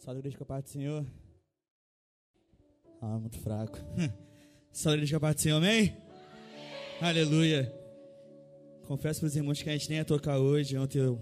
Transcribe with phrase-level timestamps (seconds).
[0.00, 1.06] Salve igreja com a paz do Senhor.
[3.02, 3.78] Ah, muito fraco.
[4.72, 5.94] Salve igreja com a paz do Senhor, amém?
[6.98, 7.02] amém?
[7.02, 7.70] Aleluia.
[8.86, 10.78] Confesso para os irmãos que a gente nem ia tocar hoje.
[10.78, 11.20] Ontem eu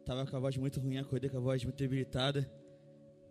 [0.00, 2.46] estava com a voz muito ruim, acordei com a voz muito debilitada.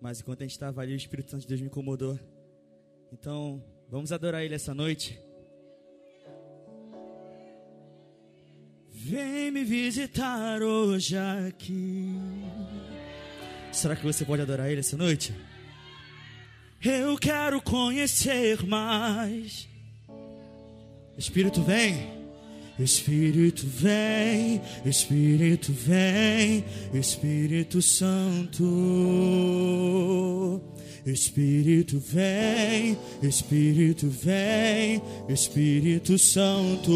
[0.02, 2.20] Mas enquanto a gente estava ali, o Espírito Santo de Deus me incomodou.
[3.12, 5.22] Então, vamos adorar Ele essa noite.
[8.90, 12.18] Vem me visitar hoje aqui.
[13.74, 15.34] Será que você pode adorar Ele essa noite?
[16.84, 19.68] Eu quero conhecer mais.
[21.18, 22.24] Espírito vem.
[22.80, 28.64] Espírito vem, Espírito vem, Espírito Santo.
[31.06, 35.00] Espírito vem, Espírito vem,
[35.30, 36.92] Espírito Santo.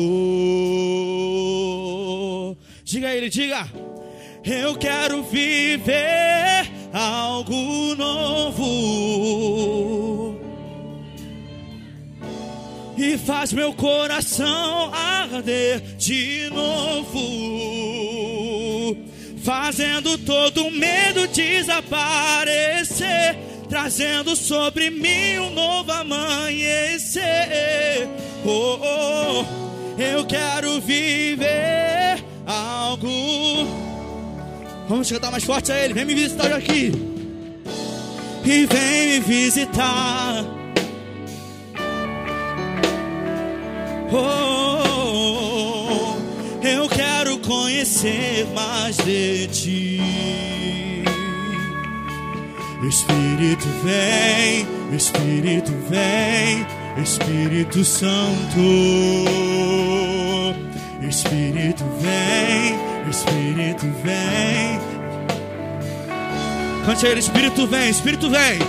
[2.83, 3.69] Diga ele, diga.
[4.43, 8.65] Eu quero viver algo novo.
[12.97, 17.17] E faz meu coração arder de novo,
[19.43, 21.77] fazendo todo medo desaparecer,
[23.69, 27.27] trazendo sobre mim um novo amanhecer.
[28.43, 29.45] Oh, oh,
[30.01, 33.26] eu quero viver algo
[34.87, 35.93] Vamos cantar mais forte a Ele.
[35.93, 36.91] Vem me visitar aqui.
[38.45, 40.45] E vem me visitar.
[44.09, 45.35] Oh,
[46.65, 50.01] eu quero conhecer mais de ti.
[52.87, 54.65] Espírito vem,
[54.95, 56.65] Espírito vem,
[57.03, 58.61] Espírito Santo.
[61.01, 62.77] Espírito vem,
[63.09, 64.79] Espírito vem.
[66.85, 68.59] Cante ele, Espírito vem, Espírito vem.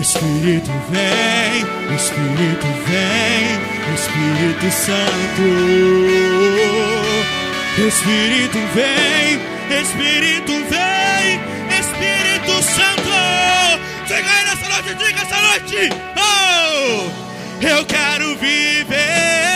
[0.00, 3.58] Espírito vem, Espírito vem,
[3.94, 5.46] Espírito Santo.
[7.88, 9.40] Espírito vem,
[9.82, 11.40] Espírito vem,
[11.80, 13.10] Espírito Santo.
[14.06, 15.90] Chega aí nessa noite, diga essa noite.
[16.16, 19.49] Oh, eu quero viver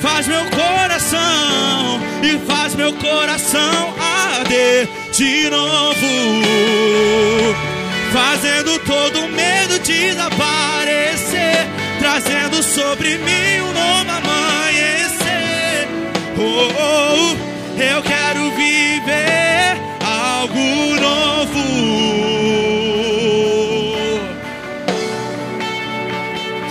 [0.00, 3.94] faz meu coração e faz meu coração
[4.38, 6.06] arder de novo,
[8.12, 11.66] fazendo todo medo desaparecer,
[11.98, 15.88] trazendo sobre mim um novo amanhecer.
[16.38, 21.60] Oh, oh, oh eu quero viver algo novo.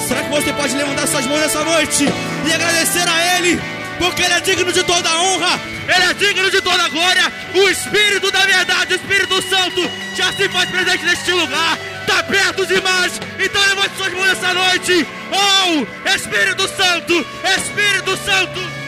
[0.07, 2.07] Será que você pode levantar suas mãos nessa noite?
[2.45, 3.59] e agradecer a Ele,
[3.97, 7.31] porque Ele é digno de toda honra, Ele é digno de toda glória.
[7.55, 12.65] O Espírito da verdade, o Espírito Santo, já se faz presente neste lugar, está perto
[12.65, 13.19] demais.
[13.39, 15.07] Então levante suas mãos nessa noite.
[15.31, 17.25] Oh, Espírito Santo,
[17.57, 18.79] Espírito Santo.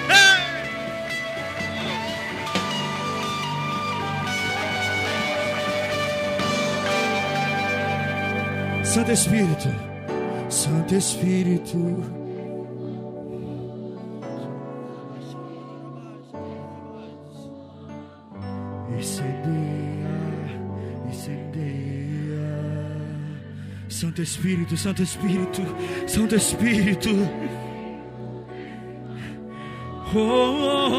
[8.83, 9.69] Santo Espírito,
[10.49, 12.20] Santo Espírito.
[24.11, 25.61] Santo Espírito, Santo Espírito,
[26.07, 27.09] Santo Espírito.
[30.13, 30.91] Oh, oh,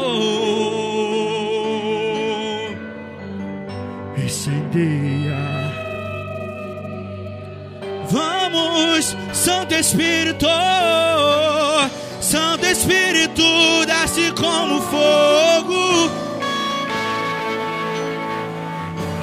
[4.15, 4.21] oh.
[4.21, 5.37] Incendeia.
[8.09, 10.47] Vamos, Santo Espírito,
[12.19, 13.43] Santo Espírito,
[13.85, 16.09] desce como fogo.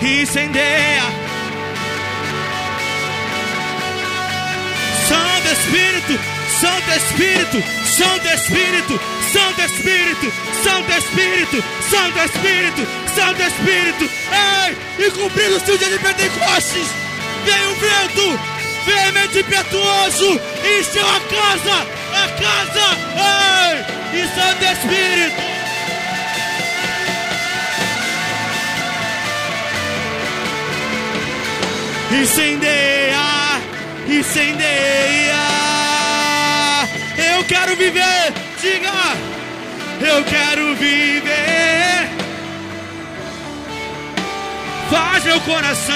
[0.02, 1.30] Incendeia
[5.50, 6.18] Espírito,
[6.60, 9.00] Santo Espírito, Santo Espírito,
[9.32, 14.10] Santo Espírito, Santo Espírito, Santo Espírito, Santo Espírito.
[14.30, 16.86] Ei, e cumprindo-se o dia de Pentecostes,
[17.44, 18.40] veio o vento,
[18.86, 22.86] veemente impetuoso, e encheu a casa, a casa,
[24.12, 25.49] ei, e Santo Espírito.
[32.12, 33.30] Incendeia
[34.18, 35.34] incendeia.
[37.34, 38.90] Eu quero viver, diga,
[40.00, 42.08] eu quero viver.
[44.90, 45.94] Faz meu coração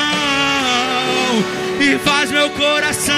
[1.81, 3.14] e faz meu coração.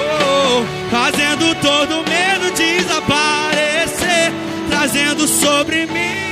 [0.00, 4.32] Oh, fazendo todo medo desaparecer,
[4.68, 6.26] trazendo sobre mim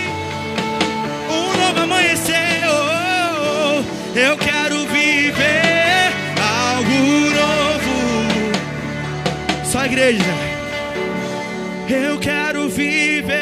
[4.16, 6.90] eu quero viver algo
[7.34, 7.96] novo.
[9.64, 10.22] Só igreja.
[11.88, 13.34] Eu quero viver.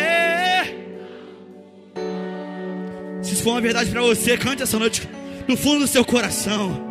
[3.23, 5.07] Se isso for uma verdade para você, cante essa noite
[5.47, 6.91] no fundo do seu coração.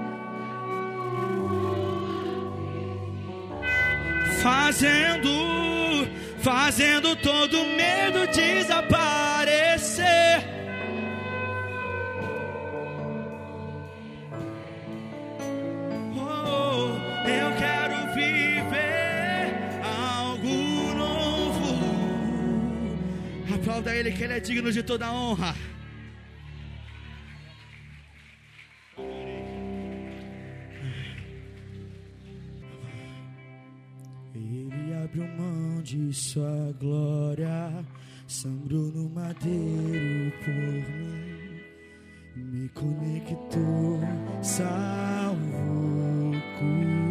[4.43, 6.07] Fazendo,
[6.39, 9.30] fazendo todo medo desaparecer
[23.71, 25.55] Aplauda Ele que Ele é digno de toda honra.
[34.35, 37.85] Ele abriu mão de sua glória,
[38.27, 41.61] sangrou no madeiro por mim,
[42.35, 44.01] me conectou,
[44.41, 45.41] salvou.
[46.59, 47.10] curou.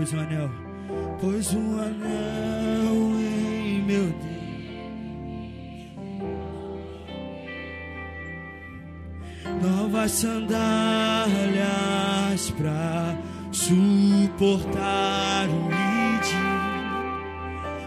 [0.00, 0.50] Pois um anel,
[1.20, 4.30] pois um anel em meu dedo,
[9.60, 10.48] Novas sandálias
[12.56, 13.14] pra
[13.52, 16.28] suportar o id.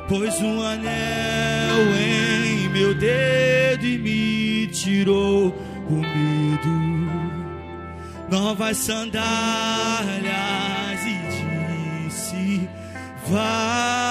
[0.08, 5.48] pois um anel em meu dedo e me tirou
[5.90, 6.70] o medo.
[8.30, 10.73] Novas sandálias
[13.34, 14.03] Pai.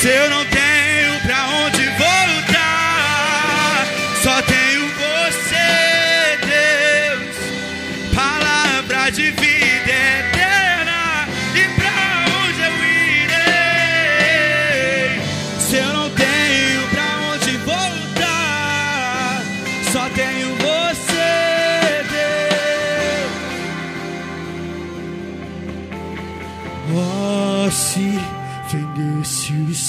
[0.00, 0.45] Se eu não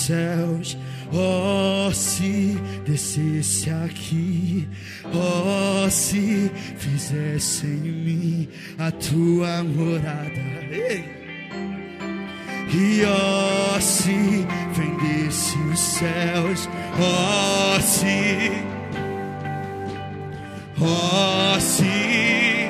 [0.08, 0.78] céus.
[1.12, 4.68] Oh, se descesse aqui,
[5.14, 10.66] oh, se fizesse em mim a tua morada.
[10.72, 11.06] Ei.
[12.74, 18.52] E oh, se vendesse os céus, oh, se,
[20.82, 22.70] oh, se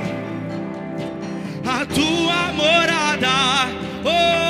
[1.65, 3.27] a tua morada,
[4.05, 4.46] oh.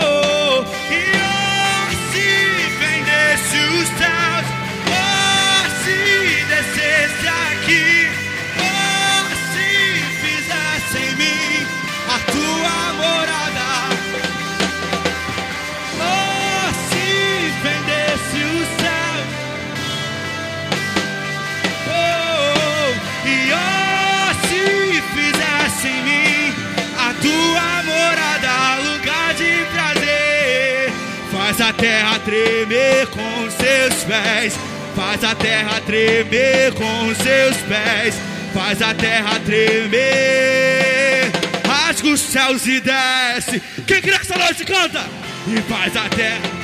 [31.78, 34.54] Terra tremer com seus pés,
[34.96, 38.16] faz a terra tremer com seus pés,
[38.54, 41.32] faz a terra tremer,
[41.66, 43.62] rasga os céus e desce.
[43.86, 45.06] Quem quer essa noite canta
[45.48, 46.58] e faz a terra.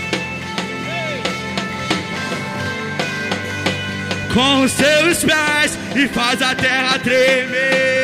[4.33, 8.02] com seus pés e faz a terra tremer.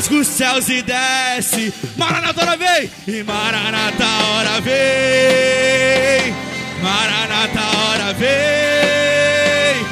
[0.00, 1.74] Rasga os céus e desce.
[1.98, 2.90] Maranata, hora vem!
[3.06, 6.34] E Maranata, hora vem!
[6.82, 9.84] Maranata, hora vem!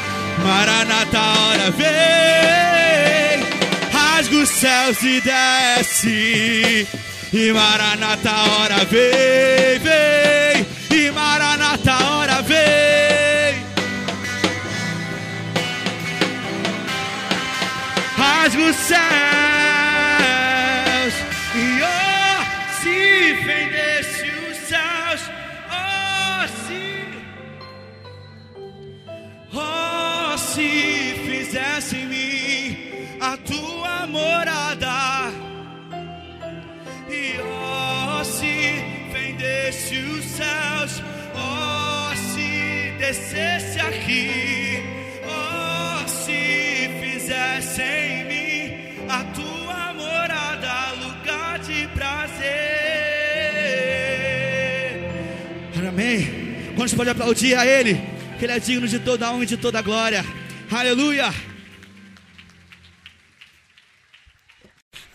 [0.42, 3.44] Maranata, hora vem!
[3.92, 6.88] Rasga os céus e desce.
[7.30, 10.66] E Maranata, hora vem, vem!
[10.90, 12.88] E Maranata, hora vem!
[18.16, 19.37] rasga os céus
[31.80, 32.76] fizesse em mim
[33.20, 35.32] a tua morada
[37.08, 38.82] e oh, se
[39.12, 41.02] fendesse os céus,
[41.34, 44.82] oh, se descesse aqui,
[45.24, 48.74] oh, se fizesse em mim
[49.08, 52.48] a tua morada, lugar de prazer.
[55.88, 56.72] Amém.
[56.74, 58.00] Quantos pode aplaudir a Ele?
[58.38, 60.24] Que Ele é digno de toda a honra e de toda a glória.
[60.70, 61.47] Aleluia.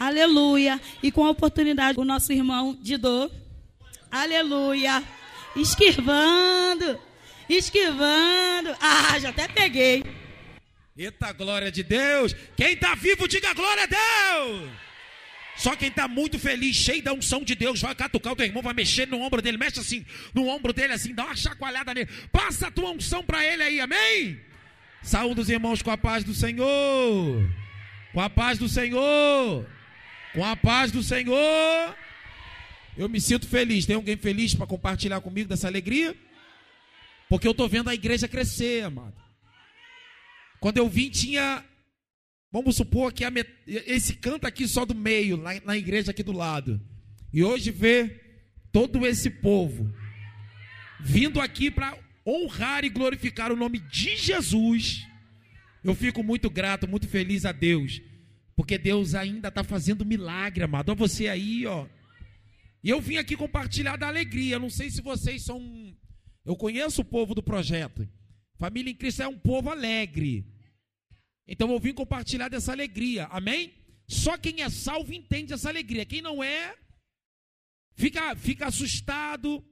[0.04, 0.82] Aleluia.
[1.02, 3.32] E com a oportunidade, o nosso irmão Didô.
[4.12, 5.02] Aleluia.
[5.56, 7.00] Esquivando.
[7.48, 8.76] Esquivando.
[8.82, 10.04] Ah, já até peguei.
[10.98, 12.36] Eita glória de Deus!
[12.56, 14.70] Quem está vivo, diga glória a Deus!
[15.56, 18.62] Só quem está muito feliz, cheio da unção de Deus, vai catucar o teu irmão,
[18.62, 22.10] vai mexer no ombro dele, mexe assim, no ombro dele assim, dá uma chacoalhada nele,
[22.32, 24.40] passa a tua unção para ele aí, amém?
[25.02, 27.50] Saúde os irmãos com a paz do Senhor,
[28.14, 29.66] com a paz do Senhor,
[30.34, 31.96] com a paz do Senhor.
[32.98, 33.86] Eu me sinto feliz.
[33.86, 36.16] Tem alguém feliz para compartilhar comigo dessa alegria?
[37.30, 39.16] Porque eu estou vendo a igreja crescer, amado.
[40.60, 41.64] Quando eu vim, tinha.
[42.52, 43.50] Vamos supor que met...
[43.66, 46.80] esse canto aqui só do meio, na, na igreja aqui do lado.
[47.34, 48.22] E hoje vê
[48.72, 49.92] todo esse povo
[51.00, 55.06] vindo aqui para honrar e glorificar o nome de Jesus.
[55.84, 58.02] Eu fico muito grato, muito feliz a Deus.
[58.56, 60.90] Porque Deus ainda está fazendo milagre, amado.
[60.90, 61.88] Olha você aí, ó.
[62.84, 64.60] E eu vim aqui compartilhar da alegria.
[64.60, 65.62] Não sei se vocês são.
[66.46, 68.08] Eu conheço o povo do projeto.
[68.58, 70.46] Família em Cristo é um povo alegre.
[71.48, 73.26] Então eu vim compartilhar dessa alegria.
[73.26, 73.74] Amém?
[74.08, 76.06] Só quem é salvo entende essa alegria.
[76.06, 76.76] Quem não é,
[77.96, 79.64] fica, fica assustado.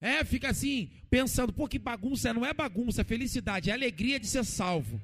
[0.00, 2.34] É, fica assim, pensando, pô, que bagunça.
[2.34, 5.00] Não é bagunça, é felicidade, é alegria de ser salvo.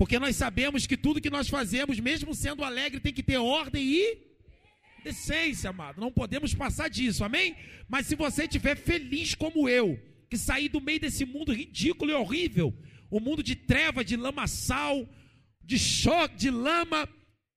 [0.00, 3.84] Porque nós sabemos que tudo que nós fazemos, mesmo sendo alegre, tem que ter ordem
[3.84, 4.18] e
[5.04, 6.00] decência, amado.
[6.00, 7.54] Não podemos passar disso, amém?
[7.86, 12.14] Mas se você estiver feliz como eu, que saí do meio desse mundo ridículo e
[12.14, 12.74] horrível,
[13.10, 15.06] o mundo de treva, de lamaçal,
[15.62, 17.06] de choque, de lama,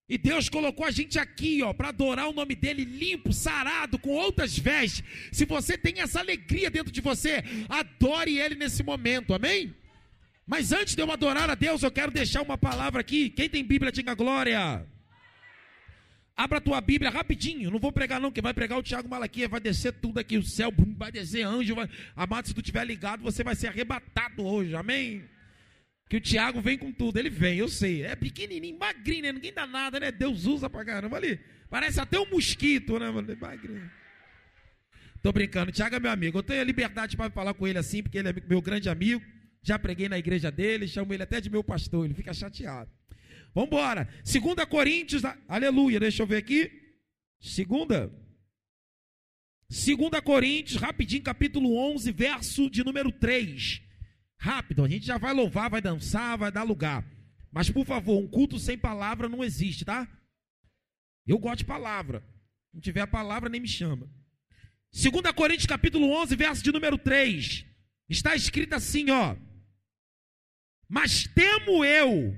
[0.10, 4.10] e Deus colocou a gente aqui, ó, para adorar o nome dele limpo, sarado, com
[4.10, 5.02] outras vestes.
[5.32, 9.74] Se você tem essa alegria dentro de você, adore ele nesse momento, amém?
[10.46, 13.30] Mas antes de eu adorar a Deus, eu quero deixar uma palavra aqui.
[13.30, 14.86] Quem tem Bíblia, diga glória.
[16.36, 17.72] Abra a tua Bíblia rapidinho.
[17.72, 19.48] Não vou pregar, não, que vai pregar o Tiago Malaquia.
[19.48, 21.76] Vai descer tudo aqui, o céu, vai descer anjo.
[21.76, 21.88] Vai...
[22.16, 24.76] Amado, se tu estiver ligado, você vai ser arrebatado hoje.
[24.76, 25.24] Amém?
[26.10, 27.18] Que o Tiago vem com tudo.
[27.18, 28.04] Ele vem, eu sei.
[28.04, 29.32] É pequenininho, magrinho, né?
[29.32, 30.12] Ninguém dá nada, né?
[30.12, 31.40] Deus usa pra caramba ali.
[31.70, 33.38] Parece até um mosquito, né, mano?
[33.40, 33.90] Magrinho.
[35.22, 35.72] Tô brincando.
[35.72, 36.40] Tiago é meu amigo.
[36.40, 39.24] Eu tenho a liberdade para falar com ele assim, porque ele é meu grande amigo.
[39.64, 42.92] Já preguei na igreja dele, chamo ele até de meu pastor, ele fica chateado.
[43.56, 44.10] Vamos embora.
[44.24, 46.70] Segunda Coríntios, aleluia, deixa eu ver aqui.
[47.40, 48.12] Segunda.
[49.70, 53.82] 2 Coríntios, rapidinho, capítulo 11, verso de número 3.
[54.38, 57.06] Rápido, a gente já vai louvar, vai dançar, vai dar lugar.
[57.50, 60.08] Mas, por favor, um culto sem palavra não existe, tá?
[61.26, 62.22] Eu gosto de palavra.
[62.74, 64.10] Não tiver palavra, nem me chama.
[64.92, 67.66] 2 Coríntios, capítulo 11, verso de número 3.
[68.10, 69.36] Está escrito assim, ó.
[70.88, 72.38] Mas temo eu,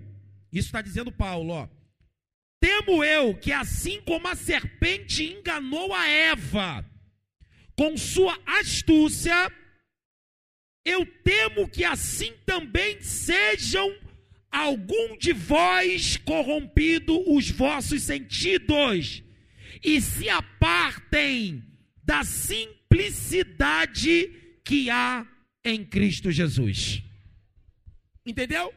[0.52, 1.70] isso está dizendo Paulo, ó.
[2.60, 6.84] Temo eu que assim como a serpente enganou a Eva
[7.76, 9.52] com sua astúcia,
[10.84, 13.94] eu temo que assim também sejam
[14.52, 19.24] algum de vós corrompido os vossos sentidos
[19.84, 21.64] e se apartem
[22.04, 24.32] da simplicidade
[24.64, 25.28] que há
[25.64, 27.04] em Cristo Jesus.
[28.26, 28.74] Entendeu?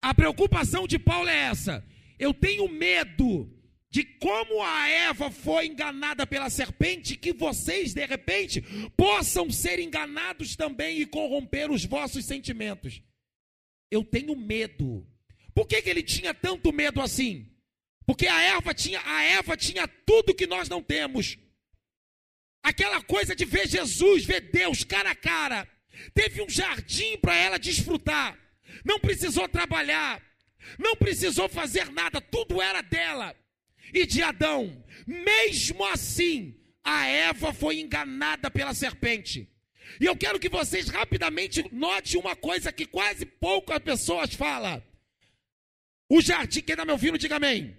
[0.00, 1.84] A preocupação de Paulo é essa.
[2.18, 3.52] Eu tenho medo
[3.90, 8.62] de como a Eva foi enganada pela serpente, que vocês, de repente,
[8.96, 13.02] possam ser enganados também e corromper os vossos sentimentos.
[13.90, 15.06] Eu tenho medo.
[15.54, 17.50] Por que, que ele tinha tanto medo assim?
[18.06, 21.38] Porque a Eva tinha, a Eva tinha tudo que nós não temos.
[22.62, 25.68] Aquela coisa de ver Jesus, ver Deus cara a cara.
[26.14, 28.38] Teve um jardim para ela desfrutar.
[28.84, 30.22] Não precisou trabalhar.
[30.78, 33.34] Não precisou fazer nada, tudo era dela
[33.92, 34.84] e de Adão.
[35.06, 39.48] Mesmo assim, a Eva foi enganada pela serpente.
[40.00, 44.82] E eu quero que vocês rapidamente notem uma coisa que quase poucas pessoas falam.
[46.08, 47.76] O jardim, quem está me ouvindo, diga amém.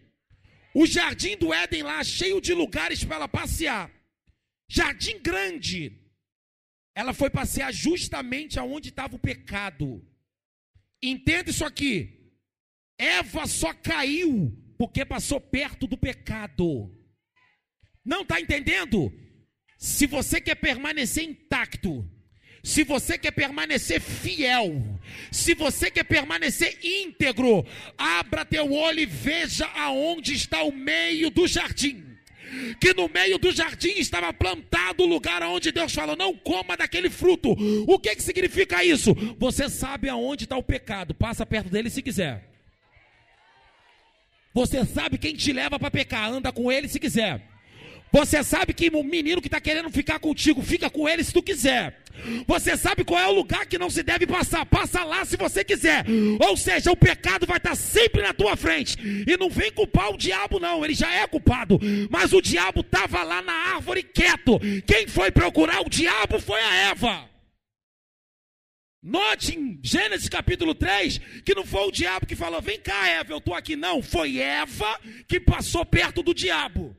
[0.74, 3.91] O jardim do Éden lá, cheio de lugares para ela passear.
[4.67, 6.00] Jardim grande.
[6.96, 10.05] Ela foi passear justamente aonde estava o pecado.
[11.01, 12.34] Entenda isso aqui.
[12.98, 16.91] Eva só caiu porque passou perto do pecado.
[18.03, 19.12] Não está entendendo?
[19.77, 22.10] Se você quer permanecer intacto,
[22.63, 25.00] se você quer permanecer fiel,
[25.32, 27.65] se você quer permanecer íntegro,
[27.97, 32.09] abra teu olho e veja aonde está o meio do jardim.
[32.80, 37.10] Que no meio do jardim estava plantado o lugar onde Deus falou: não coma daquele
[37.10, 37.56] fruto.
[37.88, 39.14] O que, que significa isso?
[39.38, 42.50] Você sabe aonde está o pecado, passa perto dele se quiser.
[44.54, 47.48] Você sabe quem te leva para pecar, anda com ele se quiser.
[48.12, 51.43] Você sabe que o menino que está querendo ficar contigo, fica com ele se tu
[51.43, 52.02] quiser.
[52.48, 55.63] Você sabe qual é o lugar que não se deve passar, passa lá se você
[55.63, 56.06] quiser.
[56.39, 58.98] Ou seja, o pecado vai estar tá sempre na tua frente.
[59.28, 61.80] E não vem culpar o diabo, não, ele já é culpado.
[62.10, 64.60] Mas o diabo estava lá na árvore quieto.
[64.86, 67.30] Quem foi procurar o diabo foi a Eva.
[69.02, 73.32] Note em Gênesis capítulo 3 que não foi o diabo que falou: Vem cá, Eva,
[73.32, 73.78] eu estou aqui.
[73.78, 76.95] Não, foi Eva que passou perto do diabo.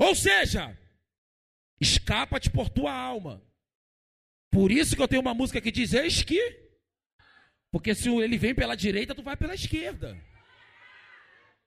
[0.00, 0.74] Ou seja,
[1.78, 3.42] escapa-te por tua alma.
[4.50, 6.58] Por isso que eu tenho uma música que diz: Eis que.
[7.70, 10.18] Porque se ele vem pela direita, tu vai pela esquerda.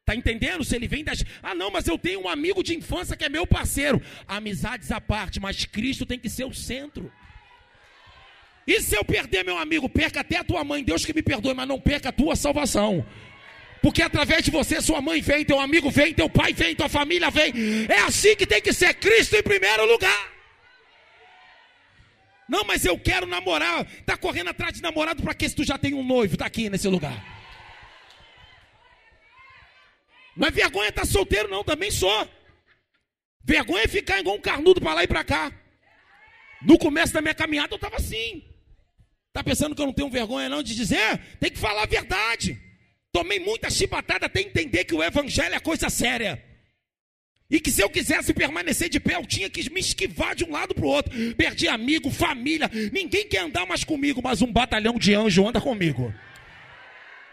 [0.03, 0.65] Tá entendendo?
[0.65, 1.23] Se ele vem das.
[1.43, 4.01] Ah, não, mas eu tenho um amigo de infância que é meu parceiro.
[4.27, 7.13] Amizades à parte, mas Cristo tem que ser o centro.
[8.65, 11.53] E se eu perder meu amigo, perca até a tua mãe, Deus que me perdoe,
[11.53, 13.05] mas não perca a tua salvação.
[13.83, 17.29] Porque através de você, sua mãe vem, teu amigo vem, teu pai vem, tua família
[17.29, 17.51] vem.
[17.89, 20.31] É assim que tem que ser Cristo em primeiro lugar.
[22.47, 23.85] Não, mas eu quero namorar.
[24.05, 26.69] Tá correndo atrás de namorado para que se tu já tem um noivo, tá aqui
[26.69, 27.21] nesse lugar.
[30.37, 32.29] Não é vergonha estar tá solteiro, não, também sou.
[33.43, 35.51] Vergonha é ficar igual um carnudo para lá e para cá.
[36.61, 38.45] No começo da minha caminhada eu estava assim.
[39.33, 41.19] Tá pensando que eu não tenho vergonha não de dizer?
[41.41, 42.62] Tem que falar a verdade.
[43.13, 46.43] Tomei muita chibatada até entender que o evangelho é coisa séria.
[47.49, 50.51] E que se eu quisesse permanecer de pé, eu tinha que me esquivar de um
[50.51, 51.13] lado para o outro.
[51.35, 52.67] Perdi amigo, família.
[52.91, 56.11] Ninguém quer andar mais comigo, mas um batalhão de anjo anda comigo.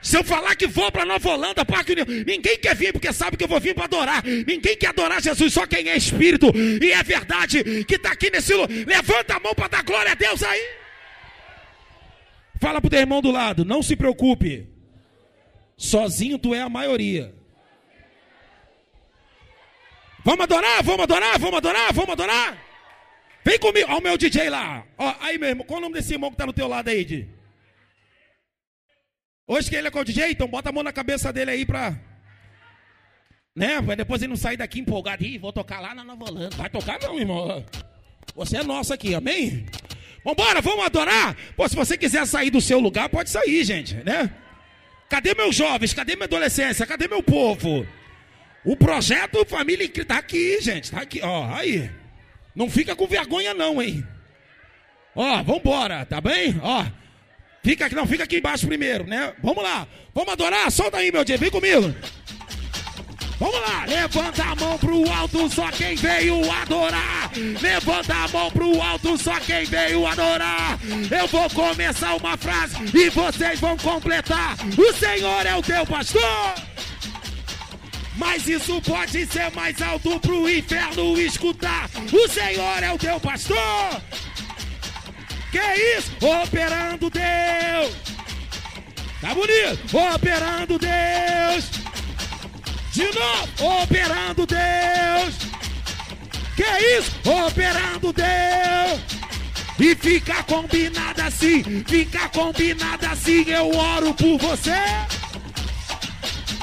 [0.02, 3.38] Se eu falar que vou para Nova Holanda, Parque União, ninguém quer vir porque sabe
[3.38, 4.22] que eu vou vir para adorar.
[4.22, 8.52] Ninguém quer adorar Jesus, só quem é espírito e é verdade que está aqui nesse
[8.52, 8.68] lugar.
[8.86, 10.62] Levanta a mão para dar glória a Deus aí.
[12.60, 14.69] Fala pro teu irmão do lado, não se preocupe.
[15.80, 17.34] Sozinho tu é a maioria.
[20.22, 22.58] Vamos adorar, vamos adorar, vamos adorar, vamos adorar.
[23.42, 24.84] Vem comigo, ó o meu DJ lá.
[24.98, 27.02] Ó, aí meu irmão, qual o nome desse irmão que está no teu lado aí,
[27.02, 27.26] Di?
[29.48, 31.98] Hoje que ele é o DJ, então bota a mão na cabeça dele aí pra.
[33.56, 33.80] Né?
[33.80, 35.24] Pra depois ele não sair daqui empolgado.
[35.24, 36.56] Ih, vou tocar lá na Nova Holanda.
[36.56, 37.64] Vai tocar não, irmão.
[38.34, 39.64] Você é nosso aqui, amém?
[40.22, 41.34] Vambora, vamos adorar?
[41.56, 44.30] Pô, se você quiser sair do seu lugar, pode sair, gente, né?
[45.10, 45.92] Cadê meus jovens?
[45.92, 46.86] Cadê minha adolescência?
[46.86, 47.84] Cadê meu povo?
[48.64, 50.84] O projeto Família está aqui, gente.
[50.84, 51.90] Está aqui, ó, aí.
[52.54, 54.06] Não fica com vergonha não, hein?
[55.14, 56.58] Ó, vambora, tá bem?
[56.62, 56.86] Ó,
[57.62, 59.34] fica aqui, não, fica aqui embaixo primeiro, né?
[59.42, 60.70] Vamos lá, vamos adorar?
[60.70, 61.92] Solta aí, meu dia, vem comigo.
[63.40, 67.30] Vamos lá, levanta a mão pro alto, só quem veio adorar.
[67.62, 70.78] Levanta a mão pro alto, só quem veio adorar.
[71.10, 74.56] Eu vou começar uma frase e vocês vão completar.
[74.76, 76.54] O Senhor é o teu pastor.
[78.14, 81.88] Mas isso pode ser mais alto pro inferno escutar.
[82.12, 84.02] O Senhor é o teu pastor.
[85.50, 86.12] Que isso?
[86.20, 87.96] Operando Deus.
[89.22, 89.96] Tá bonito?
[89.96, 91.89] Operando Deus.
[93.00, 95.34] De novo, operando Deus.
[96.54, 97.12] Que isso?
[97.46, 99.00] Operando Deus.
[99.78, 104.76] E fica combinado assim, fica combinado assim, eu oro por você.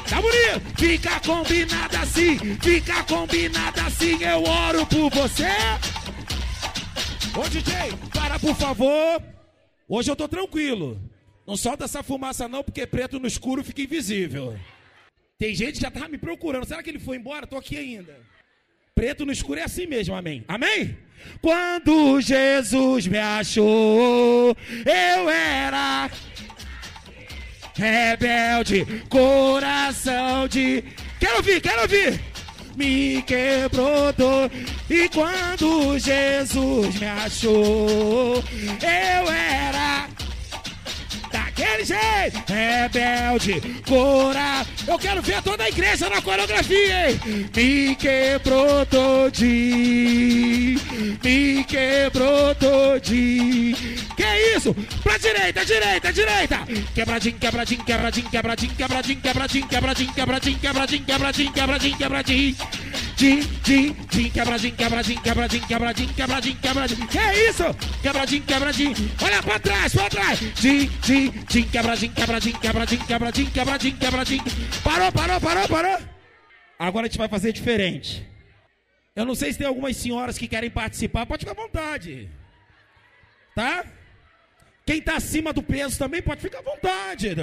[0.08, 0.78] Tá bonito?
[0.78, 5.50] Fica combinado assim, fica combinado assim, eu oro por você.
[7.36, 9.24] Ô DJ, para por favor.
[9.90, 11.02] Hoje eu tô tranquilo.
[11.48, 14.56] Não solta essa fumaça não, porque preto no escuro fica invisível.
[15.40, 16.66] Tem gente que já estava me procurando.
[16.66, 17.44] Será que ele foi embora?
[17.44, 18.20] Estou aqui ainda.
[18.96, 20.44] Preto no escuro é assim mesmo, amém?
[20.48, 20.98] Amém?
[21.42, 26.10] Quando Jesus me achou, eu era
[27.76, 30.84] rebelde, coração de.
[31.20, 32.20] Quero ouvir, quero ouvir!
[32.76, 34.52] Me quebrou dor.
[34.90, 38.44] E quando Jesus me achou,
[38.82, 40.08] eu era
[41.58, 44.66] daquele jeito, rebelde, cora.
[44.88, 47.20] Eu quero ver toda a igreja na coreografia, hein?
[47.56, 50.80] Me quebrou todinho,
[51.24, 53.76] me quebrou todinho.
[54.16, 54.74] Que isso?
[55.04, 56.60] Pra direita, direita, direita.
[56.94, 62.56] Quebradinho, quebradinho, quebradinho, quebradinho, quebradinho, quebradinho, quebradinho, quebradinho, quebradinho, quebradinho, quebradinho, quebradinho.
[63.18, 67.08] Din, din, din, quebradinho, quebradinho, quebradinho, quebradinho, quebradinho, quebradinho.
[67.08, 67.64] Que isso?
[68.04, 68.96] Quebradinho, quebradinho.
[69.24, 70.40] Olha pra trás, pra trás.
[70.54, 74.44] Din, din, din, quebradinho, quebradinho, quebradinho, quebradinho, quebradinho, quebradinho.
[74.84, 76.00] Parou, parou, parou, parou.
[76.78, 78.24] Agora a gente vai fazer diferente.
[79.16, 82.30] Eu não sei se tem algumas senhoras que querem participar, pode ficar à vontade.
[83.56, 83.84] Tá?
[84.86, 87.36] Quem está acima do peso também pode ficar à vontade.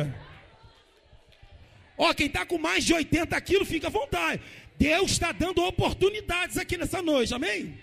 [1.98, 4.40] Ó, quem está com mais de 80 quilos, fica à vontade.
[4.78, 7.78] Deus está dando oportunidades aqui nessa noite, amém?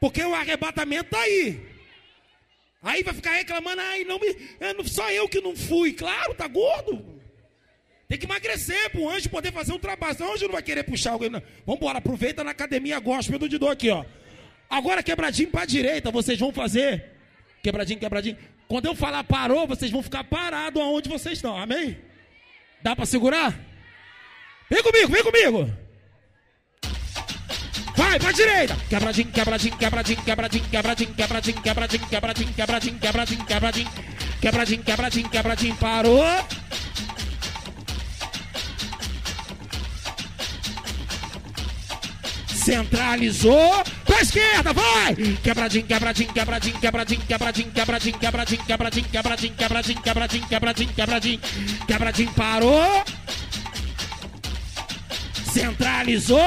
[0.00, 1.60] Porque o arrebatamento está aí.
[2.82, 4.26] Aí vai ficar reclamando, ai, não me,
[4.58, 5.92] é, só eu que não fui.
[5.92, 7.20] Claro, tá gordo.
[8.08, 10.14] Tem que emagrecer para o anjo poder fazer um trabalho.
[10.14, 11.30] Senão o anjo não vai querer puxar alguém.
[11.30, 11.46] Vamos
[11.80, 14.04] embora, aproveita na academia gospel do Didô aqui, ó.
[14.68, 17.10] Agora quebradinho para a direita, vocês vão fazer.
[17.62, 18.36] Quebradinho, quebradinho.
[18.66, 21.56] Quando eu falar parou, vocês vão ficar parados aonde vocês estão.
[21.56, 21.96] Amém?
[22.82, 23.71] Dá para segurar?
[24.72, 25.70] Vem comigo, vem comigo.
[27.94, 28.74] Vai pra direita.
[28.88, 33.90] Quebradinho, quebradinho, quebradinho, quebradinho, quebradinho, quebradinho, quebradinho, quebradinho, quebradinho, quebradinho, quebradinho,
[34.40, 36.24] quebradinho, quebradinho, quebradinho, parou.
[42.64, 45.14] Centralizou pra esquerda, vai!
[45.42, 51.40] Quebradinho, quebradinho, quebradinho, quebradinho, quebradinho, quebradinho, quebradinho, quebradinho, quebradinho, quebradinho, quebradinho, quebradinho, quebradinho,
[51.86, 53.04] quebradinho, parou
[55.52, 56.38] centralizou,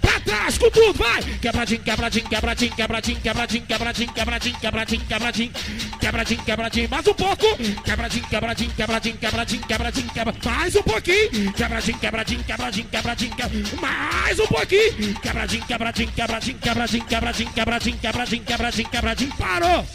[0.00, 1.22] pra trás com tudo, vai!
[1.40, 5.52] Quebradinho, quebradinho, quebradinho, quebradinho, quebradinho, quebradinho, quebradinho, quebradinho, quebradinho,
[5.98, 7.46] quebradinho, quebradinho, mais um pouco,
[7.84, 14.46] quebradinho, quebradinho, quebradinho, quebradinho, quebradinho, quebra, mais um pouquinho, quebradinho, quebradinho, quebradinho, quebradinho, mais um
[14.46, 19.86] pouquinho, quebradinho, quebradinho, quebradinho, quebradinho, quebradinho, quebradinho, quebradinho, quebradinho, quebradinho, parou!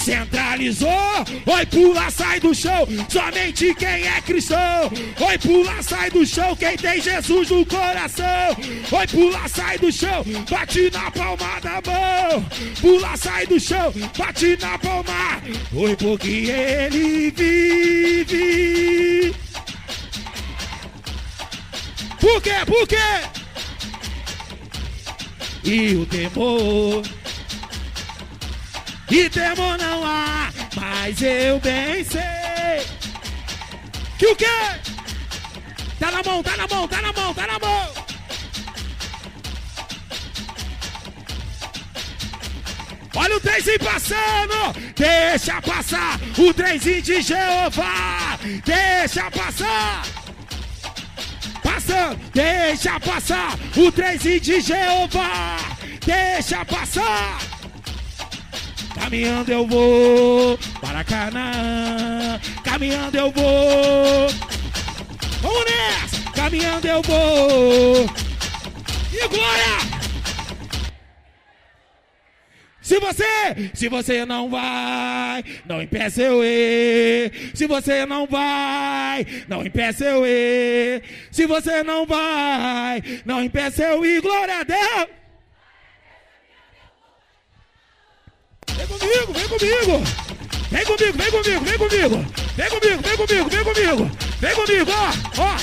[0.00, 0.88] Centralizou.
[1.46, 2.88] Oi, pula, sai do chão.
[3.08, 4.90] Somente quem é cristão.
[5.20, 6.56] Oi, pula, sai do chão.
[6.56, 8.56] Quem tem Jesus no coração.
[8.90, 10.24] Oi, pula, sai do chão.
[10.50, 12.44] Bate na palma da mão.
[12.80, 13.92] Pula, sai do chão.
[14.16, 15.42] Bate na palma.
[15.74, 19.34] Oi, porque ele vive.
[22.20, 22.54] Por quê?
[22.66, 22.96] Por quê?
[25.62, 27.02] E o temor
[29.10, 32.40] e temor não há, mas eu bem sei
[34.20, 34.44] que o quê?
[35.98, 37.92] Tá na mão, tá na mão, tá na mão, tá na mão.
[43.16, 50.02] Olha o trenzinho passando, deixa passar o trenzinho de Jeová, deixa passar.
[51.62, 55.56] Passando, deixa passar o trenzinho de Jeová,
[56.04, 57.49] deixa passar.
[59.10, 64.28] Caminhando eu vou para Canaã, caminhando eu vou.
[65.42, 68.06] Vamos nessa, caminhando eu vou.
[69.12, 70.00] E glória!
[72.80, 77.50] Se você, se você não vai, não impeça eu ir.
[77.52, 81.02] Se você não vai, não impeça eu ir.
[81.32, 84.20] Se você não vai, não impeça eu ir.
[84.20, 85.19] Glória a Deus.
[88.98, 90.04] Comigo, vem comigo.
[90.70, 92.26] Vem comigo, vem comigo, vem comigo.
[92.56, 94.10] Vem comigo, vem comigo, vem comigo.
[94.40, 95.56] Vem comigo, ó, ó,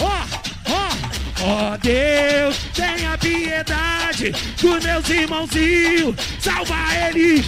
[0.00, 0.26] ó,
[0.70, 1.14] ó.
[1.46, 6.76] Ó Deus, tenha piedade dos meus irmãozinhos, salva
[7.08, 7.44] eles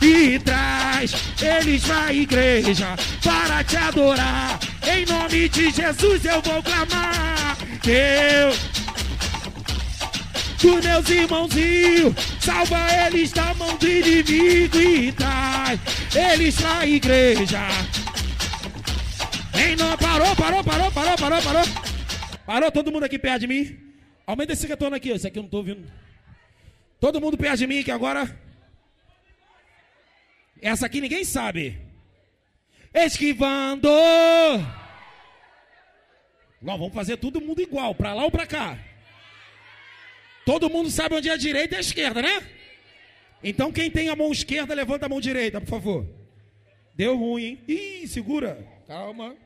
[0.00, 4.58] e traz eles pra igreja para te adorar.
[4.86, 7.56] Em nome de Jesus eu vou clamar.
[7.84, 8.58] Deus,
[10.62, 15.80] dos meus irmãozinhos, salva eles da mão do inimigo e traz
[16.14, 17.58] eles pra igreja.
[19.54, 21.62] Em nome, parou, parou, parou, parou, parou, parou.
[22.46, 23.78] Parou todo mundo aqui perto de mim?
[24.24, 25.90] Aumenta esse retorno aqui, esse aqui eu não estou ouvindo.
[27.00, 28.40] Todo mundo perto de mim que agora.
[30.60, 31.76] Essa aqui ninguém sabe.
[32.94, 33.88] Esquivando.
[36.60, 38.78] Não, vamos fazer todo mundo igual, para lá ou para cá.
[40.44, 42.46] Todo mundo sabe onde é a direita e a esquerda, né?
[43.42, 46.06] Então quem tem a mão esquerda, levanta a mão direita, por favor.
[46.94, 47.58] Deu ruim, hein?
[47.68, 48.66] Ih, segura.
[48.86, 49.36] Calma.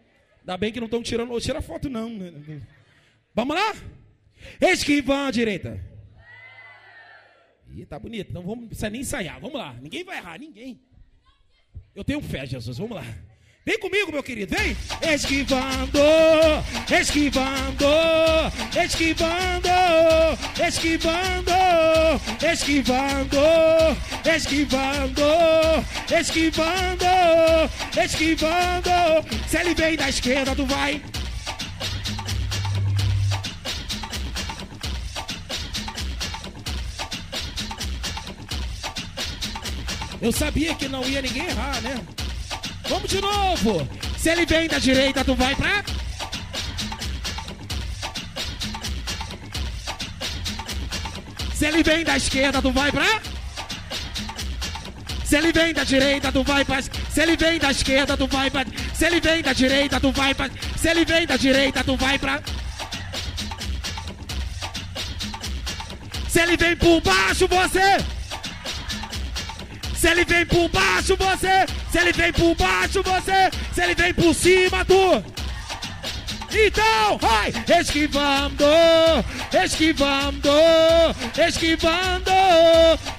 [0.40, 1.38] Ainda bem que não estão tirando.
[1.40, 2.10] Tira foto, não.
[3.34, 3.74] Vamos lá?
[4.60, 5.84] Esquivando a direita.
[7.70, 8.30] Ih, tá bonito.
[8.30, 9.40] Então vamos, não precisa nem ensaiar.
[9.40, 9.74] Vamos lá.
[9.74, 10.80] Ninguém vai errar, ninguém.
[11.94, 12.78] Eu tenho fé, Jesus.
[12.78, 13.04] Vamos lá.
[13.66, 14.76] Vem comigo, meu querido, vem!
[15.12, 15.98] Esquivando,
[16.88, 17.84] esquivando,
[18.80, 19.68] esquivando,
[20.64, 21.50] esquivando,
[22.48, 23.36] esquivando,
[24.24, 25.20] esquivando,
[26.16, 27.06] esquivando,
[28.00, 29.48] esquivando.
[29.48, 31.02] Se ele vem da esquerda, tu vai.
[40.22, 42.15] Eu sabia que não ia ninguém errar, né?
[42.88, 43.88] Vamos de novo.
[44.16, 45.84] Se ele vem da direita, tu vai pra.
[51.54, 53.20] Se ele vem da esquerda, tu vai pra.
[55.24, 56.82] Se ele vem da direita, tu vai pra.
[56.82, 58.64] Se ele vem da esquerda, tu vai pra.
[58.94, 60.50] Se ele vem da direita, tu vai pra.
[60.76, 62.40] Se ele vem da direita, tu vai pra.
[66.28, 68.15] Se ele vem por baixo, você.
[70.06, 71.66] Se ele vem por baixo, você.
[71.90, 73.50] Se ele vem por baixo, você.
[73.74, 75.24] Se ele vem por cima, tu.
[76.48, 77.52] Então, vai!
[77.80, 78.64] Esquivando,
[79.64, 80.48] esquivando,
[81.36, 82.30] esquivando,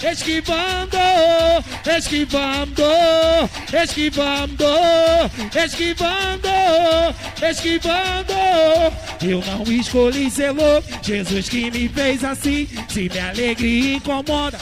[0.01, 0.97] esquivando,
[1.91, 2.83] esquivando,
[3.83, 4.63] esquivando,
[5.53, 6.47] esquivando,
[7.49, 8.33] esquivando.
[9.21, 12.65] Eu não escolhi ser louco, Jesus que me fez assim.
[12.87, 14.57] Se minha alegria incomoda.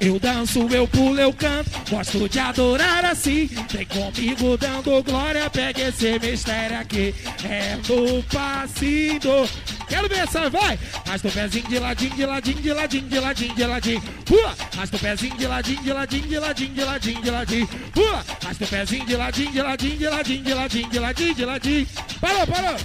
[0.00, 3.48] Eu danço, eu pulo, eu canto, gosto de adorar assim.
[3.70, 7.14] Vem comigo dando glória, pega esse mistério aqui.
[7.44, 9.48] É no passinho.
[9.88, 10.78] Quero ver essa, vai!
[11.06, 14.02] Arrasta o pezinho de ladinho, de ladinho, de ladinho, de ladinho, de ladinho.
[14.24, 14.56] Pula!
[14.74, 17.68] Arrasta o pezinho de ladinho, de ladinho, de ladinho, de ladinho, de ladinho.
[17.92, 18.24] Pula!
[18.42, 21.86] Arrasta o pezinho de ladinho, de ladinho, de ladinho, de ladinho, de ladinho, de ladinho.
[22.20, 22.76] Parou, parou!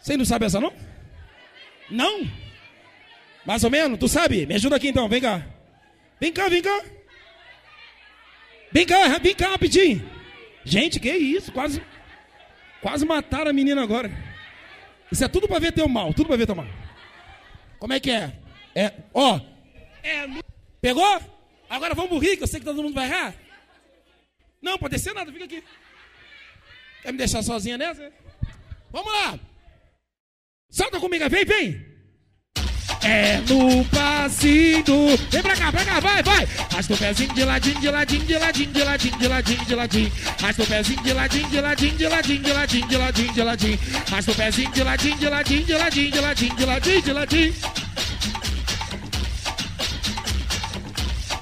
[0.00, 0.72] Você não sabe essa, não?
[1.90, 2.26] Não?
[3.46, 3.98] Mais ou menos?
[3.98, 4.46] Tu sabe?
[4.46, 5.53] Me ajuda aqui então, vem cá.
[6.24, 6.84] Vem cá, vem cá.
[8.72, 10.10] Vem cá, vem cá rapidinho.
[10.64, 11.52] Gente, que isso?
[11.52, 11.82] Quase,
[12.80, 14.10] quase mataram a menina agora.
[15.12, 16.64] Isso é tudo para ver teu mal, tudo para ver teu mal.
[17.78, 18.32] Como é que é?
[18.74, 19.38] É, ó.
[20.02, 20.26] É,
[20.80, 21.20] pegou?
[21.68, 23.34] Agora vamos rir, que eu sei que todo mundo vai errar.
[24.62, 25.62] Não, pode descer nada, fica aqui.
[27.02, 28.10] Quer me deixar sozinha nessa?
[28.90, 29.38] Vamos lá.
[30.70, 31.93] Salta comigo, vem, vem.
[33.04, 35.16] É no passinho.
[35.30, 36.48] Vem pra cá, pra cá, vai, vai.
[36.72, 40.12] Arrasta o pezinho de ladinho, de ladinho, de ladinho, de ladinho, de ladinho, de ladinho.
[40.40, 43.78] Arrasta o pezinho de ladinho, de ladinho, de ladinho, de ladinho, de ladinho, de ladinho.
[44.10, 47.54] Arrasta o pezinho de ladinho, de ladinho, de ladinho, de ladinho, de ladinho, de ladinho.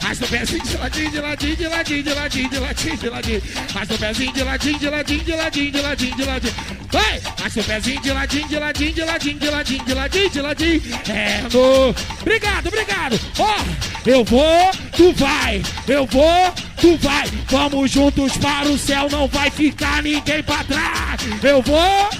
[0.03, 3.43] Arrasta o pezinho de ladinho, de ladinho, de ladinho, de ladinho, de ladinho, de ladinho.
[3.73, 6.55] Arrasta o pezinho de ladinho, de ladinho, de ladinho, de ladinho, de ladinho.
[6.91, 7.23] Vai!
[7.39, 10.83] Arrasta o pezinho de ladinho, de ladinho, de ladinho, de ladinho, de ladinho, de ladinho.
[11.09, 11.95] É no...
[12.21, 13.21] Obrigado, obrigado.
[13.39, 13.57] Ó,
[14.05, 15.63] eu vou, tu vai.
[15.87, 17.29] Eu vou, tu vai.
[17.49, 21.21] Vamos juntos para o céu, não vai ficar ninguém para trás.
[21.43, 22.11] Eu vou,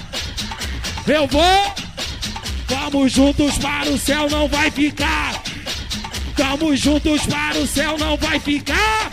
[1.05, 1.75] eu vou.
[2.69, 5.43] Vamos juntos para o céu, não vai ficar.
[6.35, 9.11] Tamo juntos para o céu, não vai ficar.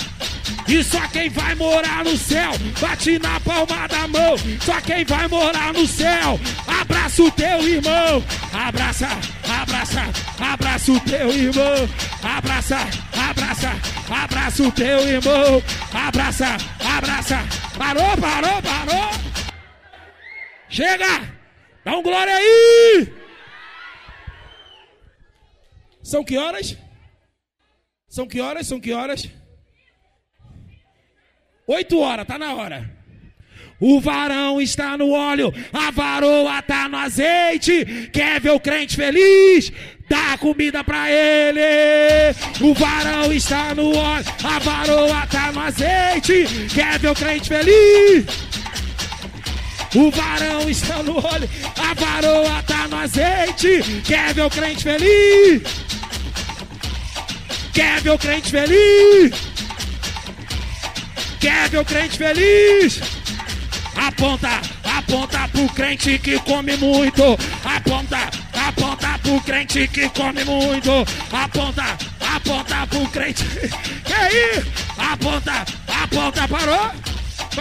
[0.67, 4.37] E só quem vai morar no céu, bate na palma da mão.
[4.61, 8.25] Só quem vai morar no céu, abraça o teu irmão.
[8.53, 9.09] Abraça,
[9.49, 10.03] abraça,
[10.39, 11.89] abraça o teu irmão.
[12.23, 12.79] Abraça,
[13.29, 13.73] abraça,
[14.09, 15.63] abraça o teu irmão.
[15.93, 16.57] Abraça,
[16.97, 17.39] abraça.
[17.77, 19.11] Parou, parou, parou.
[20.69, 21.41] Chega!
[21.85, 23.13] Dá um glória aí!
[26.03, 26.77] São que horas?
[28.11, 28.67] São que horas?
[28.67, 29.29] São que horas?
[31.69, 32.91] Oito horas, tá na hora.
[33.79, 38.11] O varão está no óleo, a varoa está no azeite.
[38.13, 39.73] Quer ver o crente feliz?
[40.09, 41.61] Dá comida para ele.
[42.61, 46.69] O varão está no óleo, a varoa está no azeite.
[46.75, 48.27] Quer ver o crente feliz?
[49.95, 54.03] O varão está no óleo, a varoa está no azeite.
[54.05, 55.90] Quer ver o crente feliz?
[57.73, 59.33] Quer ver o crente feliz?
[61.41, 63.01] Quer ver o crente feliz?
[63.97, 67.23] Aponta, aponta pro crente que come muito.
[67.65, 70.91] Aponta, aponta pro crente que come muito.
[71.33, 71.99] Aponta,
[72.35, 73.45] aponta pro crente.
[74.05, 74.65] Que aí?
[75.13, 75.65] Aponta,
[76.03, 76.91] aponta, parou?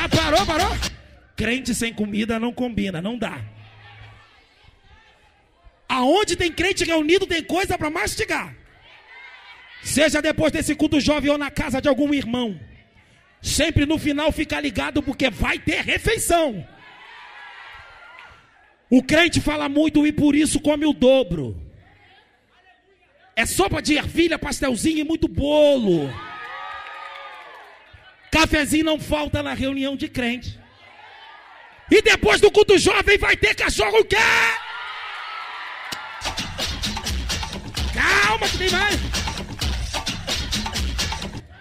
[0.09, 0.77] Parou, parou?
[1.35, 3.37] Crente sem comida não combina, não dá.
[5.87, 8.58] Aonde tem crente reunido tem coisa para mastigar.
[9.81, 12.59] Seja depois desse culto jovem ou na casa de algum irmão.
[13.41, 16.67] Sempre no final fica ligado porque vai ter refeição.
[18.89, 21.55] O crente fala muito e por isso come o dobro.
[23.35, 26.13] É sopa de ervilha, pastelzinho e muito bolo.
[28.31, 30.59] Cafezinho não falta na reunião de crente.
[31.89, 34.17] E depois do culto jovem vai ter cachorro quê?
[37.93, 39.28] Calma que tem mais.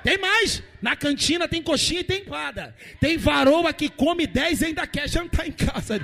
[0.08, 0.62] Tem mais.
[0.80, 2.74] Na cantina tem coxinha e tem empada.
[2.98, 6.00] Tem varoa que come 10 e ainda quer jantar em casa.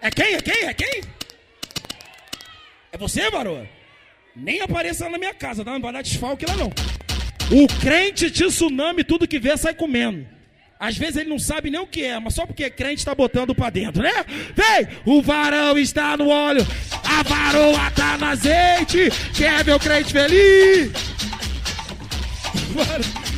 [0.00, 0.34] É quem?
[0.34, 0.68] É quem?
[0.68, 1.02] É quem?
[2.92, 3.68] É você, varoa?
[4.36, 5.64] Nem apareça na minha casa?
[5.64, 6.68] Não vai dar desfalque lá não.
[7.50, 10.28] O crente de tsunami, tudo que vê, sai comendo.
[10.80, 13.14] Às vezes ele não sabe nem o que é, mas só porque é crente está
[13.14, 14.24] botando para dentro, né?
[14.56, 14.88] Vem!
[15.04, 16.66] O varão está no óleo,
[17.04, 19.10] a varoa está no azeite.
[19.34, 20.90] Quer ver o crente feliz?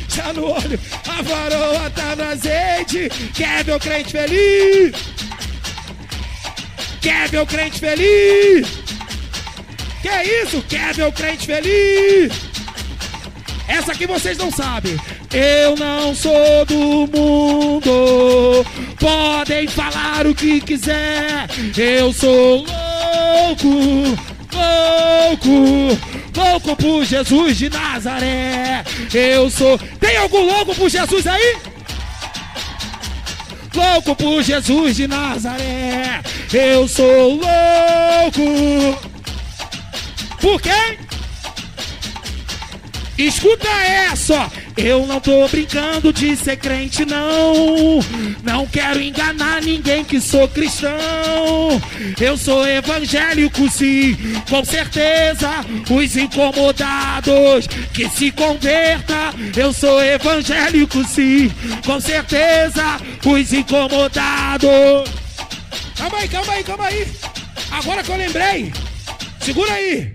[0.07, 3.09] Está no óleo, a varoa está no azeite.
[3.35, 4.95] Quer ver o crente feliz?
[7.01, 8.67] Quer ver o crente feliz?
[10.01, 10.61] Que é isso?
[10.69, 12.52] Quer ver o crente feliz?
[13.67, 14.97] Essa aqui vocês não sabem.
[15.31, 16.75] Eu não sou do
[17.07, 18.65] mundo.
[18.99, 21.47] Podem falar o que quiser.
[21.77, 24.17] Eu sou louco,
[24.53, 25.99] louco,
[26.35, 28.83] louco por Jesus de Nazaré.
[29.13, 29.77] Eu sou.
[29.99, 31.57] Tem algum louco por Jesus aí?
[33.73, 36.21] Louco por Jesus de Nazaré.
[36.53, 39.13] Eu sou louco.
[40.39, 41.02] Por quem?
[43.17, 47.99] Escuta essa, eu não tô brincando de ser crente, não.
[48.41, 50.97] Não quero enganar ninguém que sou cristão.
[52.19, 54.17] Eu sou evangélico, sim,
[54.49, 55.63] com certeza.
[55.89, 59.33] Os incomodados que se converta.
[59.55, 61.51] Eu sou evangélico, sim,
[61.85, 62.99] com certeza.
[63.23, 65.09] Os incomodados.
[65.95, 67.07] Calma aí, calma aí, calma aí.
[67.71, 68.73] Agora que eu lembrei,
[69.39, 70.11] segura aí.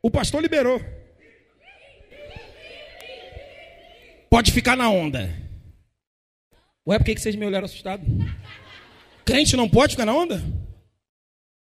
[0.00, 0.97] O pastor liberou.
[4.30, 5.34] Pode ficar na onda.
[6.86, 8.02] Ué, por que vocês me olharam assustado?
[9.24, 10.42] Crente não pode ficar na onda?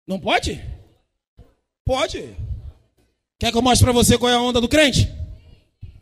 [0.06, 0.62] Não pode?
[1.84, 2.36] Pode.
[3.38, 5.08] Quer que eu mostre para você qual é a onda do crente?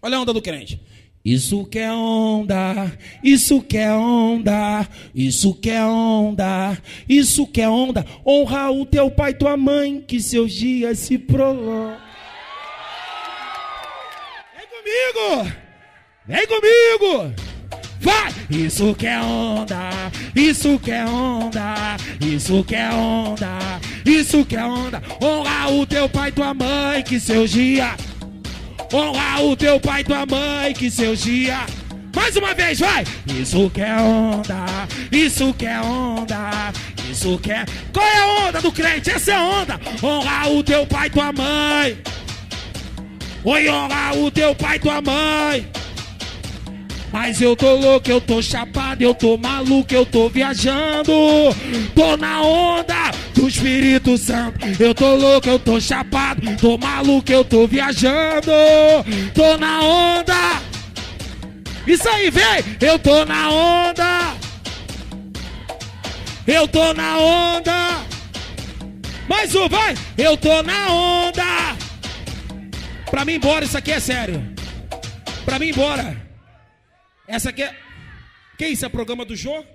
[0.03, 0.81] Olha a onda do crente.
[1.25, 7.69] Isso que é onda, isso que é onda, isso que é onda, isso que é
[7.69, 8.07] onda.
[8.25, 11.99] Honra o teu pai e tua mãe, que seus dias se prolongam.
[14.57, 15.66] Vem comigo!
[16.29, 17.33] Vem comigo!
[18.01, 18.35] Vai!
[18.51, 19.91] Isso que é onda,
[20.35, 23.59] isso que é onda, isso que é onda,
[24.05, 25.01] isso que é onda.
[25.23, 27.95] Honra o teu pai e tua mãe, que seus dias.
[28.93, 31.61] Honra o teu pai e tua mãe, que seus dias.
[32.15, 33.05] Mais uma vez, vai!
[33.29, 34.65] Isso que é onda,
[35.13, 36.73] isso que é onda,
[37.09, 37.65] isso que é.
[37.93, 39.11] Qual é a onda do crente?
[39.11, 39.81] Essa é a onda.
[40.03, 41.99] Honra o teu pai e tua mãe.
[43.45, 45.86] Oi, honra o teu pai e tua mãe.
[47.17, 51.15] Mas eu tô louco, eu tô chapado, eu tô maluco, eu tô viajando.
[51.95, 54.67] Tô na onda, do Espírito Santo.
[54.79, 58.53] Eu tô louco, eu tô chapado, tô maluco, eu tô viajando.
[59.35, 60.61] Tô na onda.
[61.87, 62.77] Isso aí, vem!
[62.83, 64.35] Eu tô na onda.
[66.47, 67.97] Eu tô na onda.
[69.27, 69.95] Mais um, vai!
[70.19, 71.77] Eu tô na onda.
[73.11, 74.47] Pra mim embora, isso aqui é sério.
[75.47, 76.26] Pra mim embora.
[77.29, 77.77] Essa aqui é.
[78.57, 78.85] Que isso?
[78.85, 79.67] É programa do jogo?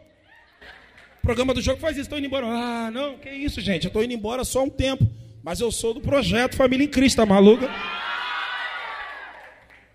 [1.21, 2.47] Programa do jogo faz isso, tô indo embora.
[2.47, 3.85] Ah, não, que isso, gente.
[3.85, 5.07] Eu tô indo embora só um tempo.
[5.43, 7.69] Mas eu sou do projeto Família em Cristo, tá maluca?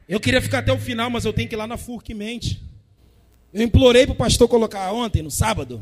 [0.08, 2.62] Eu queria ficar até o final, mas eu tenho que ir lá na FURC Mente.
[3.52, 5.80] Eu implorei pro pastor colocar ontem, no sábado,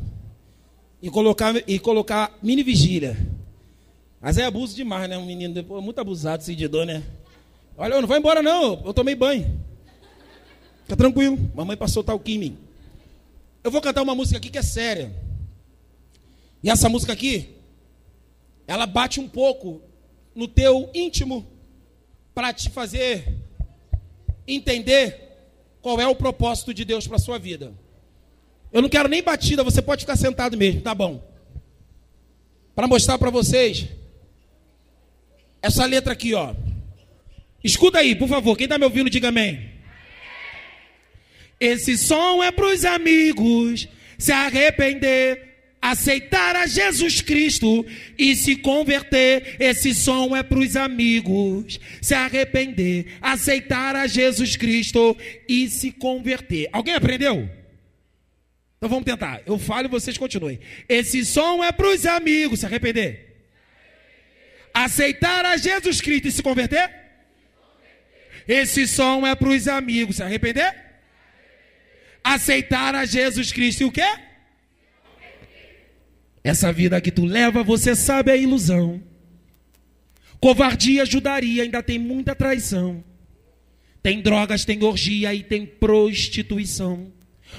[1.01, 3.17] e colocar, e colocar mini vigília.
[4.21, 5.17] Mas é abuso demais, né?
[5.17, 7.03] Um menino muito abusado, seguidor, né?
[7.77, 9.64] Olha, não vai embora não, eu tomei banho.
[10.85, 12.57] Fica tranquilo, mamãe passou tal em
[13.63, 15.11] Eu vou cantar uma música aqui que é séria.
[16.61, 17.49] E essa música aqui,
[18.67, 19.81] ela bate um pouco
[20.35, 21.43] no teu íntimo
[22.35, 23.35] para te fazer
[24.47, 25.21] entender
[25.81, 27.73] qual é o propósito de Deus para sua vida.
[28.71, 31.23] Eu não quero nem batida, você pode ficar sentado mesmo, tá bom?
[32.75, 33.87] Para mostrar para vocês
[35.63, 36.53] essa letra aqui, ó.
[37.63, 39.74] Escuta aí, por favor, quem está me ouvindo, diga amém.
[41.65, 43.87] Esse som é para os amigos
[44.17, 45.55] se arrepender
[45.85, 47.85] aceitar a Jesus Cristo
[48.17, 49.55] e se converter.
[49.59, 51.79] Esse som é para os amigos.
[52.01, 55.15] Se arrepender, aceitar a Jesus Cristo
[55.47, 56.69] e se converter.
[56.71, 57.47] Alguém aprendeu?
[58.77, 59.41] Então vamos tentar.
[59.45, 60.59] Eu falo e vocês continuem.
[60.89, 62.61] Esse som é para os amigos.
[62.61, 63.45] Se arrepender.
[64.73, 66.89] Aceitar a Jesus Cristo e se converter?
[68.47, 70.15] Esse som é para os amigos.
[70.15, 70.84] Se arrepender?
[72.25, 74.01] Aceitar a Jesus Cristo e o quê?
[76.43, 78.99] Essa vida que tu leva, você sabe, é ilusão.
[80.39, 83.03] Covardia ajudaria, ainda tem muita traição.
[84.01, 87.13] Tem drogas, tem orgia e tem prostituição.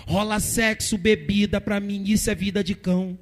[0.04, 3.16] Rola sexo, bebida, pra mim isso é vida de cão.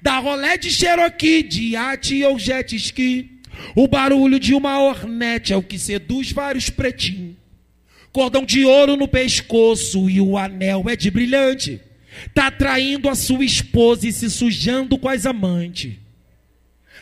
[0.00, 3.40] Da rolé de Cherokee, de arte ou jet ski.
[3.76, 7.41] O barulho de uma ornete é o que seduz vários pretinhos.
[8.12, 11.80] Cordão de ouro no pescoço e o anel é de brilhante.
[12.26, 15.94] Está traindo a sua esposa e se sujando com as amantes.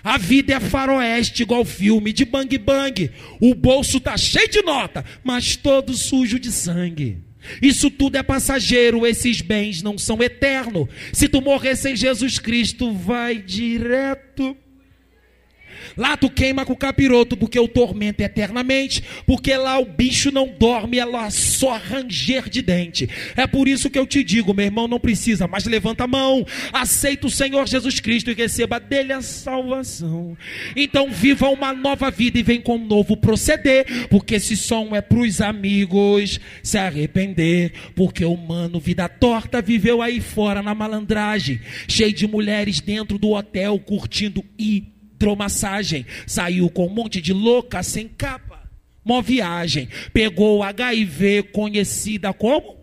[0.05, 3.11] A vida é faroeste igual filme de bang bang.
[3.41, 7.19] O bolso tá cheio de nota, mas todo sujo de sangue.
[7.61, 10.89] Isso tudo é passageiro, esses bens não são eternos.
[11.13, 14.57] Se tu morrer sem Jesus Cristo, vai direto
[15.97, 20.49] Lá tu queima com o capiroto, porque o tormenta eternamente, porque lá o bicho não
[20.49, 23.09] dorme, é só ranger de dente.
[23.37, 26.45] É por isso que eu te digo, meu irmão, não precisa, mas levanta a mão,
[26.73, 30.37] aceita o Senhor Jesus Cristo e receba dele a salvação.
[30.75, 35.01] Então viva uma nova vida e vem com um novo proceder, porque esse som é
[35.01, 41.61] para os amigos se arrepender, porque o humano, vida torta, viveu aí fora na malandragem,
[41.89, 46.07] cheio de mulheres dentro do hotel curtindo e hidromassagem.
[46.27, 48.59] Saiu com um monte de louca sem capa.
[49.05, 49.89] Mó viagem.
[50.13, 52.81] Pegou HIV, conhecida como?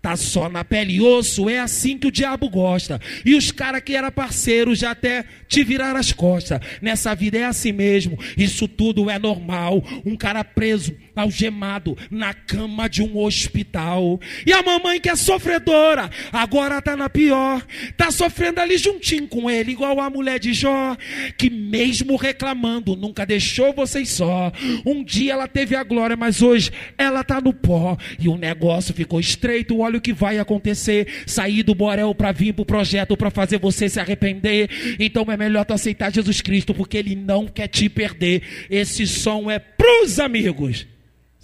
[0.00, 3.00] Tá só na pele e osso, é assim que o diabo gosta.
[3.24, 6.60] E os caras que era parceiro já até te viraram as costas.
[6.82, 8.18] Nessa vida é assim mesmo.
[8.36, 9.82] Isso tudo é normal.
[10.04, 14.20] Um cara preso algemado na cama de um hospital.
[14.46, 17.62] E a mamãe que é sofredora, agora tá na pior.
[17.96, 20.96] Tá sofrendo ali juntinho com ele, igual a mulher de Jó,
[21.36, 24.52] que mesmo reclamando, nunca deixou vocês só.
[24.84, 27.96] Um dia ela teve a glória, mas hoje ela tá no pó.
[28.18, 29.78] E o negócio ficou estreito.
[29.78, 31.24] Olha o que vai acontecer.
[31.26, 34.68] Sair do Borel para vir pro projeto para fazer você se arrepender.
[34.98, 38.42] Então é melhor tu aceitar Jesus Cristo, porque ele não quer te perder.
[38.70, 40.86] Esse som é pros amigos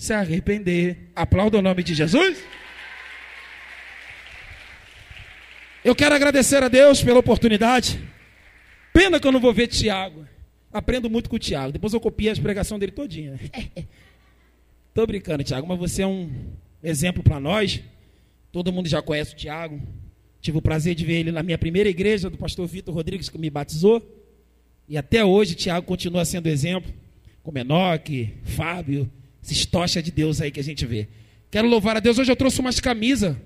[0.00, 1.10] se arrepender.
[1.14, 2.42] Aplauda o nome de Jesus.
[5.84, 8.00] Eu quero agradecer a Deus pela oportunidade.
[8.94, 10.26] Pena que eu não vou ver Tiago.
[10.72, 11.72] Aprendo muito com o Tiago.
[11.72, 13.38] Depois eu copio as pregações dele todinha.
[14.88, 16.30] Estou brincando, Tiago, mas você é um
[16.82, 17.82] exemplo para nós.
[18.50, 19.82] Todo mundo já conhece o Tiago.
[20.40, 23.36] Tive o prazer de ver ele na minha primeira igreja, do pastor Vitor Rodrigues, que
[23.36, 24.02] me batizou.
[24.88, 26.90] E até hoje, Tiago continua sendo exemplo,
[27.42, 29.10] como Enoque, Fábio,
[29.42, 31.08] esses tochas de Deus aí que a gente vê.
[31.50, 32.18] Quero louvar a Deus.
[32.18, 33.36] Hoje eu trouxe umas camisas,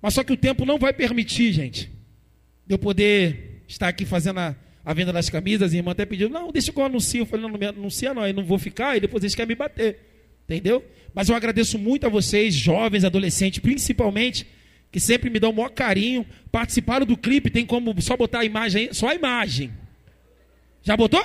[0.00, 1.90] mas só que o tempo não vai permitir, gente,
[2.66, 5.72] de eu poder estar aqui fazendo a, a venda das camisas.
[5.72, 7.22] E irmã até pediu, não, deixa que eu anuncio.
[7.22, 9.48] Eu falei, não, não me anuncia não, eu não vou ficar e depois eles querem
[9.48, 9.98] me bater.
[10.44, 10.84] Entendeu?
[11.12, 14.46] Mas eu agradeço muito a vocês, jovens, adolescentes, principalmente,
[14.90, 16.24] que sempre me dão o maior carinho.
[16.50, 19.72] Participaram do clipe, tem como só botar a imagem aí, só a imagem.
[20.82, 21.24] Já botou?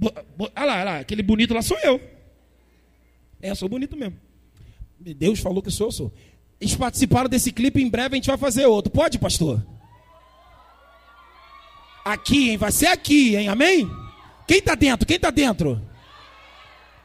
[0.00, 0.22] Olha
[0.56, 2.00] lá, olha lá, aquele bonito lá sou eu.
[3.40, 4.18] É, sou bonito mesmo.
[4.98, 6.12] Deus falou que sou eu sou.
[6.60, 8.90] Eles participaram desse clipe, em breve a gente vai fazer outro.
[8.90, 9.64] Pode, pastor?
[12.04, 12.56] Aqui, hein?
[12.56, 13.48] Vai ser aqui, hein?
[13.48, 13.88] Amém?
[14.46, 15.06] Quem está dentro?
[15.06, 15.80] Quem está dentro?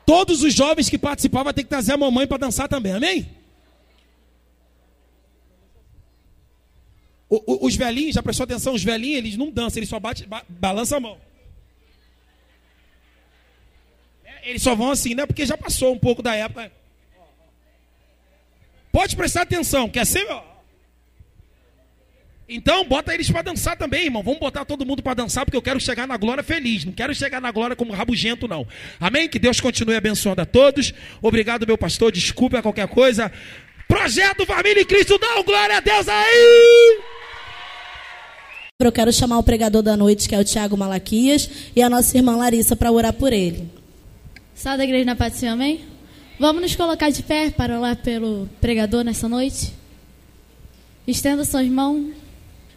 [0.05, 3.29] Todos os jovens que participaram vão ter que trazer a mamãe para dançar também, amém?
[7.29, 8.73] O, o, os velhinhos, já prestou atenção?
[8.73, 11.17] Os velhinhos, eles não dançam, eles só bate, ba, balançam a mão.
[14.23, 15.25] É, eles só vão assim, né?
[15.25, 16.71] Porque já passou um pouco da época.
[18.91, 20.27] Pode prestar atenção, quer ser?
[22.47, 24.21] Então, bota eles para dançar também, irmão.
[24.21, 26.85] Vamos botar todo mundo para dançar, porque eu quero chegar na glória feliz.
[26.85, 28.67] Não quero chegar na glória como rabugento, não.
[28.99, 29.27] Amém?
[29.27, 30.93] Que Deus continue abençoando a todos.
[31.21, 32.11] Obrigado, meu pastor.
[32.11, 33.31] Desculpe qualquer coisa.
[33.87, 35.43] Projeto Família em Cristo, não.
[35.43, 37.01] Glória a Deus aí!
[38.79, 42.17] Eu quero chamar o pregador da noite, que é o Tiago Malaquias, e a nossa
[42.17, 43.82] irmã Larissa para orar por ele.
[44.55, 45.81] Salve da igreja na paz do Senhor, amém?
[46.39, 49.73] Vamos nos colocar de pé para orar pelo pregador nessa noite?
[51.07, 52.11] Estenda suas mãos,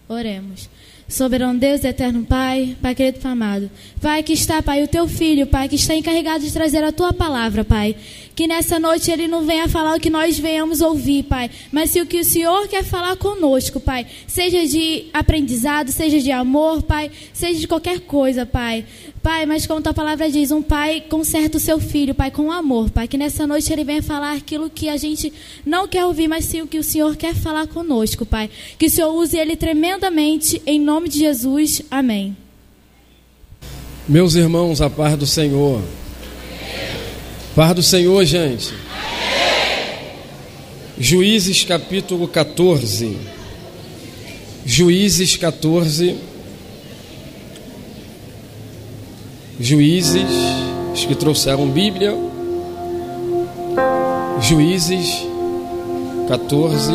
[0.09, 0.71] oremos.
[1.07, 3.71] Soberano Deus, eterno Pai, Pai querido Pai amado.
[4.01, 7.13] Pai que está, Pai, o teu filho, Pai, que está encarregado de trazer a tua
[7.13, 7.95] palavra, Pai.
[8.37, 12.03] Que nessa noite ele não venha falar o que nós venhamos ouvir, Pai, mas se
[12.03, 17.11] o que o Senhor quer falar conosco, Pai, seja de aprendizado, seja de amor, Pai,
[17.33, 18.85] seja de qualquer coisa, Pai.
[19.23, 22.91] Pai, mas como tua palavra diz, um pai conserta o seu filho, Pai, com amor,
[22.91, 25.33] Pai, que nessa noite ele venha falar aquilo que a gente
[25.65, 28.51] não quer ouvir, mas sim o que o Senhor quer falar conosco, Pai.
[28.79, 31.81] Que o Senhor use ele tremendamente, em nome de Jesus.
[31.91, 32.37] Amém.
[34.07, 35.83] Meus irmãos, a paz do Senhor.
[37.57, 38.75] Paz do Senhor, gente.
[40.99, 43.17] Juízes capítulo 14.
[44.67, 46.17] Juízes 14.
[49.59, 50.29] Juízes,
[50.93, 52.15] os que trouxeram Bíblia.
[54.43, 55.25] Juízes
[56.29, 56.93] 14.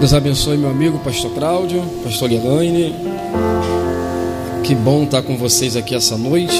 [0.00, 2.94] Deus abençoe meu amigo, pastor Cláudio, pastor Elaine.
[4.64, 6.58] Que bom estar com vocês aqui essa noite.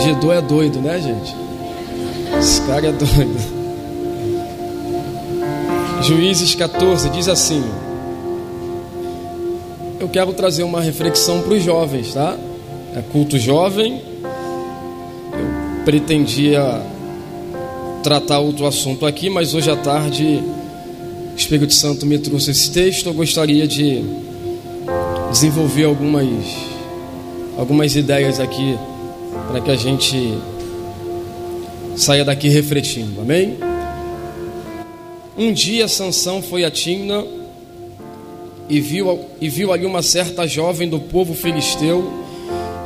[0.00, 1.34] Gedô é doido, né, gente?
[2.38, 3.40] Esse cara é doido.
[6.02, 7.64] Juízes 14 diz assim:
[9.98, 12.36] Eu quero trazer uma reflexão para os jovens, tá?
[12.94, 14.02] É culto jovem.
[15.32, 16.82] Eu pretendia
[18.02, 20.42] tratar outro assunto aqui, mas hoje à tarde
[21.32, 23.06] o Espírito Santo me trouxe esse texto.
[23.08, 24.02] Eu gostaria de
[25.30, 26.26] desenvolver algumas,
[27.56, 28.76] algumas ideias aqui
[29.48, 30.34] para que a gente
[31.96, 33.58] saia daqui refletindo, amém?
[35.36, 37.24] Um dia Sansão foi a Timna
[38.68, 42.12] e viu, e viu ali uma certa jovem do povo filisteu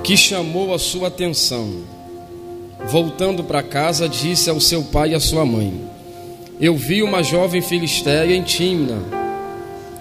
[0.03, 1.94] que chamou a sua atenção.
[2.87, 5.73] Voltando para casa, disse ao seu pai e à sua mãe:
[6.61, 9.03] Eu vi uma jovem filisteia em Timna.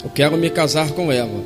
[0.03, 1.43] Eu quero me casar com ela.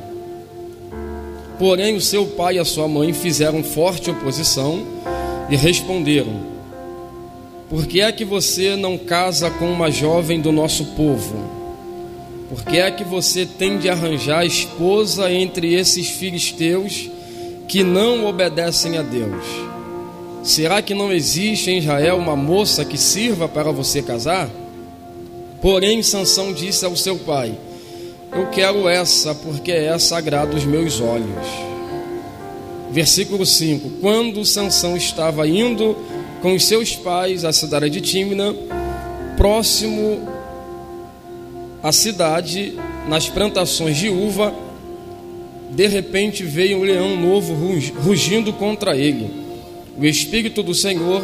[1.58, 4.84] Porém, o seu pai e a sua mãe fizeram forte oposição
[5.48, 6.40] e responderam:
[7.70, 11.58] Por que é que você não casa com uma jovem do nosso povo?
[12.48, 17.10] Por que é que você tem de arranjar esposa entre esses filisteus
[17.68, 19.67] que não obedecem a Deus?
[20.48, 24.48] Será que não existe em Israel uma moça que sirva para você casar?
[25.60, 27.52] Porém, Sansão disse ao seu pai:
[28.32, 31.46] Eu quero essa, porque essa agrada os meus olhos.
[32.90, 35.94] Versículo 5: Quando Sansão estava indo
[36.40, 38.54] com os seus pais à cidade de Tímina,
[39.36, 40.26] próximo
[41.82, 42.72] à cidade,
[43.06, 44.54] nas plantações de uva,
[45.72, 47.54] de repente veio um leão novo
[48.02, 49.37] rugindo contra ele.
[49.98, 51.22] O Espírito do Senhor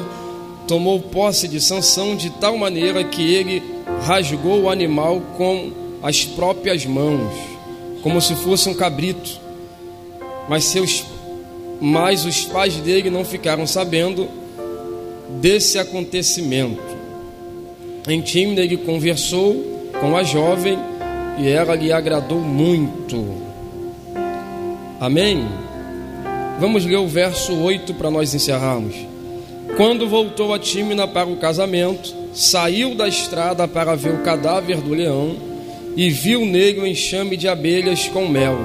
[0.67, 3.63] tomou posse de Sansão de tal maneira que ele
[4.03, 5.71] rasgou o animal com
[6.03, 7.33] as próprias mãos,
[8.03, 9.41] como se fosse um cabrito.
[10.49, 11.05] Mas seus
[11.81, 14.29] mas os pais dele não ficaram sabendo
[15.41, 16.83] desse acontecimento.
[18.09, 20.79] Em Tímina ele conversou com a jovem
[21.39, 23.43] e ela lhe agradou muito.
[25.01, 25.47] Amém.
[26.59, 28.95] Vamos ler o verso 8 para nós encerrarmos.
[29.77, 34.95] Quando voltou a Tímina para o casamento, saiu da estrada para ver o cadáver do
[34.95, 35.35] leão
[35.97, 38.57] e viu nele um enxame de abelhas com mel.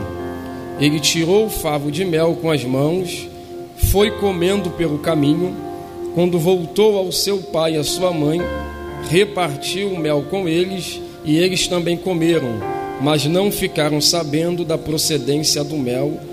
[0.79, 3.27] Ele tirou o favo de mel com as mãos,
[3.91, 5.55] foi comendo pelo caminho
[6.13, 8.39] quando voltou ao seu pai e à sua mãe,
[9.09, 12.59] repartiu o mel com eles e eles também comeram,
[13.01, 16.28] mas não ficaram sabendo da procedência do mel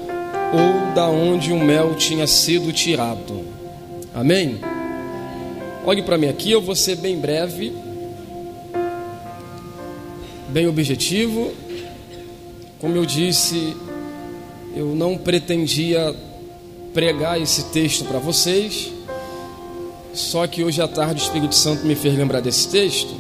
[0.53, 3.45] ou da onde o mel tinha sido tirado.
[4.15, 4.59] Amém?
[5.85, 7.73] Olhe para mim aqui, eu vou ser bem breve,
[10.49, 11.53] bem objetivo.
[12.81, 13.77] Como eu disse,
[14.75, 16.15] eu não pretendia
[16.93, 18.91] pregar esse texto para vocês,
[20.13, 23.15] só que hoje à tarde o Espírito Santo me fez lembrar desse texto.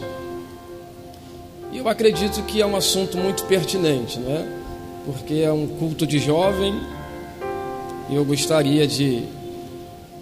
[1.72, 4.46] E eu acredito que é um assunto muito pertinente, né?
[5.04, 6.74] Porque é um culto de jovem
[8.14, 9.24] eu gostaria de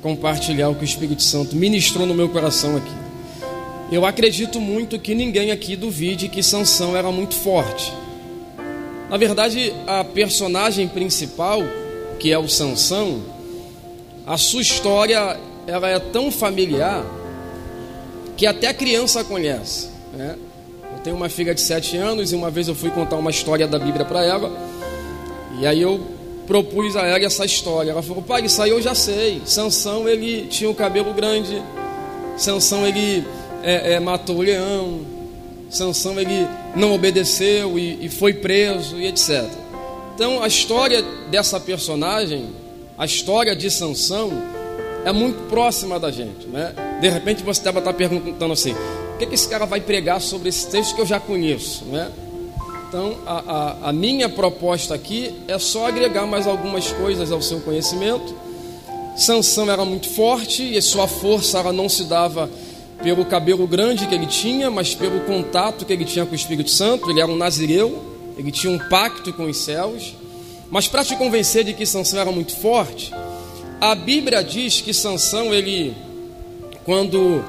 [0.01, 2.93] compartilhar o que o Espírito Santo ministrou no meu coração aqui.
[3.93, 7.93] Eu acredito muito que ninguém aqui duvide que Sansão era muito forte.
[9.11, 11.62] Na verdade, a personagem principal,
[12.18, 13.22] que é o Sansão,
[14.26, 17.05] a sua história ela é tão familiar
[18.37, 19.89] que até a criança conhece.
[20.12, 20.37] Né?
[20.93, 23.66] Eu tenho uma filha de sete anos e uma vez eu fui contar uma história
[23.66, 24.51] da Bíblia para ela
[25.61, 26.14] e aí eu
[26.47, 27.90] propus a ela essa história.
[27.90, 29.42] Ela falou: "Pai, isso aí eu já sei.
[29.45, 31.62] Sansão ele tinha o cabelo grande.
[32.36, 33.24] Sansão ele
[33.62, 35.01] é, é, matou o leão.
[35.70, 39.45] Sansão ele não obedeceu e, e foi preso e etc.
[40.14, 42.51] Então a história dessa personagem,
[42.97, 44.30] a história de Sansão
[45.05, 46.72] é muito próxima da gente, né?
[47.01, 50.49] De repente você deve estar perguntando assim: o que, que esse cara vai pregar sobre
[50.49, 52.11] esse texto que eu já conheço, né?
[52.95, 57.59] Então, a, a, a, minha proposta aqui é só agregar mais algumas coisas ao seu
[57.59, 58.32] conhecimento.
[59.16, 62.49] Sansão era muito forte e sua força ela não se dava
[63.03, 66.70] pelo cabelo grande que ele tinha, mas pelo contato que ele tinha com o Espírito
[66.70, 67.11] Santo.
[67.11, 68.01] Ele era um nazireu,
[68.38, 70.14] ele tinha um pacto com os céus.
[70.70, 73.12] Mas para te convencer de que Sansão era muito forte,
[73.80, 75.97] a Bíblia diz que Sansão, ele,
[76.84, 77.45] quando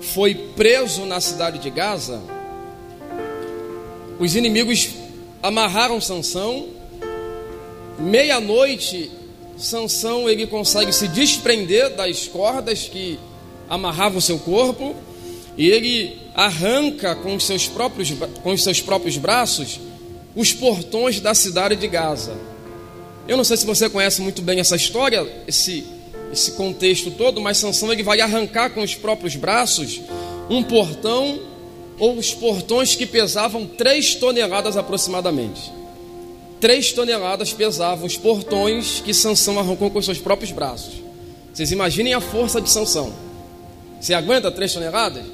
[0.00, 2.20] foi preso na cidade de Gaza,
[4.18, 4.90] os inimigos
[5.42, 6.68] amarraram Sansão.
[7.98, 9.10] Meia-noite,
[9.56, 13.18] Sansão ele consegue se desprender das cordas que
[13.68, 14.94] amarravam o seu corpo
[15.56, 18.12] e ele arranca com os seus próprios,
[18.42, 19.80] com os seus próprios braços
[20.34, 22.36] os portões da cidade de Gaza.
[23.26, 25.84] Eu não sei se você conhece muito bem essa história, esse,
[26.32, 30.00] esse contexto todo, mas Sansão ele vai arrancar com os próprios braços
[30.48, 31.40] um portão
[31.98, 35.72] os portões que pesavam 3 toneladas aproximadamente.
[36.60, 40.94] 3 toneladas pesavam os portões que Sansão arrancou com seus próprios braços.
[41.52, 43.12] Vocês imaginem a força de Sansão.
[44.00, 45.24] Você aguenta 3 toneladas?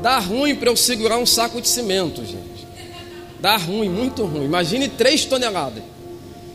[0.00, 2.66] Dá ruim para eu segurar um saco de cimento, gente.
[3.40, 4.44] Dá ruim, muito ruim.
[4.44, 5.82] Imagine 3 toneladas.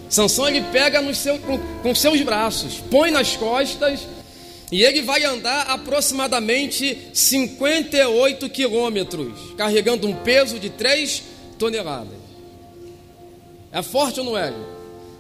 [0.09, 4.01] Sansão ele pega no seu, com, com seus braços, põe nas costas
[4.75, 11.23] e ele vai andar aproximadamente 58 quilômetros, carregando um peso de 3
[11.57, 12.17] toneladas.
[13.71, 14.53] É forte ou não é?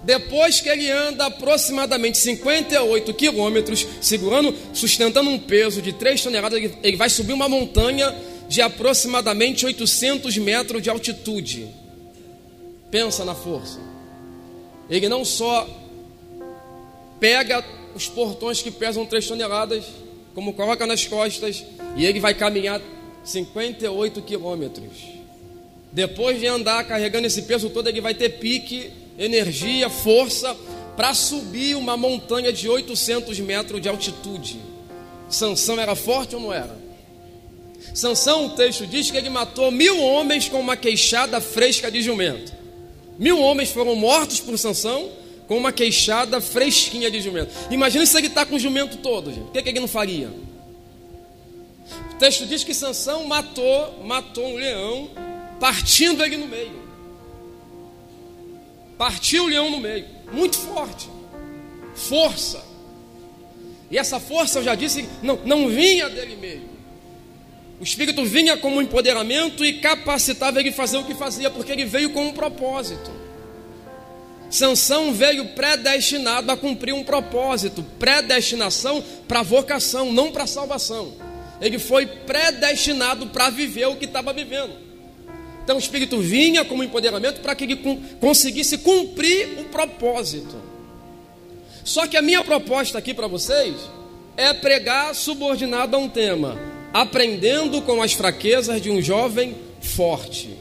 [0.03, 6.97] Depois que ele anda aproximadamente 58 quilômetros, segurando, sustentando um peso de 3 toneladas, ele
[6.97, 8.13] vai subir uma montanha
[8.49, 11.69] de aproximadamente 800 metros de altitude.
[12.91, 13.79] Pensa na força.
[14.89, 15.65] Ele não só
[17.21, 17.63] pega
[17.95, 19.85] os portões que pesam 3 toneladas,
[20.35, 21.63] como coloca nas costas,
[21.95, 22.81] e ele vai caminhar
[23.23, 24.91] 58 quilômetros.
[25.93, 30.53] Depois de andar carregando esse peso todo, ele vai ter pique, energia, força
[30.97, 34.59] para subir uma montanha de 800 metros de altitude.
[35.29, 36.77] Sansão era forte ou não era?
[37.93, 42.51] Sansão, o texto diz que ele matou mil homens com uma queixada fresca de jumento.
[43.17, 45.09] Mil homens foram mortos por Sansão
[45.47, 47.53] com uma queixada fresquinha de jumento.
[47.69, 49.47] Imagina se ele está com o jumento todo, gente.
[49.47, 50.29] O que, que ele não faria?
[52.11, 55.09] O texto diz que Sansão matou, matou um leão,
[55.59, 56.85] partindo ele no meio.
[58.97, 60.05] Partiu o leão no meio.
[60.31, 61.09] Muito forte.
[61.93, 62.63] Força.
[63.91, 66.75] E essa força, eu já disse, não, não vinha dele mesmo.
[67.79, 72.11] O Espírito vinha como empoderamento e capacitava ele fazer o que fazia, porque ele veio
[72.11, 73.11] com um propósito.
[74.49, 81.13] Sansão veio predestinado a cumprir um propósito, predestinação para vocação, não para salvação.
[81.59, 84.73] Ele foi predestinado para viver o que estava vivendo.
[85.63, 90.55] Então o Espírito vinha como empoderamento para que ele conseguisse cumprir o propósito.
[91.83, 93.75] Só que a minha proposta aqui para vocês
[94.37, 96.57] é pregar subordinado a um tema:
[96.93, 100.55] aprendendo com as fraquezas de um jovem forte.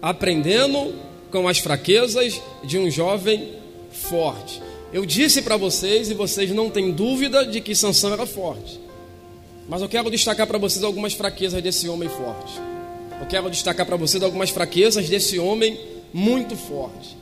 [0.00, 0.94] Aprendendo
[1.32, 3.54] com as fraquezas de um jovem
[3.90, 4.62] forte.
[4.92, 8.78] Eu disse para vocês e vocês não têm dúvida de que Sansão era forte.
[9.66, 12.52] Mas eu quero destacar para vocês algumas fraquezas desse homem forte.
[13.18, 15.80] Eu quero destacar para vocês algumas fraquezas desse homem
[16.12, 17.16] muito forte.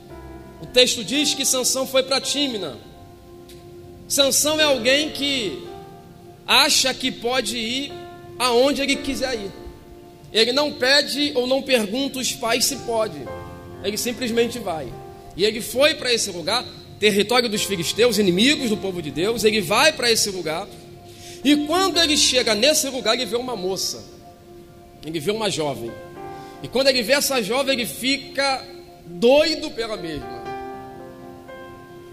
[0.61, 2.77] O texto diz que Sansão foi para Tímina.
[4.07, 5.63] Sansão é alguém que
[6.45, 7.93] acha que pode ir
[8.37, 9.51] aonde ele quiser ir.
[10.33, 13.21] Ele não pede ou não pergunta os pais se pode.
[13.83, 14.87] Ele simplesmente vai.
[15.35, 16.65] E ele foi para esse lugar,
[16.99, 19.43] território dos filisteus, inimigos do povo de Deus.
[19.43, 20.67] Ele vai para esse lugar.
[21.43, 24.03] E quando ele chega nesse lugar, ele vê uma moça.
[25.05, 25.91] Ele vê uma jovem.
[26.61, 28.63] E quando ele vê essa jovem, ele fica
[29.05, 30.41] doido pela mesma.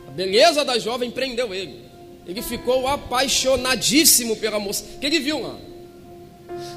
[0.09, 1.85] A beleza da jovem prendeu ele.
[2.27, 5.57] Ele ficou apaixonadíssimo pela moça que ele viu lá.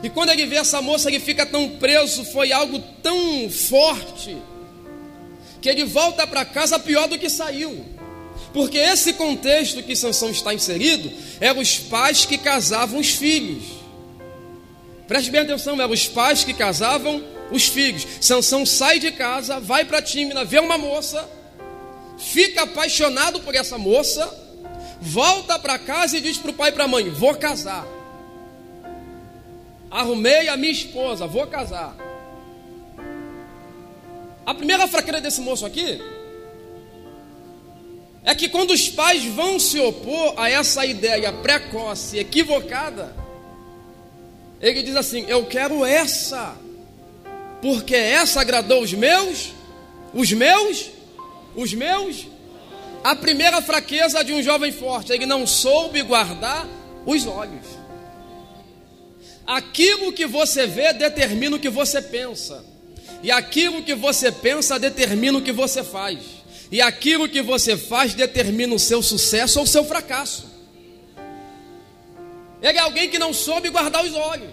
[0.03, 4.37] E quando ele vê essa moça, ele fica tão preso, foi algo tão forte,
[5.61, 7.85] que ele volta para casa pior do que saiu.
[8.53, 13.63] Porque esse contexto que Sansão está inserido eram os pais que casavam os filhos.
[15.07, 18.07] Preste bem atenção, eram os pais que casavam os filhos.
[18.19, 21.29] Sansão sai de casa, vai para Tímina, vê uma moça,
[22.17, 24.29] fica apaixonado por essa moça,
[24.99, 27.85] volta para casa e diz para o pai e para a mãe: Vou casar.
[29.89, 32.10] Arrumei a minha esposa, vou casar.
[34.45, 36.01] A primeira fraqueza desse moço aqui
[38.23, 43.15] é que quando os pais vão se opor a essa ideia precoce, equivocada,
[44.59, 46.55] ele diz assim: Eu quero essa,
[47.61, 49.53] porque essa agradou os meus,
[50.13, 50.91] os meus,
[51.55, 52.27] os meus.
[53.03, 56.67] A primeira fraqueza de um jovem forte, ele não soube guardar
[57.03, 57.65] os olhos.
[59.45, 62.70] Aquilo que você vê determina o que você pensa.
[63.23, 66.19] E aquilo que você pensa determina o que você faz.
[66.71, 70.49] E aquilo que você faz determina o seu sucesso ou o seu fracasso.
[72.61, 74.51] Ele é alguém que não soube guardar os olhos.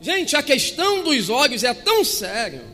[0.00, 2.64] Gente, a questão dos olhos é tão séria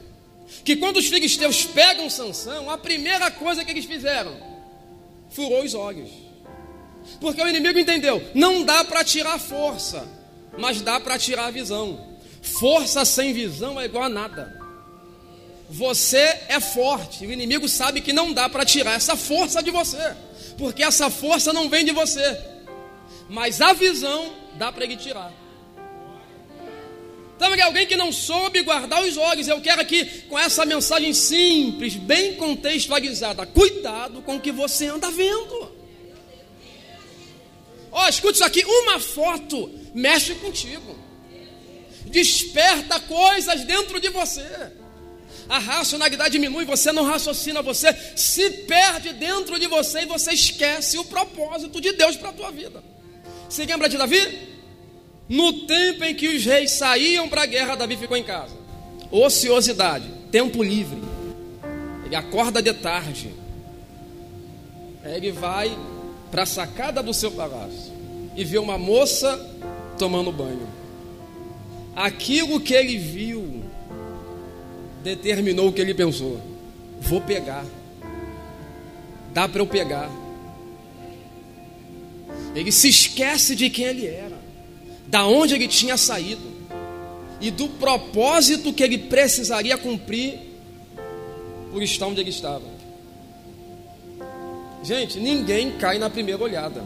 [0.64, 4.36] que quando os filisteus pegam Sansão, a primeira coisa que eles fizeram
[5.30, 6.10] furou os olhos.
[7.20, 10.06] Porque o inimigo entendeu, não dá para tirar força
[10.58, 12.13] mas dá para tirar a visão.
[12.44, 14.60] Força sem visão é igual a nada.
[15.70, 16.18] Você
[16.48, 20.14] é forte, o inimigo sabe que não dá para tirar essa força de você,
[20.58, 22.38] porque essa força não vem de você,
[23.30, 25.32] mas a visão dá para ele tirar.
[27.34, 29.48] Então, alguém que não soube guardar os olhos.
[29.48, 35.10] Eu quero aqui, com essa mensagem simples, bem contextualizada, cuidado com o que você anda
[35.10, 35.72] vendo.
[37.90, 41.03] Ó, oh, escute isso aqui: uma foto mexe contigo,
[42.14, 44.46] desperta coisas dentro de você.
[45.48, 50.96] A racionalidade diminui, você não raciocina, você se perde dentro de você e você esquece
[50.96, 52.82] o propósito de Deus para a tua vida.
[53.48, 54.54] Você lembra de Davi?
[55.28, 58.56] No tempo em que os reis saíam para a guerra, Davi ficou em casa.
[59.10, 61.02] Ociosidade, tempo livre.
[62.06, 63.34] Ele acorda de tarde.
[65.04, 65.76] ele vai
[66.30, 67.92] para a sacada do seu palácio
[68.36, 69.36] e vê uma moça
[69.98, 70.83] tomando banho.
[71.94, 73.62] Aquilo que ele viu
[75.02, 76.40] determinou o que ele pensou:
[77.00, 77.64] vou pegar,
[79.32, 80.10] dá para eu pegar.
[82.54, 84.38] Ele se esquece de quem ele era,
[85.06, 86.54] da onde ele tinha saído
[87.40, 90.38] e do propósito que ele precisaria cumprir
[91.70, 92.74] por estar onde ele estava.
[94.82, 96.84] Gente, ninguém cai na primeira olhada.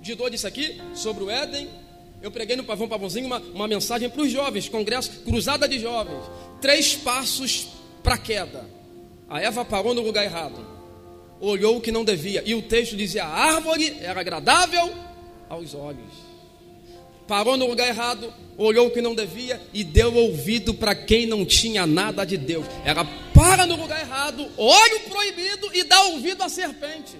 [0.00, 1.68] Didô disse aqui sobre o Éden.
[2.22, 6.22] Eu preguei no Pavão Pavãozinho uma, uma mensagem para os jovens, congresso, cruzada de jovens.
[6.60, 7.68] Três passos
[8.02, 8.68] para a queda.
[9.28, 10.64] A Eva parou no lugar errado.
[11.40, 12.42] Olhou o que não devia.
[12.46, 14.92] E o texto dizia: a árvore era agradável
[15.48, 16.26] aos olhos.
[17.26, 21.44] Parou no lugar errado, olhou o que não devia e deu ouvido para quem não
[21.44, 22.64] tinha nada de Deus.
[22.84, 23.04] Era
[23.34, 27.16] para no lugar errado, olho proibido e dá ouvido à serpente.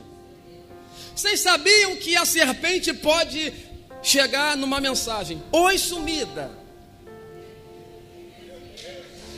[1.14, 3.52] Vocês sabiam que a serpente pode
[4.02, 6.50] chegar numa mensagem: Oi, sumida.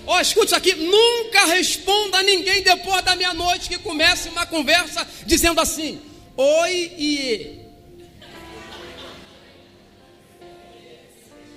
[0.06, 4.46] Ó, oh, escute isso aqui: nunca responda a ninguém depois da meia-noite que comece uma
[4.46, 6.00] conversa dizendo assim:
[6.36, 7.58] Oi e.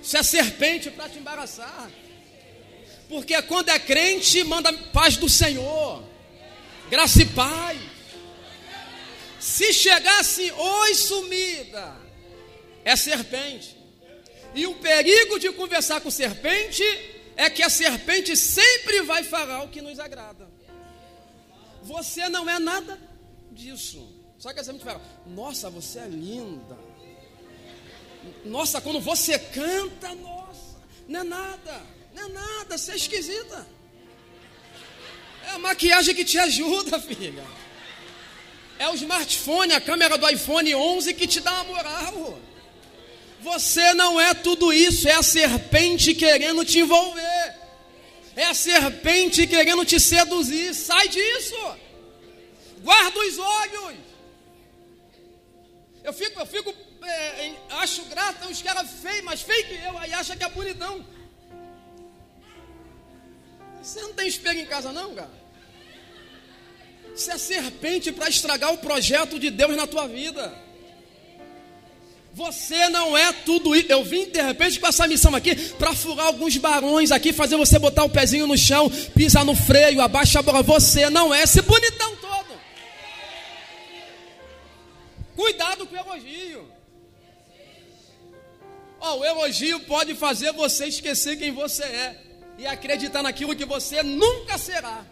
[0.02, 1.90] Isso é serpente para te embaraçar.
[3.08, 6.02] Porque quando é crente, manda paz do Senhor,
[6.90, 7.78] graça e paz.
[9.38, 12.01] Se chegasse oi sumida,
[12.84, 13.76] é serpente.
[14.54, 16.82] E o perigo de conversar com serpente
[17.36, 20.48] é que a serpente sempre vai falar o que nos agrada.
[21.82, 22.98] Você não é nada
[23.50, 24.06] disso.
[24.38, 26.78] Só que a gente fala, nossa, você é linda.
[28.44, 31.82] Nossa, quando você canta, nossa, não é nada,
[32.14, 33.66] não é nada, você é esquisita.
[35.44, 37.44] É a maquiagem que te ajuda, filha.
[38.78, 42.38] É o smartphone, a câmera do iPhone 11 que te dá uma moral.
[43.42, 47.54] Você não é tudo isso, é a serpente querendo te envolver.
[48.36, 50.72] É a serpente querendo te seduzir.
[50.74, 51.56] Sai disso.
[52.82, 53.96] Guarda os olhos.
[56.04, 56.74] Eu fico, eu fico,
[57.04, 61.04] é, acho grato os caras feios, mas feio que eu, aí acha que é bonitão.
[63.82, 65.42] Você não tem espelho em casa, não, cara?
[67.14, 70.56] Isso é serpente para estragar o projeto de Deus na tua vida.
[72.34, 73.90] Você não é tudo isso.
[73.90, 77.78] Eu vim de repente com essa missão aqui para furar alguns barões aqui, fazer você
[77.78, 80.62] botar o pezinho no chão, pisar no freio, abaixa a bola.
[80.62, 82.58] Você não é esse bonitão todo.
[85.36, 86.72] Cuidado com o elogio.
[88.98, 92.22] Oh, o elogio pode fazer você esquecer quem você é
[92.56, 95.04] e acreditar naquilo que você nunca será.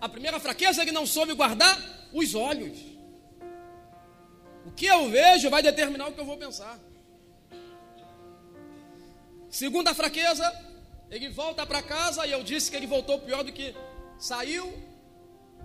[0.00, 2.95] A primeira fraqueza é que não soube guardar os olhos.
[4.66, 6.78] O que eu vejo vai determinar o que eu vou pensar.
[9.48, 10.44] Segunda fraqueza,
[11.10, 13.74] ele volta para casa e eu disse que ele voltou pior do que
[14.18, 14.66] saiu.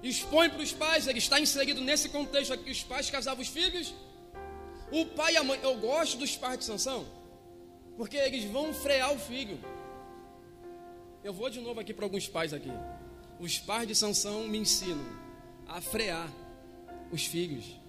[0.04, 3.94] Expõe para os pais, ele está inserido nesse contexto aqui, os pais casavam os filhos.
[4.92, 7.06] O pai e a mãe, eu gosto dos pais de Sansão,
[7.98, 9.60] porque eles vão frear o filho.
[11.24, 12.72] Eu vou de novo aqui para alguns pais aqui.
[13.40, 15.06] Os pais de Sansão me ensinam
[15.68, 16.30] a frear
[17.12, 17.81] os filhos.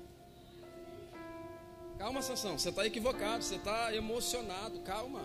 [2.03, 5.21] Calma, Sansão, você está equivocado, você está emocionado, calma.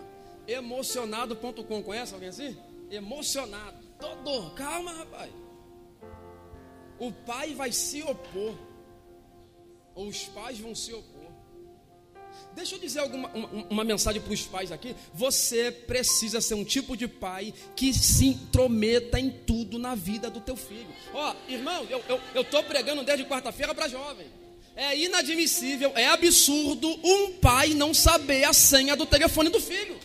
[0.48, 2.56] Emocionado.com, conhece alguém assim?
[2.92, 5.32] Emocionado, todo, calma, rapaz.
[7.00, 8.56] O pai vai se opor,
[9.96, 11.32] ou os pais vão se opor.
[12.54, 14.96] Deixa eu dizer alguma, uma, uma mensagem para os pais aqui.
[15.16, 20.40] Você precisa ser um tipo de pai que se intrometa em tudo na vida do
[20.40, 20.94] teu filho.
[21.12, 21.88] Ó, oh, irmão,
[22.36, 24.28] eu estou pregando desde quarta-feira para jovem.
[24.80, 30.00] É inadmissível, é absurdo um pai não saber a senha do telefone do filho.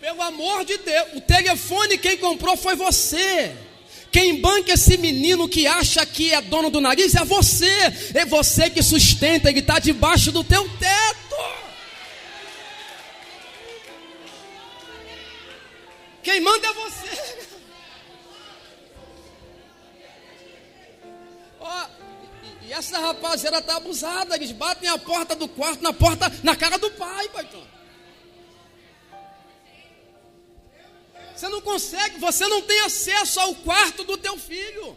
[0.00, 3.52] Pelo amor de Deus, o telefone quem comprou foi você.
[4.12, 7.72] Quem banca esse menino que acha que é dono do nariz é você.
[8.14, 11.36] É você que sustenta, ele está debaixo do teu teto.
[16.22, 17.40] Quem manda é você.
[22.70, 26.90] Essa rapaziada está abusada, eles batem a porta do quarto na porta, na cara do
[26.92, 27.66] pai, paitão.
[31.34, 34.96] Você não consegue, você não tem acesso ao quarto do teu filho.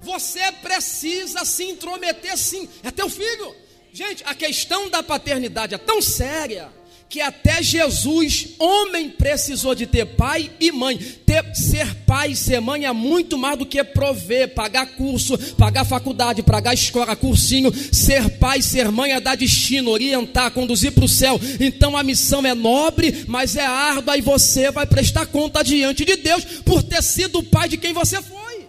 [0.00, 3.56] Você precisa se intrometer sim, é teu filho.
[3.92, 6.72] Gente, a questão da paternidade é tão séria
[7.08, 10.98] que até Jesus, homem, precisou de ter pai e mãe.
[10.98, 15.86] Ter, ser pai e ser mãe é muito mais do que prover, pagar curso, pagar
[15.86, 17.72] faculdade, pagar escola, cursinho.
[17.72, 21.40] Ser pai e ser mãe é dar destino, orientar, conduzir para o céu.
[21.58, 26.16] Então a missão é nobre, mas é árdua e você vai prestar conta diante de
[26.16, 28.68] Deus por ter sido o pai de quem você foi.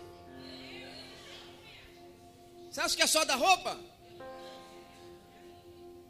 [2.72, 3.78] Você acha que é só da roupa?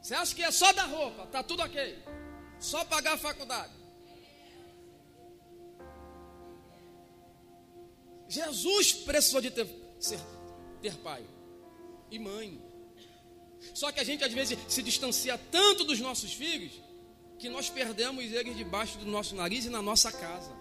[0.00, 1.26] Você acha que é só da roupa?
[1.26, 1.98] Tá tudo ok.
[2.60, 3.72] Só pagar a faculdade.
[8.28, 9.66] Jesus precisou de ter,
[9.98, 10.20] ser,
[10.80, 11.24] ter pai
[12.10, 12.62] e mãe.
[13.74, 16.72] Só que a gente às vezes se distancia tanto dos nossos filhos
[17.38, 20.52] que nós perdemos eles debaixo do nosso nariz e na nossa casa.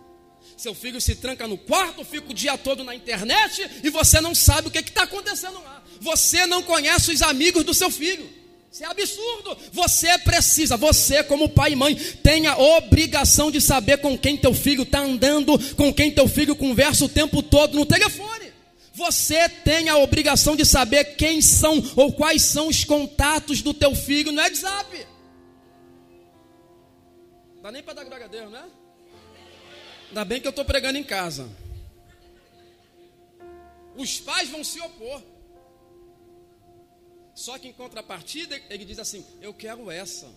[0.55, 4.33] Seu filho se tranca no quarto, fica o dia todo na internet e você não
[4.33, 5.83] sabe o que está acontecendo lá.
[5.99, 8.38] Você não conhece os amigos do seu filho.
[8.71, 9.57] Isso é absurdo.
[9.71, 14.53] Você precisa, você como pai e mãe, tem a obrigação de saber com quem teu
[14.53, 18.53] filho está andando, com quem teu filho conversa o tempo todo no telefone.
[18.93, 23.95] Você tem a obrigação de saber quem são ou quais são os contatos do teu
[23.95, 25.07] filho no WhatsApp.
[27.55, 28.63] Não dá nem para dar glória a Deus, né?
[30.09, 31.49] Ainda bem que eu estou pregando em casa.
[33.95, 35.21] Os pais vão se opor.
[37.39, 40.29] Só que em contrapartida, ele diz assim: Eu quero essa,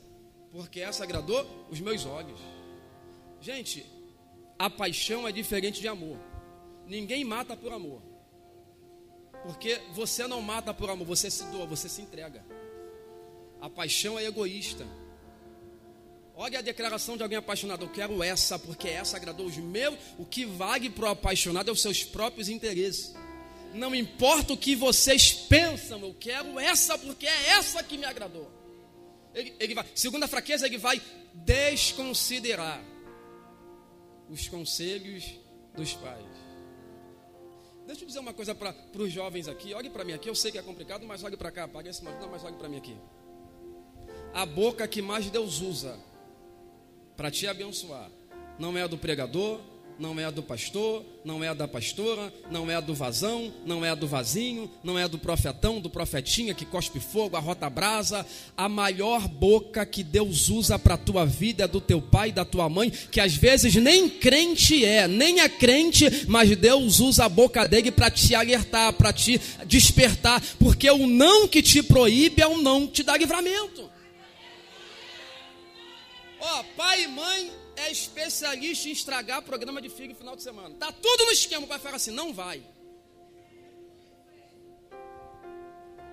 [0.52, 2.38] porque essa agradou os meus olhos.
[3.40, 3.84] Gente,
[4.56, 6.16] a paixão é diferente de amor.
[6.86, 8.00] Ninguém mata por amor.
[9.42, 12.46] Porque você não mata por amor, você se doa, você se entrega.
[13.60, 14.86] A paixão é egoísta.
[16.36, 17.84] Olha a declaração de alguém apaixonado.
[17.84, 19.98] Eu quero essa, porque essa agradou os meus.
[20.16, 23.12] O que vale para o apaixonado é os seus próprios interesses.
[23.74, 28.50] Não importa o que vocês pensam, eu quero essa, porque é essa que me agradou.
[29.34, 31.00] Ele, ele vai, segunda fraqueza, ele vai
[31.32, 32.82] desconsiderar
[34.28, 35.24] os conselhos
[35.74, 36.42] dos pais.
[37.86, 39.74] Deixa eu dizer uma coisa para os jovens aqui.
[39.74, 40.28] Olhe para mim aqui.
[40.28, 41.64] Eu sei que é complicado, mas olhe para cá.
[41.64, 42.96] Apaga esse não, mas olhe para mim aqui.
[44.32, 45.98] A boca que mais Deus usa
[47.16, 48.10] para te abençoar
[48.58, 49.60] não é a do pregador,
[50.02, 53.54] não é a do pastor, não é a da pastora, não é a do vazão,
[53.64, 57.36] não é a do vazinho, não é a do profetão, do profetinha que cospe fogo,
[57.36, 58.26] arrota brasa.
[58.56, 62.44] A maior boca que Deus usa para a tua vida é do teu pai da
[62.44, 67.28] tua mãe, que às vezes nem crente é, nem é crente, mas Deus usa a
[67.28, 72.46] boca dele para te alertar, para te despertar, porque o não que te proíbe é
[72.48, 73.88] o não que te dá livramento.
[76.40, 80.42] Ó, oh, pai e mãe é especialista em estragar programa de filho no final de
[80.42, 80.74] semana.
[80.76, 82.62] Tá tudo no esquema, o pai fala assim, não vai.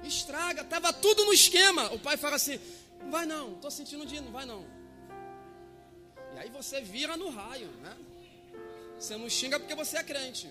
[0.03, 1.91] Estraga, tava tudo no esquema.
[1.93, 2.59] O pai fala assim,
[3.01, 4.65] não vai não, tô sentindo dia, não vai não.
[6.35, 7.97] E aí você vira no raio, né?
[8.97, 10.49] Você não xinga porque você é crente.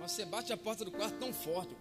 [0.00, 1.74] Mas você bate a porta do quarto tão forte.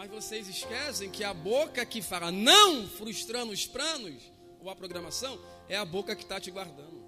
[0.00, 4.29] Mas vocês esquecem que a boca que fala não, frustrando os planos,
[4.62, 5.38] ou a programação,
[5.68, 7.00] é a boca que está te guardando.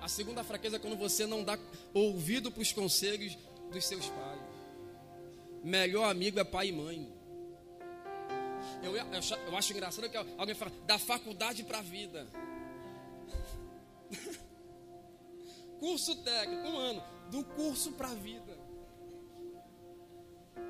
[0.00, 1.58] A segunda fraqueza é quando você não dá
[1.92, 3.36] ouvido para os conselhos
[3.70, 4.40] dos seus pais.
[5.62, 7.12] Melhor amigo é pai e mãe.
[8.82, 9.04] Eu, eu,
[9.46, 12.26] eu acho engraçado que alguém fala da faculdade para a vida.
[15.78, 18.58] curso técnico, um ano, do curso para a vida.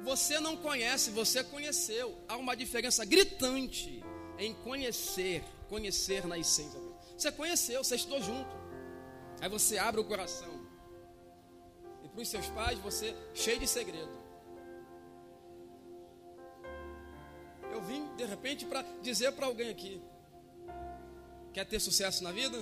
[0.03, 2.17] Você não conhece, você conheceu.
[2.29, 4.03] Há uma diferença gritante
[4.39, 6.81] em conhecer, conhecer na essência.
[7.17, 8.57] Você conheceu, você estudou junto.
[9.41, 10.49] Aí você abre o coração.
[12.05, 14.17] E para os seus pais, você cheio de segredo.
[17.73, 20.01] Eu vim de repente para dizer para alguém aqui:
[21.53, 22.59] quer ter sucesso na vida?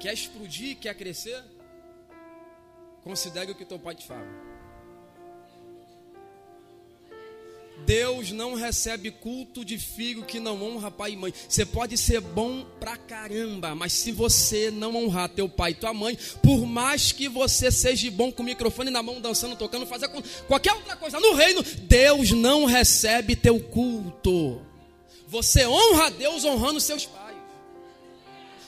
[0.00, 1.42] Quer explodir, quer crescer?
[3.02, 4.55] Considere o que teu pai te fala.
[7.84, 11.32] Deus não recebe culto de filho que não honra pai e mãe.
[11.48, 15.92] Você pode ser bom pra caramba, mas se você não honrar teu pai e tua
[15.92, 20.08] mãe, por mais que você seja bom com o microfone na mão, dançando, tocando, fazer
[20.48, 24.62] qualquer outra coisa no reino, Deus não recebe teu culto.
[25.28, 27.36] Você honra Deus honrando seus pais.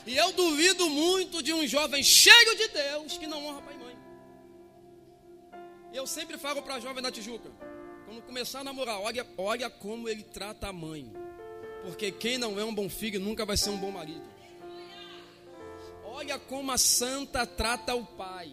[0.05, 3.77] E eu duvido muito de um jovem cheio de Deus que não honra pai e
[3.77, 3.97] mãe.
[5.93, 7.49] Eu sempre falo para jovem da Tijuca.
[8.09, 11.13] Quando começar a namorar, olha, olha como ele trata a mãe.
[11.83, 14.23] Porque quem não é um bom filho nunca vai ser um bom marido.
[16.05, 18.51] Olha como a santa trata o pai.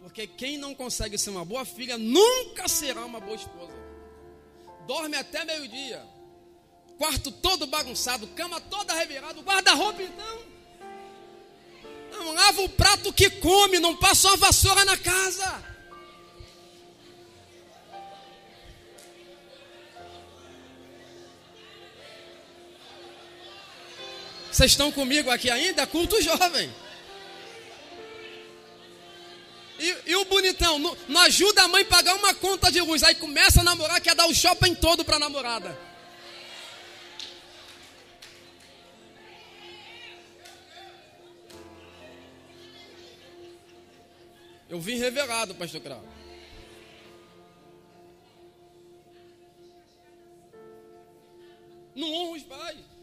[0.00, 3.74] Porque quem não consegue ser uma boa filha nunca será uma boa esposa.
[4.86, 6.02] Dorme até meio-dia.
[6.96, 10.38] Quarto todo bagunçado, cama toda revirada, guarda-roupa então.
[12.12, 15.77] Não lava o prato que come, não passa uma vassoura na casa.
[24.50, 25.86] Vocês estão comigo aqui ainda?
[25.86, 26.72] Culto jovem.
[29.78, 33.02] E, e, o bonitão, não, não, ajuda a mãe a pagar uma conta de luz.
[33.04, 35.78] Aí começa a namorar, quer dar o shopping todo para a namorada.
[44.68, 46.04] Eu vim revelado, pastor Crau.
[51.94, 52.97] Não honra os pais.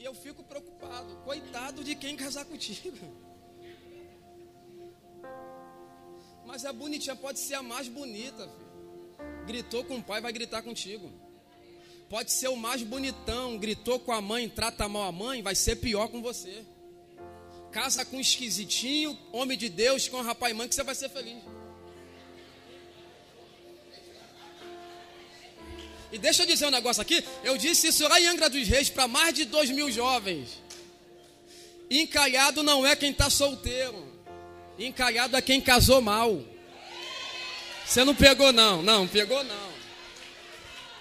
[0.00, 1.14] E eu fico preocupado.
[1.26, 2.96] Coitado de quem casar contigo.
[6.46, 9.46] Mas a bonitinha pode ser a mais bonita, filho.
[9.46, 11.12] Gritou com o pai, vai gritar contigo.
[12.08, 15.76] Pode ser o mais bonitão, gritou com a mãe, trata mal a mãe, vai ser
[15.76, 16.64] pior com você.
[17.70, 20.94] Casa com um esquisitinho, homem de Deus, com um rapaz e mãe, que você vai
[20.94, 21.44] ser feliz.
[26.12, 27.24] E deixa eu dizer um negócio aqui.
[27.44, 30.60] Eu disse isso lá em Angra dos Reis para mais de dois mil jovens.
[31.90, 34.08] Encalhado não é quem está solteiro.
[34.78, 36.42] Encalhado é quem casou mal.
[37.84, 39.70] Você não pegou não, não, pegou não.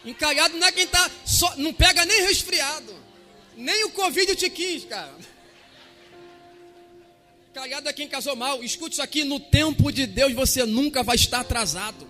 [0.03, 2.95] Encalhado não é quem está, so, não pega nem resfriado.
[3.55, 5.13] Nem o Covid te quis, cara.
[7.51, 8.63] Encalhado é quem casou mal.
[8.63, 12.08] Escute isso aqui, no tempo de Deus você nunca vai estar atrasado.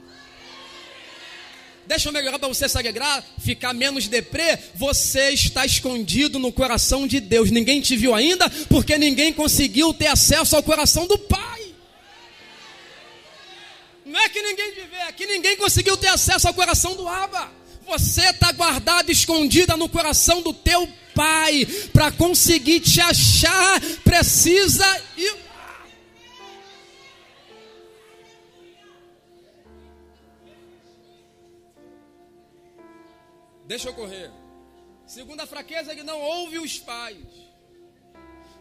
[1.90, 4.60] Deixa eu melhorar para você se alegrar, ficar menos deprê.
[4.76, 7.50] Você está escondido no coração de Deus.
[7.50, 11.74] Ninguém te viu ainda, porque ninguém conseguiu ter acesso ao coração do Pai.
[14.06, 17.08] Não é que ninguém te vê, é que ninguém conseguiu ter acesso ao coração do
[17.08, 17.52] Abba.
[17.88, 21.68] Você está guardado, escondida no coração do teu Pai.
[21.92, 24.86] Para conseguir te achar, precisa
[25.18, 25.49] ir
[33.70, 34.32] Deixa eu correr.
[35.06, 37.24] Segunda fraqueza, ele não ouve os pais.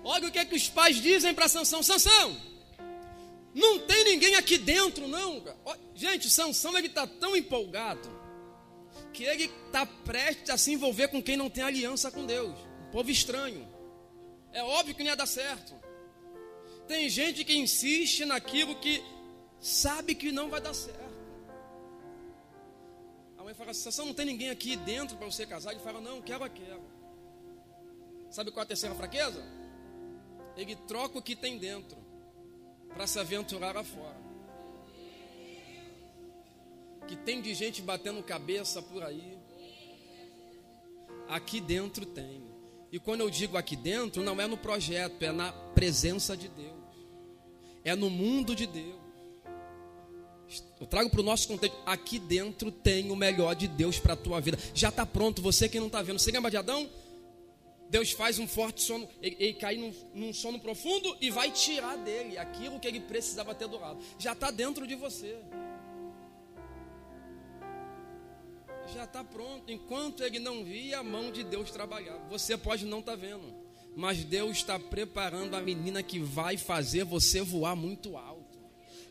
[0.05, 1.83] Olha o que, é que os pais dizem para Sansão.
[1.83, 2.37] Sansão,
[3.55, 5.43] não tem ninguém aqui dentro, não.
[5.95, 8.07] Gente, Sansão ele está tão empolgado
[9.15, 12.55] que ele está prestes a se envolver com quem não tem aliança com Deus.
[12.89, 13.67] Um povo estranho.
[14.53, 15.73] É óbvio que não ia dar certo.
[16.87, 19.03] Tem gente que insiste naquilo que
[19.59, 21.08] sabe que não vai dar certo
[23.49, 25.73] mãe fala assim: não tem ninguém aqui dentro para você casar?
[25.73, 26.85] Ele fala: Não, quero aquela.
[28.31, 29.43] Sabe qual é a terceira fraqueza?
[30.55, 31.97] Ele troca o que tem dentro
[32.93, 34.19] para se aventurar afora.
[37.07, 39.39] Que tem de gente batendo cabeça por aí.
[41.27, 42.43] Aqui dentro tem.
[42.93, 46.77] E quando eu digo aqui dentro, não é no projeto, é na presença de Deus.
[47.83, 49.08] É no mundo de Deus.
[50.81, 51.77] Eu trago para o nosso contexto.
[51.85, 54.59] Aqui dentro tem o melhor de Deus para a tua vida.
[54.75, 56.19] Já está pronto, você que não está vendo.
[56.19, 56.89] Você lembra de Adão?
[57.91, 61.97] Deus faz um forte sono, ele, ele cai num, num, sono profundo e vai tirar
[61.97, 63.99] dele aquilo que ele precisava ter do lado.
[64.19, 65.39] Já está dentro de você.
[68.93, 69.71] Já está pronto.
[69.73, 73.55] Enquanto ele não via a mão de Deus trabalhar, você pode não estar tá vendo,
[73.97, 78.28] mas Deus está preparando a menina que vai fazer você voar muito alto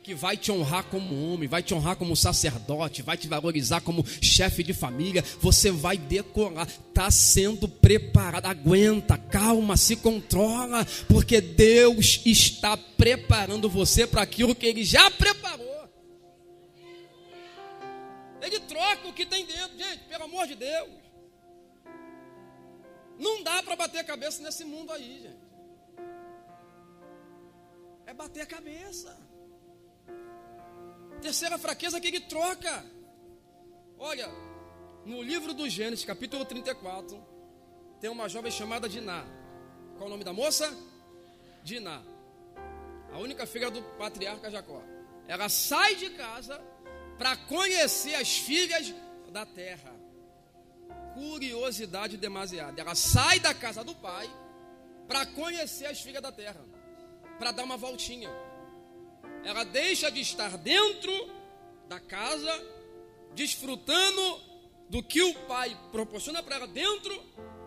[0.08, 4.08] que vai te honrar como homem, vai te honrar como sacerdote, vai te valorizar como
[4.22, 8.46] chefe de família, você vai decorar, está sendo preparado.
[8.46, 15.90] Aguenta, calma, se controla, porque Deus está preparando você para aquilo que Ele já preparou.
[18.42, 20.90] Ele troca o que tem dentro, gente, pelo amor de Deus.
[23.20, 25.48] Não dá para bater a cabeça nesse mundo aí, gente.
[28.06, 29.27] É bater a cabeça.
[31.22, 32.86] Terceira fraqueza que ele troca.
[33.98, 34.30] Olha,
[35.06, 37.24] no livro do Gênesis, capítulo 34,
[38.00, 39.26] tem uma jovem chamada Diná.
[39.98, 40.72] Qual o nome da moça?
[41.64, 42.02] Diná.
[43.12, 44.84] A única filha do patriarca Jacó.
[45.28, 46.62] Ela sai de casa
[47.18, 48.94] para conhecer as filhas
[49.32, 49.94] da terra.
[51.16, 52.80] Curiosidade demasiada.
[52.80, 54.30] Ela sai da casa do pai
[55.08, 56.64] para conhecer as filhas da terra,
[57.40, 58.30] para dar uma voltinha
[59.44, 61.12] ela deixa de estar dentro
[61.88, 62.52] da casa,
[63.34, 64.42] desfrutando
[64.90, 67.22] do que o pai proporciona para ela dentro,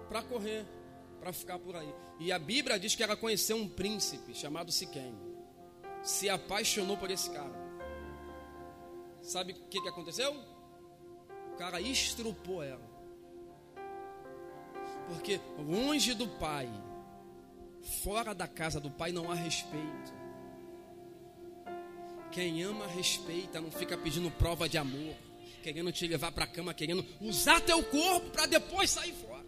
[0.08, 0.66] para correr,
[1.18, 1.92] para ficar por aí.
[2.18, 5.14] E a Bíblia diz que ela conheceu um príncipe chamado Siquém,
[6.02, 7.70] se apaixonou por esse cara.
[9.22, 10.34] Sabe o que, que aconteceu?
[11.52, 12.88] O cara estrupou ela.
[15.08, 16.68] Porque longe do pai,
[18.02, 20.19] fora da casa do pai, não há respeito.
[22.32, 25.14] Quem ama, respeita, não fica pedindo prova de amor,
[25.62, 29.44] querendo te levar para a cama, querendo usar teu corpo para depois sair fora.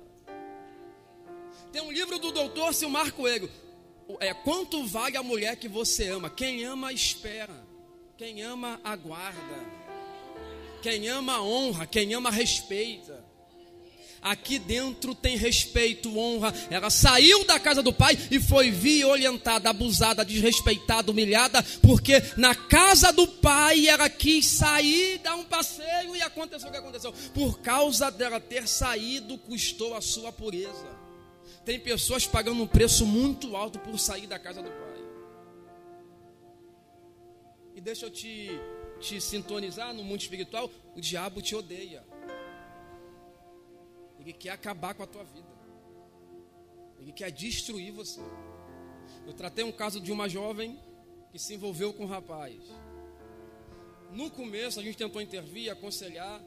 [1.72, 3.50] Tem um livro do doutor Silmar Coelho.
[4.20, 6.28] É quanto vale a mulher que você ama?
[6.28, 7.66] Quem ama, espera.
[8.18, 9.82] Quem ama, aguarda.
[10.82, 11.86] Quem ama, honra.
[11.86, 13.11] Quem ama, respeita.
[14.22, 16.54] Aqui dentro tem respeito, honra.
[16.70, 23.12] Ela saiu da casa do pai e foi violentada, abusada, desrespeitada, humilhada, porque na casa
[23.12, 27.12] do pai ela quis sair, dar um passeio e aconteceu o que aconteceu.
[27.34, 30.86] Por causa dela ter saído, custou a sua pureza.
[31.64, 35.02] Tem pessoas pagando um preço muito alto por sair da casa do pai.
[37.74, 38.50] E deixa eu te,
[39.00, 42.04] te sintonizar no mundo espiritual: o diabo te odeia.
[44.22, 45.48] Ele quer acabar com a tua vida.
[46.96, 48.20] Ele quer destruir você.
[49.26, 50.78] Eu tratei um caso de uma jovem
[51.32, 52.56] que se envolveu com um rapaz.
[54.12, 56.40] No começo a gente tentou intervir, aconselhar,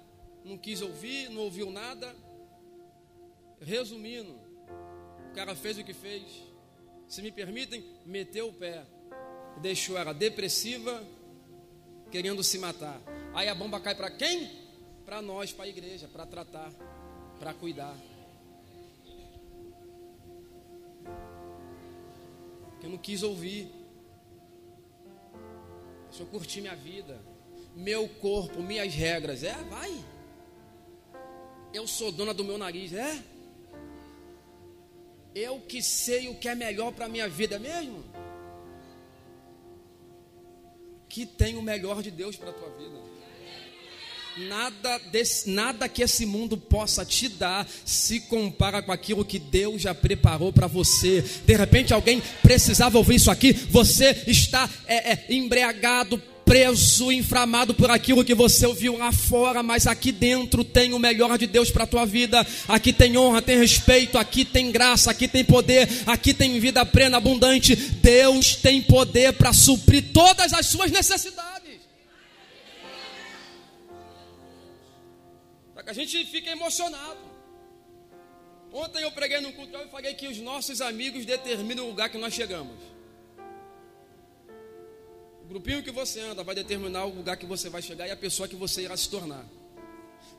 [0.45, 2.15] não quis ouvir, não ouviu nada.
[3.59, 4.39] Resumindo,
[5.29, 6.23] o cara fez o que fez.
[7.09, 8.85] Se me permitem, meteu o pé.
[9.61, 11.05] Deixou ela depressiva,
[12.09, 13.01] querendo se matar.
[13.33, 14.49] Aí a bomba cai para quem?
[15.03, 16.71] Para nós, para a igreja, para tratar
[17.39, 17.95] para cuidar.
[22.81, 23.71] Eu não quis ouvir.
[26.09, 27.19] Deixa eu curtir minha vida.
[27.75, 29.43] Meu corpo, minhas regras.
[29.43, 29.91] É, vai.
[31.73, 33.21] Eu sou dona do meu nariz, é?
[35.33, 38.03] Eu que sei o que é melhor para minha vida, é mesmo?
[41.09, 43.14] Que tem o melhor de Deus para tua vida.
[44.37, 49.81] Nada, desse, nada que esse mundo possa te dar se compara com aquilo que Deus
[49.81, 51.23] já preparou para você.
[51.45, 53.53] De repente alguém precisava ouvir isso aqui.
[53.53, 59.87] Você está é, é, embriagado, preso, inflamado por aquilo que você ouviu lá fora, mas
[59.87, 62.45] aqui dentro tem o melhor de Deus para a tua vida.
[62.67, 67.17] Aqui tem honra, tem respeito, aqui tem graça, aqui tem poder, aqui tem vida plena,
[67.17, 67.75] abundante.
[67.75, 71.54] Deus tem poder para suprir todas as suas necessidades.
[75.85, 77.19] A gente fica emocionado.
[78.73, 82.17] Ontem eu preguei num culto e falei que os nossos amigos determinam o lugar que
[82.17, 82.75] nós chegamos.
[85.43, 88.17] O grupinho que você anda vai determinar o lugar que você vai chegar e a
[88.17, 89.45] pessoa que você irá se tornar.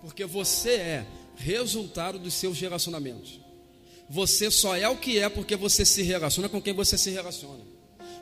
[0.00, 1.06] Porque você é
[1.36, 3.40] resultado dos seus relacionamentos.
[4.10, 7.64] Você só é o que é porque você se relaciona com quem você se relaciona.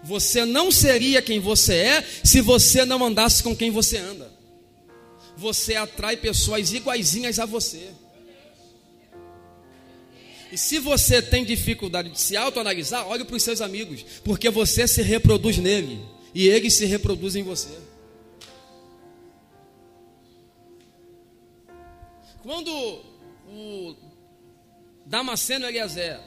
[0.02, 4.34] Você não seria quem você é se você não andasse com quem você anda
[5.36, 7.90] você atrai pessoas iguaizinhas a você.
[10.52, 14.86] E se você tem dificuldade de se autoanalisar, olhe para os seus amigos, porque você
[14.86, 16.01] se reproduz nele
[16.32, 17.77] e eles se reproduzem em você.
[22.43, 22.70] Quando
[23.48, 23.97] o
[25.06, 26.20] Damasceno Eliezer,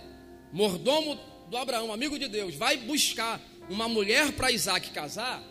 [0.51, 1.17] mordomo
[1.49, 5.41] do Abraão, amigo de Deus, vai buscar uma mulher para Isaac casar,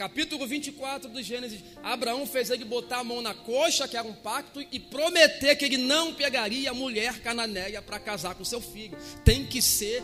[0.00, 4.14] capítulo 24 do Gênesis, Abraão fez ele botar a mão na coxa, que era um
[4.14, 8.96] pacto, e prometer que ele não pegaria a mulher cananeia para casar com seu filho.
[9.26, 10.02] Tem que ser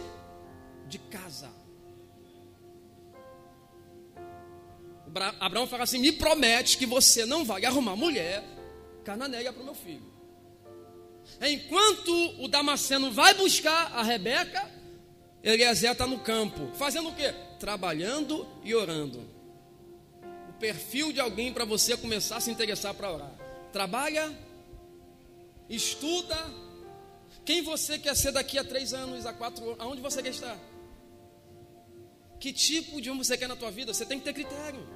[0.87, 1.51] de casa.
[5.41, 8.45] Abraão fala assim: me promete que você não vai arrumar mulher
[9.03, 10.13] cananeia para o meu filho.
[11.41, 12.13] Enquanto
[12.45, 14.71] o Damasceno vai buscar a Rebeca,
[15.43, 17.35] Eliezer está no campo, fazendo o quê?
[17.59, 19.36] Trabalhando e orando
[20.59, 23.33] perfil de alguém para você começar a se interessar para orar.
[23.73, 24.33] Trabalha,
[25.69, 26.37] estuda.
[27.45, 29.81] Quem você quer ser daqui a três anos, a quatro anos?
[29.81, 30.59] Aonde você quer estar?
[32.41, 33.95] Que tipo de homem você quer na tua vida?
[33.95, 34.87] Você tem que ter critério.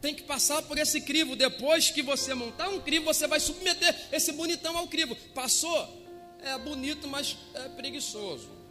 [0.00, 1.36] Tem que passar por esse crivo.
[1.36, 5.14] Depois que você montar um crivo, você vai submeter esse bonitão ao crivo.
[5.34, 6.02] Passou?
[6.40, 8.61] É bonito, mas é preguiçoso.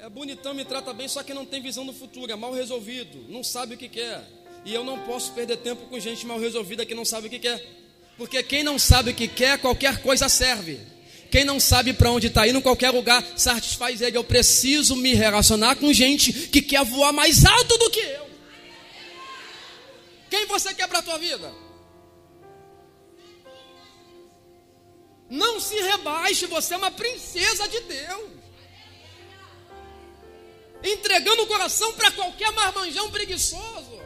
[0.00, 3.26] É bonitão, me trata bem, só que não tem visão no futuro, é mal resolvido,
[3.28, 4.22] não sabe o que quer.
[4.64, 7.40] E eu não posso perder tempo com gente mal resolvida que não sabe o que
[7.40, 7.60] quer.
[8.16, 10.78] Porque quem não sabe o que quer, qualquer coisa serve.
[11.32, 14.16] Quem não sabe para onde está indo, qualquer lugar satisfaz ele.
[14.16, 18.28] Eu preciso me relacionar com gente que quer voar mais alto do que eu.
[20.30, 21.52] Quem você quer para a tua vida?
[25.28, 28.37] Não se rebaixe, você é uma princesa de Deus
[30.82, 33.98] entregando o coração para qualquer marmanjão preguiçoso.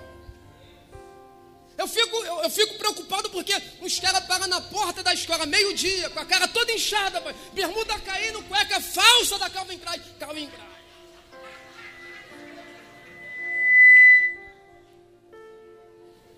[1.77, 6.11] Eu fico, eu, eu, fico preocupado porque os caras param na porta da escola meio-dia,
[6.11, 7.21] com a cara toda inchada,
[7.53, 10.01] bermuda caindo, cueca falsa da Calvin Klein.
[10.19, 10.73] Calvin Klein.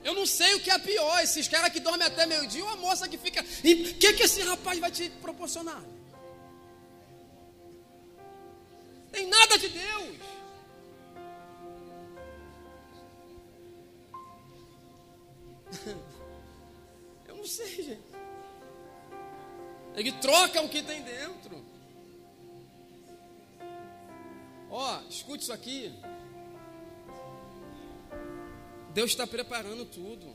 [0.04, 2.76] Eu não sei o que é pior, esses caras que dormem até meio-dia ou a
[2.76, 3.40] moça que fica.
[3.40, 5.82] O que, que esse rapaz vai te proporcionar?
[9.14, 10.16] Tem nada de Deus.
[17.28, 18.02] Eu não sei, gente.
[19.94, 21.64] Ele troca o que tem dentro.
[24.68, 25.94] Ó, oh, escute isso aqui.
[28.92, 30.26] Deus está preparando tudo.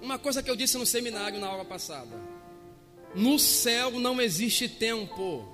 [0.00, 2.16] Uma coisa que eu disse no seminário na aula passada:
[3.16, 5.53] no céu não existe tempo.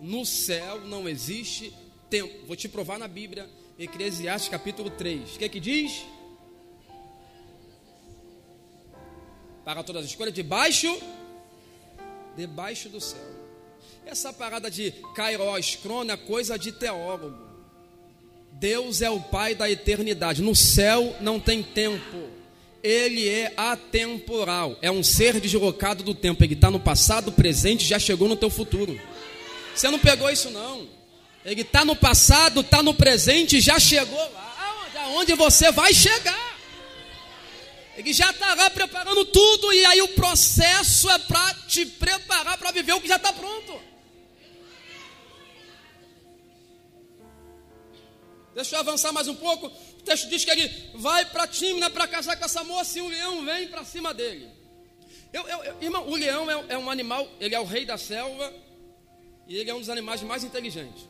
[0.00, 1.72] No céu não existe
[2.08, 2.46] tempo.
[2.46, 3.48] Vou te provar na Bíblia,
[3.78, 5.36] Eclesiastes capítulo 3.
[5.36, 6.04] O que é que diz?
[9.64, 11.00] Para todas as escolhas, debaixo,
[12.36, 13.20] debaixo do céu.
[14.06, 17.36] Essa parada de Kairos, crono, é coisa de teólogo.
[18.52, 20.42] Deus é o Pai da eternidade.
[20.42, 22.28] No céu não tem tempo.
[22.82, 24.76] Ele é atemporal.
[24.80, 26.42] É um ser deslocado do tempo.
[26.42, 28.98] Ele está no passado, presente, já chegou no teu futuro.
[29.74, 30.88] Você não pegou isso não.
[31.44, 34.50] Ele está no passado, está no presente, já chegou lá
[35.10, 36.58] aonde você vai chegar.
[37.96, 42.70] Ele já está lá preparando tudo e aí o processo é para te preparar para
[42.70, 43.80] viver o que já está pronto.
[48.54, 49.66] Deixa eu avançar mais um pouco.
[49.66, 53.08] O texto diz que ele vai para Timna para casar com essa moça e o
[53.08, 54.48] leão vem para cima dele.
[55.32, 57.96] Eu, eu, eu, irmão, o leão é, é um animal, ele é o rei da
[57.96, 58.52] selva
[59.50, 61.08] e ele é um dos animais mais inteligentes.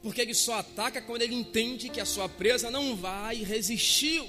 [0.00, 4.22] Porque ele só ataca quando ele entende que a sua presa não vai resistir.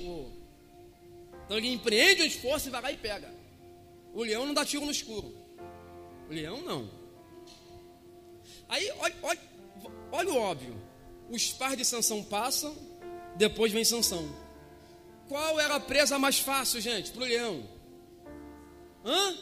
[1.45, 3.32] Então ele empreende o esforço e vai lá e pega.
[4.11, 5.32] O leão não dá tiro no escuro.
[6.27, 6.90] O leão não.
[8.68, 9.41] Aí, olha, olha,
[10.11, 10.76] olha o óbvio.
[11.30, 12.76] Os pais de Sansão passam,
[13.36, 14.36] depois vem Sansão.
[15.27, 17.69] Qual era a presa mais fácil, gente, para o leão?
[19.06, 19.38] Hã?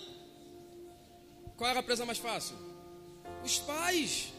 [1.55, 2.72] Qual era a presa mais fácil?
[3.43, 4.33] Os pais.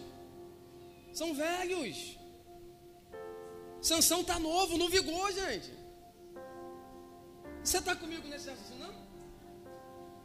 [1.12, 2.16] São velhos.
[3.80, 5.70] Sansão está novo, no vigor, gente.
[7.62, 8.94] Você está comigo nesse assunto, não?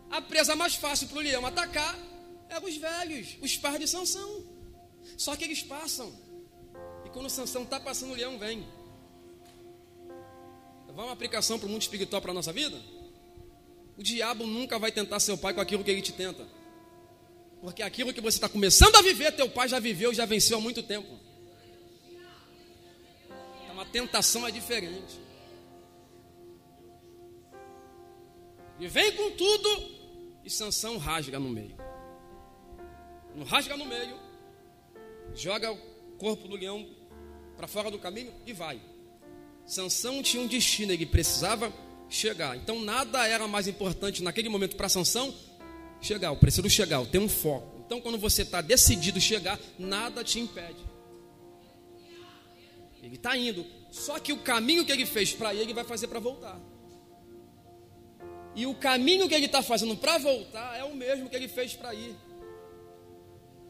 [0.09, 1.97] A presa mais fácil para o leão atacar
[2.49, 4.43] é os velhos, os pais de Sansão.
[5.17, 6.11] Só que eles passam.
[7.05, 8.67] E quando Sansão está passando, o leão vem.
[10.99, 12.77] Vai uma aplicação para o mundo espiritual para a nossa vida?
[13.97, 16.45] O diabo nunca vai tentar seu pai com aquilo que ele te tenta.
[17.61, 20.61] Porque aquilo que você está começando a viver, teu pai já viveu, já venceu há
[20.61, 21.19] muito tempo.
[23.63, 25.19] Então a tentação é diferente.
[28.79, 29.91] E vem com tudo,
[30.45, 31.75] e Sansão rasga no meio.
[33.35, 34.17] Não rasga no meio,
[35.35, 35.77] joga o
[36.17, 36.87] corpo do leão
[37.57, 38.81] para fora do caminho e vai.
[39.65, 41.71] Sansão tinha um destino, ele precisava
[42.09, 42.55] chegar.
[42.55, 45.33] Então nada era mais importante naquele momento para Sansão
[46.01, 46.29] chegar.
[46.29, 47.79] Eu preciso chegar, eu tenho um foco.
[47.85, 50.89] Então quando você está decidido chegar, nada te impede.
[53.01, 53.65] Ele está indo.
[53.91, 56.59] Só que o caminho que ele fez para ir, ele vai fazer para voltar.
[58.55, 61.73] E o caminho que ele está fazendo para voltar é o mesmo que ele fez
[61.73, 62.15] para ir.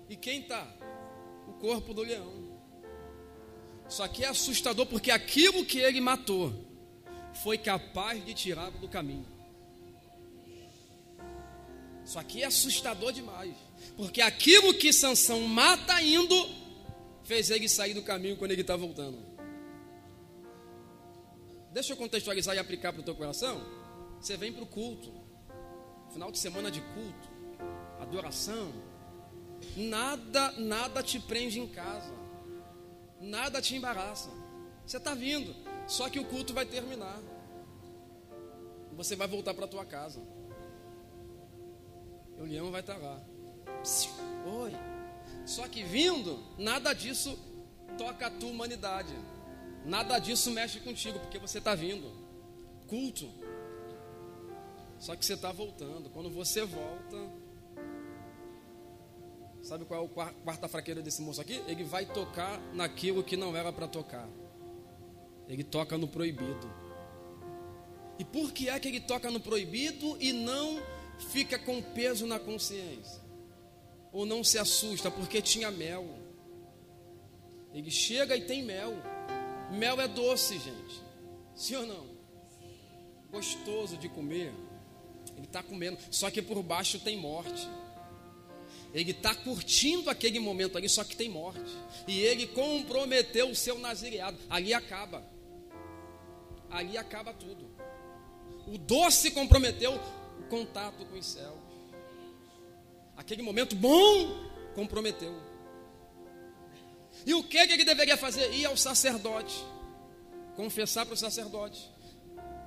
[0.10, 0.68] E quem está?
[1.47, 2.49] O corpo do leão.
[3.88, 6.53] Só que é assustador porque aquilo que ele matou
[7.43, 9.39] foi capaz de tirá-lo do caminho.
[12.10, 13.56] Isso aqui é assustador demais.
[13.95, 16.36] Porque aquilo que Sansão mata indo,
[17.23, 19.19] fez ele sair do caminho quando ele está voltando.
[21.72, 23.61] Deixa eu contextualizar e aplicar para o teu coração.
[24.19, 25.14] Você vem para o culto,
[26.11, 27.30] final de semana de culto,
[28.02, 28.73] adoração.
[29.77, 32.15] Nada, nada te prende em casa.
[33.22, 34.31] Nada te embaraça.
[34.84, 35.56] Você está vindo.
[35.86, 37.22] Só que o culto vai terminar.
[38.94, 40.19] Você vai voltar para a tua casa.
[42.40, 43.22] O leão vai estar tá lá.
[44.61, 44.72] Oi.
[45.45, 47.38] Só que vindo, nada disso
[47.98, 49.14] toca a tua humanidade.
[49.86, 52.10] Nada disso mexe contigo, porque você está vindo.
[52.88, 53.30] Culto.
[54.98, 56.10] Só que você está voltando.
[56.10, 57.18] Quando você volta.
[59.61, 61.61] Sabe qual é a quarta fraqueira desse moço aqui?
[61.68, 64.28] Ele vai tocar naquilo que não era para tocar.
[65.48, 66.72] Ele toca no proibido.
[68.18, 70.82] E por que é que ele toca no proibido e não
[71.19, 73.21] fica com peso na consciência?
[74.11, 76.07] Ou não se assusta porque tinha mel?
[77.73, 78.93] Ele chega e tem mel.
[79.71, 81.03] Mel é doce, gente.
[81.55, 82.07] Sim ou não?
[83.31, 84.51] Gostoso de comer.
[85.37, 87.69] Ele está comendo, só que por baixo tem morte.
[88.93, 91.71] Ele está curtindo aquele momento ali, só que tem morte.
[92.07, 94.37] E ele comprometeu o seu nazireado.
[94.49, 95.23] Ali acaba
[96.69, 97.67] ali acaba tudo.
[98.67, 99.99] O doce comprometeu
[100.49, 101.57] contato com os céus.
[103.15, 105.34] Aquele momento bom comprometeu.
[107.26, 108.51] E o que ele deveria fazer?
[108.53, 109.63] Ir ao sacerdote,
[110.55, 111.89] confessar para o sacerdote.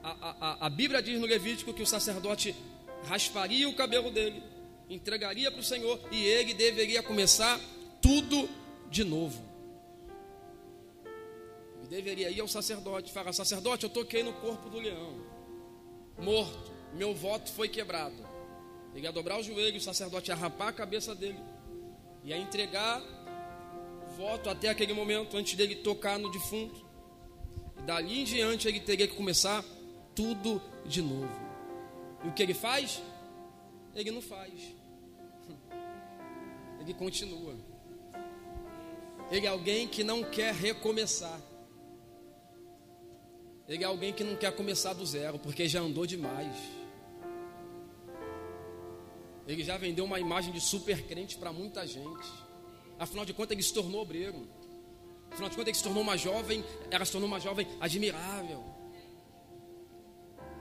[0.03, 2.55] A, a, a Bíblia diz no Levítico que o sacerdote
[3.05, 4.43] rasparia o cabelo dele,
[4.89, 7.59] entregaria para o Senhor e ele deveria começar
[8.01, 8.49] tudo
[8.91, 9.53] de novo
[11.93, 15.15] deveria ir ao sacerdote e falar: Sacerdote, eu toquei no corpo do leão,
[16.19, 18.17] morto, meu voto foi quebrado.
[18.95, 21.39] Ele ia dobrar o joelho, o sacerdote ia rapar a cabeça dele,
[22.25, 23.03] ia entregar
[24.17, 26.85] voto até aquele momento, antes dele tocar no defunto.
[27.79, 29.65] E dali em diante ele teria que começar
[30.15, 31.31] tudo de novo.
[32.25, 33.03] E o que ele faz?
[33.95, 34.53] Ele não faz.
[36.81, 37.55] Ele continua.
[39.31, 41.41] Ele é alguém que não quer recomeçar.
[43.69, 46.57] Ele é alguém que não quer começar do zero, porque já andou demais.
[49.47, 52.29] Ele já vendeu uma imagem de super crente para muita gente.
[52.99, 54.49] Afinal de contas, ele se tornou obreiro.
[55.31, 58.65] Afinal de contas, ele se tornou uma jovem, ela se tornou uma jovem admirável.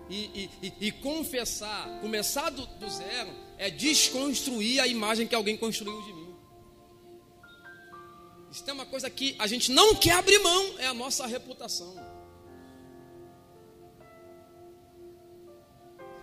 [0.09, 6.01] E, e, e, confessar, começar do, do zero, é desconstruir a imagem que alguém construiu
[6.01, 6.35] de mim.
[8.51, 12.10] Isso tem uma coisa que a gente não quer abrir mão, é a nossa reputação.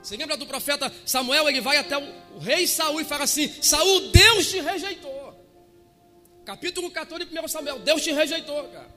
[0.02, 1.48] Você lembra do profeta Samuel?
[1.48, 5.18] Ele vai até o, o rei Saul e fala assim: Saul, Deus te rejeitou.
[6.44, 8.96] Capítulo 14 de 1 Samuel: Deus te rejeitou, cara.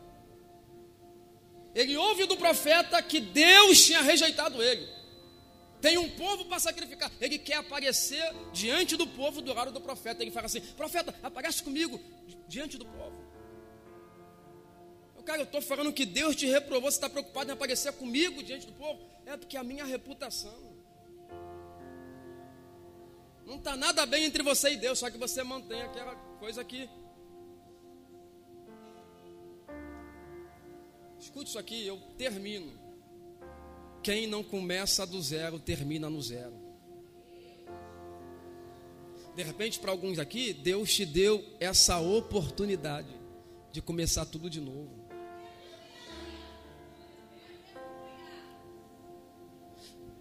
[1.73, 4.87] Ele ouve do profeta que Deus tinha rejeitado ele.
[5.79, 7.11] Tem um povo para sacrificar.
[7.19, 8.23] Ele quer aparecer
[8.53, 10.21] diante do povo do lado do profeta.
[10.21, 11.99] Ele fala assim: Profeta, aparece comigo
[12.47, 13.31] diante do povo.
[15.25, 16.91] Cara, eu estou falando que Deus te reprovou.
[16.91, 18.99] Você está preocupado em aparecer comigo diante do povo?
[19.25, 20.70] É porque a minha reputação.
[23.51, 26.89] Não está nada bem entre você e Deus, só que você mantém aquela coisa aqui.
[31.19, 32.71] Escute isso aqui, eu termino.
[34.01, 36.53] Quem não começa do zero, termina no zero.
[39.35, 43.13] De repente, para alguns aqui, Deus te deu essa oportunidade
[43.69, 45.00] de começar tudo de novo.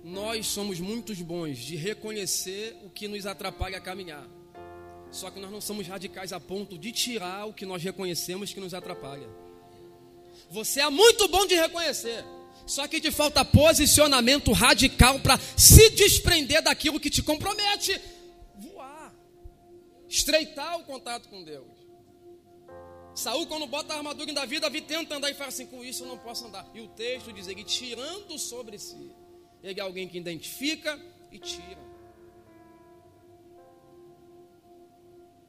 [0.03, 4.27] Nós somos muito bons de reconhecer o que nos atrapalha a caminhar.
[5.11, 8.61] Só que nós não somos radicais a ponto de tirar o que nós reconhecemos que
[8.61, 9.29] nos atrapalha.
[10.51, 12.25] Você é muito bom de reconhecer.
[12.67, 18.01] Só que te falta posicionamento radical para se desprender daquilo que te compromete.
[18.57, 19.13] Voar.
[20.09, 21.67] Estreitar o contato com Deus.
[23.15, 26.05] Saul, quando bota a armadura em Davi, Davi tenta andar e fala assim: com isso
[26.05, 26.69] eu não posso andar.
[26.73, 29.11] E o texto diz ele tirando sobre si.
[29.63, 31.01] Ele é alguém que identifica
[31.31, 31.79] e tira.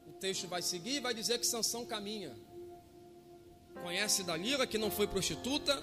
[0.06, 2.34] O texto vai seguir e vai dizer que Sansão caminha.
[3.82, 5.82] Conhece Dalila, que não foi prostituta.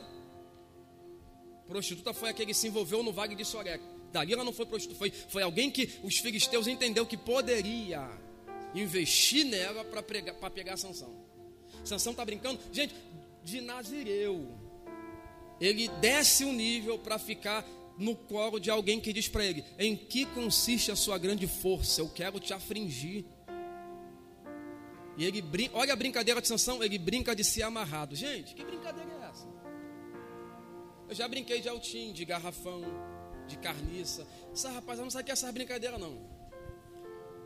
[1.67, 3.83] Prostituta foi aquele que se envolveu no vale de Sorek.
[4.11, 8.09] Dalila não foi prostituta, foi, foi alguém que os filisteus entendeu que poderia
[8.73, 11.13] investir nela para pegar Sansão.
[11.83, 12.59] Sansão está brincando.
[12.71, 12.95] Gente,
[13.43, 14.47] de Nazireu,
[15.59, 17.65] ele desce o nível para ficar
[17.99, 22.01] no colo de alguém que diz para ele: Em que consiste a sua grande força?
[22.01, 23.25] Eu quero te afringir.
[25.17, 28.15] E ele brinca, olha a brincadeira de Sansão, ele brinca de ser amarrado.
[28.15, 29.45] Gente, que brincadeira é essa?
[31.09, 32.81] Eu já brinquei de altim, de garrafão,
[33.45, 34.25] de carniça.
[34.53, 36.17] Essa rapaziada não sabe que é essa brincadeira, não.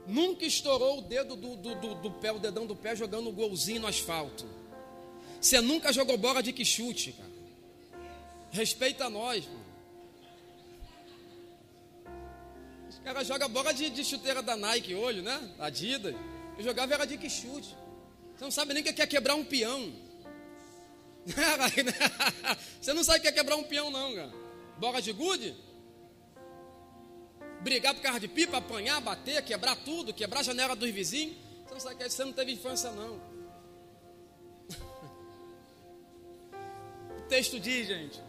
[0.05, 3.34] Nunca estourou o dedo do, do, do, do, pé, o dedão do pé, jogando um
[3.34, 4.45] golzinho no asfalto.
[5.41, 7.31] Você nunca jogou bola de que chute, cara.
[8.51, 9.62] Respeita nós, mano.
[13.05, 15.51] Ela joga bola de, de chuteira da Nike hoje, né?
[15.59, 16.15] Adidas.
[16.57, 17.75] Eu jogava era de que chute.
[18.35, 19.93] Você não sabe nem o que é quebrar um peão.
[22.81, 24.34] Você não sabe o que é quebrar um peão, não, cara.
[24.77, 25.55] Bola de gude?
[27.61, 31.35] Brigar por causa de pipa, apanhar, bater, quebrar tudo, quebrar a janela dos vizinhos.
[31.65, 33.21] Você não sabe que você não teve infância, não.
[37.17, 38.21] O texto diz, gente,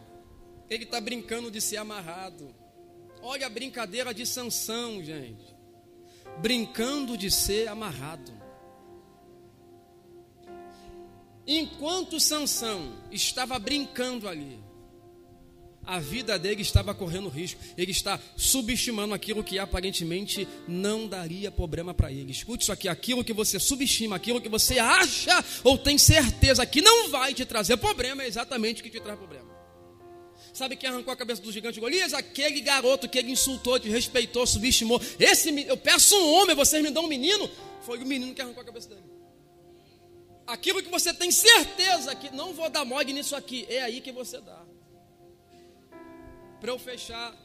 [0.69, 2.55] ele está brincando de ser amarrado.
[3.27, 5.43] Olha a brincadeira de Sansão, gente.
[6.43, 8.31] Brincando de ser amarrado.
[11.47, 14.59] Enquanto Sansão estava brincando ali,
[15.83, 17.59] a vida dele estava correndo risco.
[17.75, 22.31] Ele está subestimando aquilo que aparentemente não daria problema para ele.
[22.31, 26.79] Escute isso aqui: aquilo que você subestima, aquilo que você acha ou tem certeza que
[26.79, 29.54] não vai te trazer problema, é exatamente o que te traz problema.
[30.55, 32.13] Sabe quem arrancou a cabeça do gigante Golias?
[32.13, 35.01] Aquele garoto que ele insultou, desrespeitou, subestimou.
[35.19, 37.51] Esse, eu peço um homem, vocês me dão um menino.
[37.81, 39.03] Foi o menino que arrancou a cabeça dele.
[40.47, 44.13] Aquilo que você tem certeza que não vou dar mole nisso aqui, é aí que
[44.13, 44.65] você dá.
[46.61, 47.35] Para eu fechar,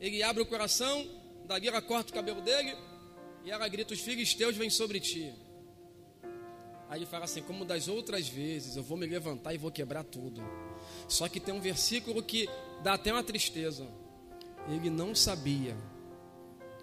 [0.00, 1.06] ele abre o coração,
[1.44, 2.74] dali ela corta o cabelo dele
[3.44, 5.34] e ela grita: Os filisteus vêm sobre ti.
[6.94, 10.04] Aí ele fala assim: Como das outras vezes, eu vou me levantar e vou quebrar
[10.04, 10.40] tudo.
[11.08, 12.48] Só que tem um versículo que
[12.84, 13.84] dá até uma tristeza.
[14.68, 15.76] Ele não sabia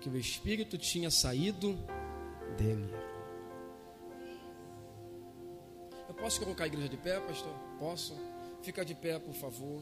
[0.02, 1.80] que o Espírito tinha saído
[2.58, 2.94] dele.
[6.10, 7.54] Eu posso colocar a igreja de pé, pastor?
[7.80, 8.14] Posso?
[8.62, 9.82] Fica de pé, por favor.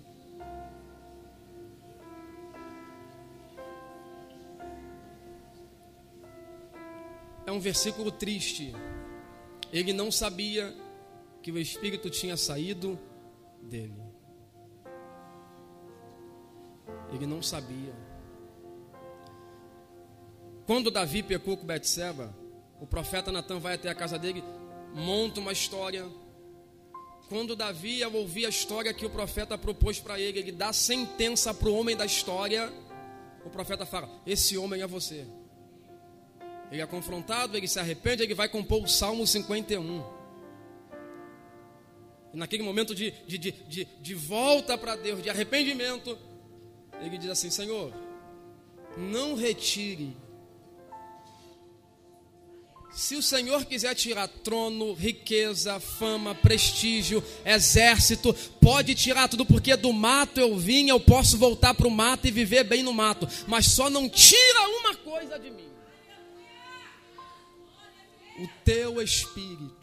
[7.47, 8.75] É um versículo triste.
[9.71, 10.75] Ele não sabia
[11.41, 12.99] que o Espírito tinha saído
[13.61, 14.01] dele.
[17.11, 17.93] Ele não sabia.
[20.65, 22.35] Quando Davi pecou com Betseba,
[22.79, 24.43] o profeta Natan vai até a casa dele,
[24.93, 26.05] monta uma história.
[27.27, 31.53] Quando Davi, ao ouvir a história que o profeta propôs para ele, ele dá sentença
[31.53, 32.71] para o homem da história.
[33.45, 35.27] O profeta fala: Esse homem é você.
[36.71, 40.03] Ele é confrontado, ele se arrepende, ele vai compor o Salmo 51.
[42.33, 46.17] E naquele momento de, de, de, de, volta para Deus, de arrependimento,
[47.01, 47.91] ele diz assim: Senhor,
[48.95, 50.15] não retire.
[52.91, 59.93] Se o Senhor quiser tirar trono, riqueza, fama, prestígio, exército, pode tirar tudo, porque do
[59.93, 63.67] mato eu vim, eu posso voltar para o mato e viver bem no mato, mas
[63.67, 65.68] só não tira uma coisa de mim:
[68.39, 69.79] o teu espírito.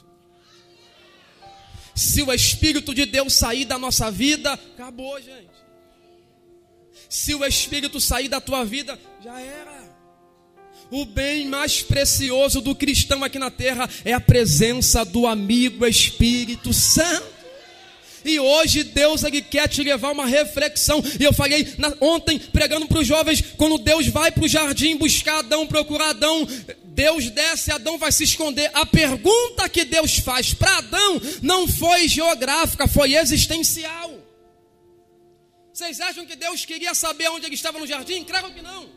[1.95, 5.49] Se o Espírito de Deus sair da nossa vida, acabou, gente.
[7.09, 9.97] Se o Espírito sair da tua vida, já era.
[10.91, 16.73] O bem mais precioso do cristão aqui na terra é a presença do amigo Espírito
[16.73, 17.36] Santo.
[18.27, 21.01] E hoje Deus ele quer te levar uma reflexão.
[21.19, 24.97] E eu falei na, ontem pregando para os jovens, quando Deus vai para o jardim
[24.97, 26.47] buscar Adão, procurar Adão,
[26.85, 28.71] Deus desce, Adão vai se esconder.
[28.75, 34.11] A pergunta que Deus faz para Adão não foi geográfica, foi existencial.
[35.73, 38.25] Vocês acham que Deus queria saber onde ele estava no jardim?
[38.25, 38.89] Claro que não.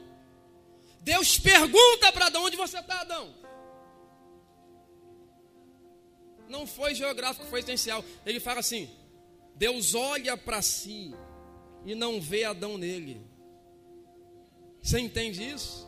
[1.02, 3.36] Deus pergunta para Adão: onde você está, Adão?
[6.48, 8.04] Não foi geográfico, foi essencial.
[8.26, 8.90] Ele fala assim:
[9.60, 11.14] Deus olha para si
[11.86, 13.22] e não vê Adão nele.
[14.82, 15.86] Você entende isso?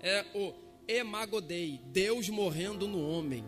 [0.00, 0.52] É o
[0.88, 3.44] emagodei, Deus morrendo no homem.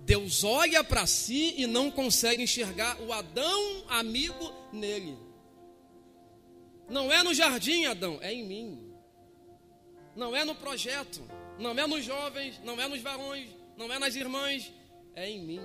[0.00, 5.16] Deus olha para si e não consegue enxergar o Adão amigo nele.
[6.88, 8.92] Não é no jardim, Adão, é em mim.
[10.16, 11.22] Não é no projeto,
[11.60, 14.72] não é nos jovens, não é nos varões, não é nas irmãs,
[15.14, 15.62] é em mim.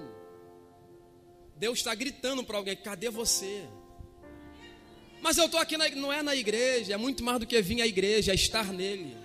[1.57, 3.63] Deus está gritando para alguém: cadê você?
[5.21, 7.81] Mas eu estou aqui, na, não é na igreja, é muito mais do que vir
[7.81, 9.17] à igreja, é estar nele.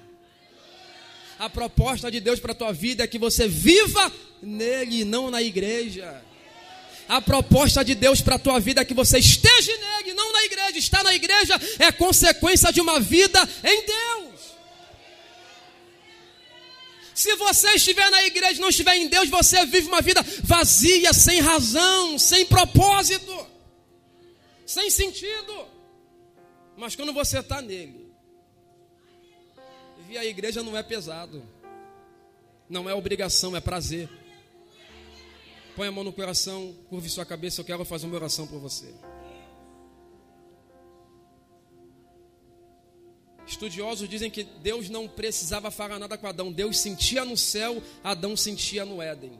[1.39, 5.43] A proposta de Deus para a tua vida é que você viva nele, não na
[5.43, 6.23] igreja.
[7.09, 10.45] A proposta de Deus para a tua vida é que você esteja nele, não na
[10.45, 10.79] igreja.
[10.79, 14.22] Estar na igreja é consequência de uma vida em Deus.
[17.23, 21.13] Se você estiver na igreja e não estiver em Deus, você vive uma vida vazia,
[21.13, 23.47] sem razão, sem propósito,
[24.67, 25.69] sem sentido.
[26.77, 28.13] Mas quando você está nele,
[30.09, 31.41] vir à igreja não é pesado,
[32.69, 34.09] não é obrigação, é prazer.
[35.77, 38.93] Põe a mão no coração, curve sua cabeça, eu quero fazer uma oração por você.
[43.53, 48.37] Estudiosos dizem que Deus não precisava falar nada com Adão, Deus sentia no céu, Adão
[48.37, 49.39] sentia no Éden.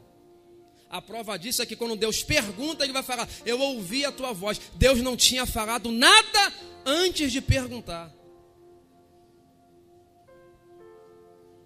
[0.91, 4.35] A prova disso é que quando Deus pergunta, ele vai falar: Eu ouvi a tua
[4.35, 4.61] voz.
[4.75, 6.53] Deus não tinha falado nada
[6.85, 8.13] antes de perguntar.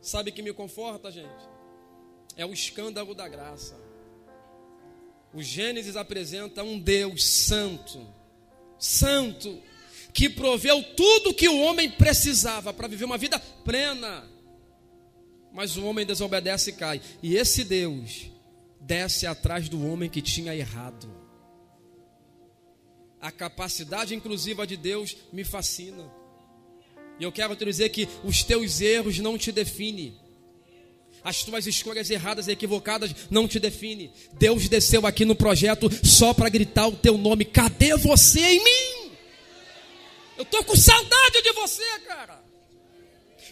[0.00, 1.48] Sabe que me conforta, gente?
[2.36, 3.76] É o escândalo da graça.
[5.34, 8.06] O Gênesis apresenta um Deus santo,
[8.78, 9.60] santo,
[10.16, 14.24] que proveu tudo que o homem precisava para viver uma vida plena.
[15.52, 17.02] Mas o homem desobedece e cai.
[17.22, 18.30] E esse Deus
[18.80, 21.06] desce atrás do homem que tinha errado.
[23.20, 26.10] A capacidade inclusiva de Deus me fascina.
[27.20, 30.18] E eu quero te dizer que os teus erros não te definem.
[31.22, 34.10] As tuas escolhas erradas e equivocadas não te definem.
[34.38, 37.44] Deus desceu aqui no projeto só para gritar o teu nome.
[37.44, 38.95] Cadê você em mim?
[40.36, 42.44] Eu estou com saudade de você, cara.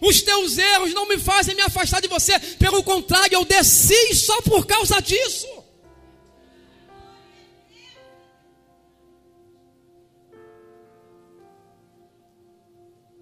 [0.00, 2.38] Os teus erros não me fazem me afastar de você.
[2.56, 5.46] Pelo contrário, eu desci só por causa disso.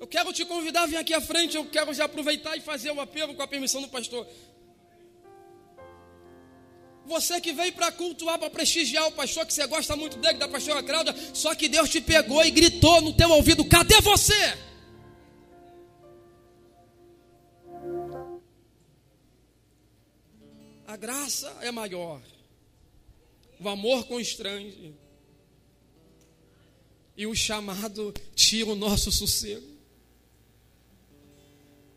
[0.01, 1.57] Eu quero te convidar a vir aqui à frente.
[1.57, 4.27] Eu quero já aproveitar e fazer o apelo com a permissão do pastor.
[7.07, 10.49] Você que veio para cultuar, para prestigiar o pastor, que você gosta muito dele, da
[10.49, 14.57] pastora Cláudia, só que Deus te pegou e gritou no teu ouvido: cadê você?
[20.87, 22.21] A graça é maior,
[23.59, 24.95] o amor constrange,
[27.17, 29.72] e o chamado tira o nosso sossego.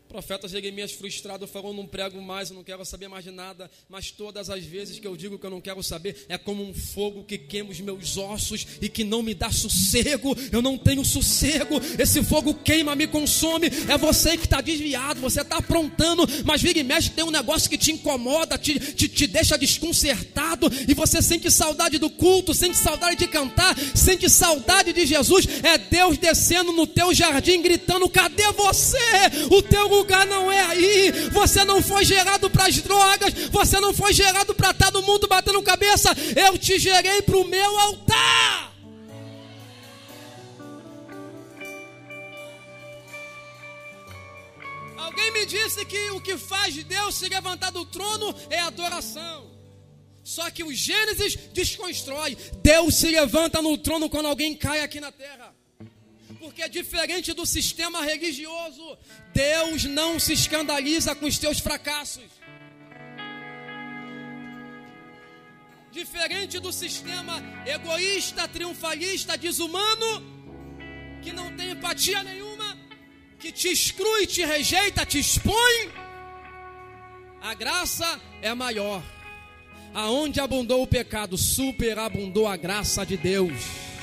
[0.06, 3.68] O profeta Jeremias, frustrado, falou: Não prego mais, eu não quero saber mais de nada.
[3.88, 6.72] Mas todas as vezes que eu digo que eu não quero saber, é como um
[6.72, 10.36] fogo que queima os meus ossos e que não me dá sossego.
[10.52, 11.80] Eu não tenho sossego.
[11.98, 13.66] Esse fogo queima, me consome.
[13.88, 17.68] É você que está desviado, você está aprontando, mas vira e mexe, tem um negócio
[17.68, 20.70] que te incomoda, te, te, te deixa desconcertado.
[20.86, 25.48] E você sente saudade do culto, sente saudade de cantar, sente saudade de Jesus.
[25.64, 28.96] É Deus descendo no teu jardim, gritando: Cadê você?
[29.50, 31.10] O teu lugar não é aí.
[31.30, 35.26] Você não foi gerado para as drogas, você não foi gerado para estar no mundo
[35.26, 36.14] batendo cabeça.
[36.34, 38.74] Eu te gerei para o meu altar.
[44.96, 49.50] Alguém me disse que o que faz Deus se levantar do trono é adoração.
[50.22, 52.36] Só que o Gênesis desconstrói.
[52.62, 55.54] Deus se levanta no trono quando alguém cai aqui na terra.
[56.38, 58.98] Porque é diferente do sistema religioso.
[59.32, 62.24] Deus não se escandaliza com os teus fracassos.
[65.90, 70.22] Diferente do sistema egoísta, triunfalista, desumano,
[71.22, 72.76] que não tem empatia nenhuma,
[73.38, 75.90] que te exclui, te rejeita, te expõe.
[77.40, 79.02] A graça é maior.
[79.94, 83.95] Aonde abundou o pecado, superabundou a graça de Deus.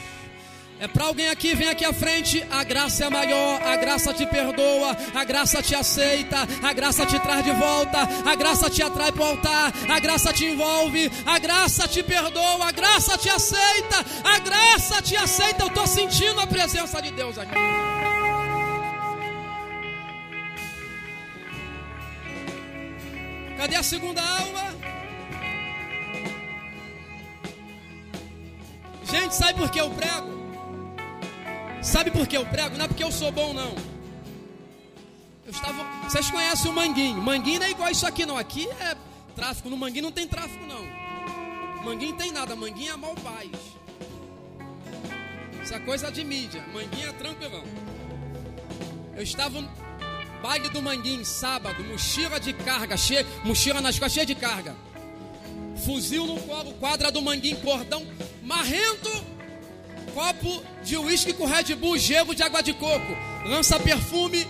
[0.79, 2.45] É para alguém aqui, vem aqui à frente.
[2.51, 7.17] A graça é maior, a graça te perdoa, a graça te aceita, a graça te
[7.19, 11.39] traz de volta, a graça te atrai para o altar, a graça te envolve, a
[11.39, 15.63] graça te perdoa, a graça te aceita, a graça te aceita.
[15.63, 17.55] Eu estou sentindo a presença de Deus aqui.
[23.57, 24.75] Cadê a segunda aula?
[29.09, 30.42] Gente, sabe por que eu prego?
[31.83, 32.77] Sabe por que eu prego?
[32.77, 33.75] Não é porque eu sou bom, não.
[35.45, 35.83] Eu estava.
[36.09, 37.21] Vocês conhecem o manguinho?
[37.21, 38.37] Manguinho não é igual isso aqui, não.
[38.37, 38.95] Aqui é
[39.35, 39.69] tráfico.
[39.69, 40.81] No manguinho não tem tráfico, não.
[41.83, 42.55] Manguinho tem nada.
[42.55, 43.49] Manguinho é mal paz.
[45.61, 46.63] Isso é coisa de mídia.
[46.73, 47.63] Manguinho é tranquilão.
[49.15, 49.69] Eu estava no
[50.41, 54.75] baile do Manguinho, sábado, mochila de carga, cheia, mochila nas costas cheia de carga.
[55.85, 58.05] Fuzil no colo, quadra do Manguinho, cordão
[58.41, 59.09] marrento,
[60.13, 64.47] copo de uísque com Red Bull, gelo de água de coco, lança perfume.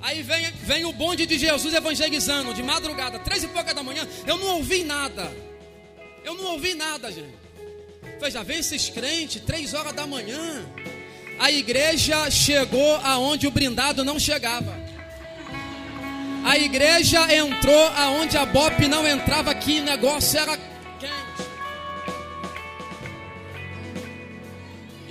[0.00, 4.06] Aí vem, vem o bonde de Jesus evangelizando, de madrugada, três e pouca da manhã.
[4.26, 5.32] Eu não ouvi nada.
[6.24, 7.34] Eu não ouvi nada, gente.
[8.20, 10.64] Veja, vem esses crentes, três horas da manhã.
[11.38, 14.74] A igreja chegou aonde o brindado não chegava.
[16.44, 20.56] A igreja entrou aonde a BOP não entrava, que negócio era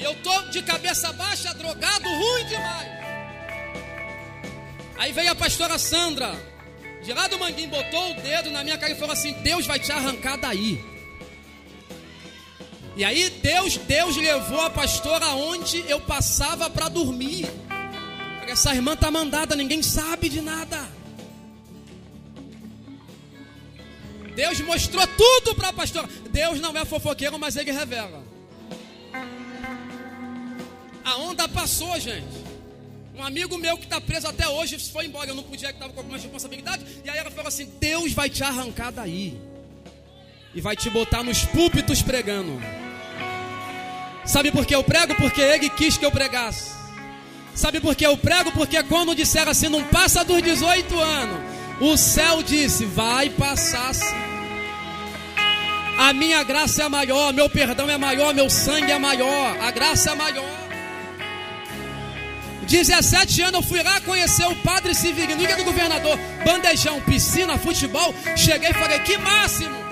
[0.06, 2.90] Eu tô de cabeça baixa, drogado, ruim demais.
[5.00, 6.32] Aí veio a pastora Sandra,
[7.04, 9.80] de lá do Manguinho, botou o dedo na minha cara e falou assim: Deus vai
[9.80, 10.80] te arrancar daí.
[12.96, 17.48] E aí Deus, Deus levou a pastora aonde eu passava para dormir.
[18.48, 20.88] Essa irmã tá mandada, ninguém sabe de nada.
[24.36, 26.08] Deus mostrou tudo para a pastora.
[26.30, 28.25] Deus não é fofoqueiro, mas ele revela.
[31.06, 32.26] A onda passou, gente.
[33.16, 35.30] Um amigo meu que está preso até hoje foi embora.
[35.30, 36.84] Eu não podia, que estava com alguma responsabilidade.
[37.06, 39.40] E aí ela falou assim: Deus vai te arrancar daí.
[40.56, 42.60] E vai te botar nos púlpitos pregando.
[44.26, 45.14] Sabe por que eu prego?
[45.14, 46.74] Porque ele quis que eu pregasse.
[47.54, 48.52] Sabe por que eu prego?
[48.52, 51.38] Porque quando disseram assim, não passa dos 18 anos,
[51.82, 54.26] o céu disse: vai passar sim.
[56.00, 60.12] A minha graça é maior, meu perdão é maior, meu sangue é maior, a graça
[60.12, 60.65] é maior.
[62.68, 68.14] 17 anos eu fui lá conhecer o padre Severino, Liga do governador, bandejão, piscina, futebol.
[68.36, 69.86] Cheguei e falei, que máximo!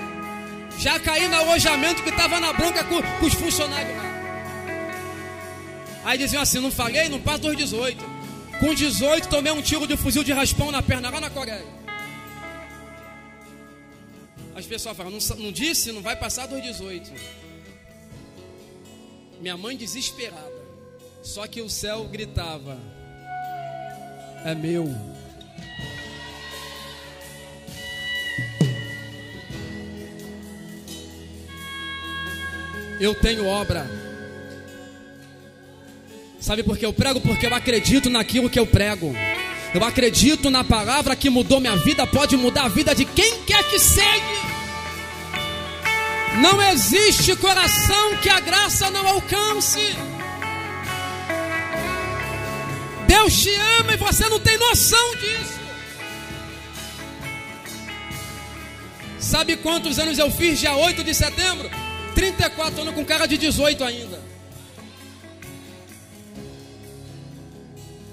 [0.78, 3.96] Já caí no alojamento que estava na bronca com, com, os funcionários.
[6.04, 8.04] Aí diziam assim: não falei, não passa dos 18.
[8.60, 11.64] Com 18, tomei um tiro de fuzil de raspão na perna lá na Coreia.
[14.54, 17.12] As pessoas falam: não, não disse, não vai passar dos 18.
[19.40, 20.53] Minha mãe desesperada.
[21.24, 22.78] Só que o céu gritava:
[24.44, 24.94] É meu.
[33.00, 33.90] Eu tenho obra.
[36.38, 37.20] Sabe por que eu prego?
[37.22, 39.14] Porque eu acredito naquilo que eu prego.
[39.74, 43.64] Eu acredito na palavra que mudou minha vida, pode mudar a vida de quem quer
[43.70, 44.04] que seja.
[46.40, 49.80] Não existe coração que a graça não alcance.
[53.14, 55.60] Deus te ama e você não tem noção disso.
[59.20, 61.70] Sabe quantos anos eu fiz dia 8 de setembro?
[62.14, 64.20] 34 anos com cara de 18 ainda.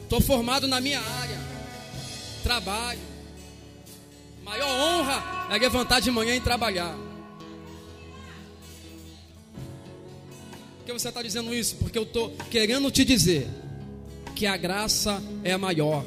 [0.04, 1.40] Estou formado na minha área.
[2.44, 3.00] Trabalho.
[4.44, 6.96] Maior honra é levantar de manhã e trabalhar.
[10.78, 11.76] Por que você está dizendo isso?
[11.78, 13.50] Porque eu estou querendo te dizer
[14.42, 16.04] que a graça é maior.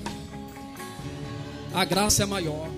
[1.73, 2.69] A graça é maior.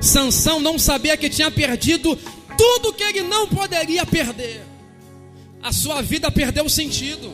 [0.00, 2.18] Sansão não sabia que tinha perdido
[2.56, 4.62] tudo que ele não poderia perder.
[5.62, 7.30] A sua vida perdeu sentido.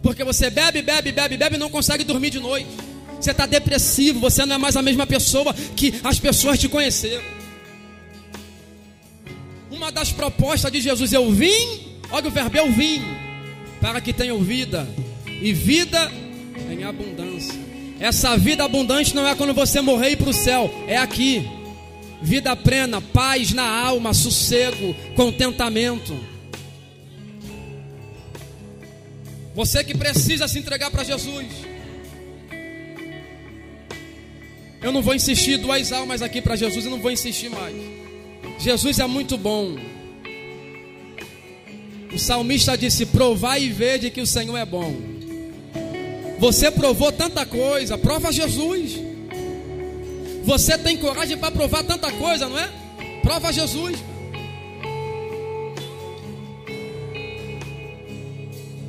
[0.00, 2.70] Porque você bebe, bebe, bebe, bebe e não consegue dormir de noite.
[3.20, 7.24] Você está depressivo, você não é mais a mesma pessoa que as pessoas te conheceram.
[9.72, 13.21] Uma das propostas de Jesus, eu vim, olha o verbo, eu vim,
[13.82, 14.88] para que tenham vida,
[15.26, 16.10] e vida
[16.70, 17.60] em abundância.
[17.98, 21.44] Essa vida abundante não é quando você morrer e ir para o céu, é aqui.
[22.22, 26.16] Vida plena, paz na alma, sossego, contentamento.
[29.52, 31.46] Você que precisa se entregar para Jesus.
[34.80, 37.74] Eu não vou insistir duas almas aqui para Jesus, eu não vou insistir mais.
[38.60, 39.91] Jesus é muito bom.
[42.14, 44.94] O salmista disse: Provai e vede que o Senhor é bom.
[46.38, 48.98] Você provou tanta coisa, prova Jesus.
[50.44, 52.68] Você tem coragem para provar tanta coisa, não é?
[53.22, 53.96] Prova Jesus.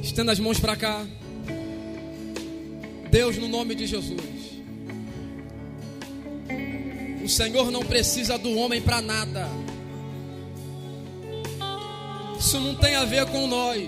[0.02, 1.06] Estenda as mãos para cá.
[3.10, 4.20] Deus, no nome de Jesus.
[7.24, 9.48] O Senhor não precisa do homem para nada.
[12.44, 13.82] Isso não tem a ver com nós.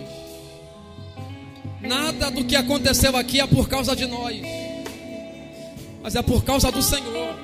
[1.82, 4.42] Nada do que aconteceu aqui é por causa de nós,
[6.02, 7.36] mas é por causa do Senhor.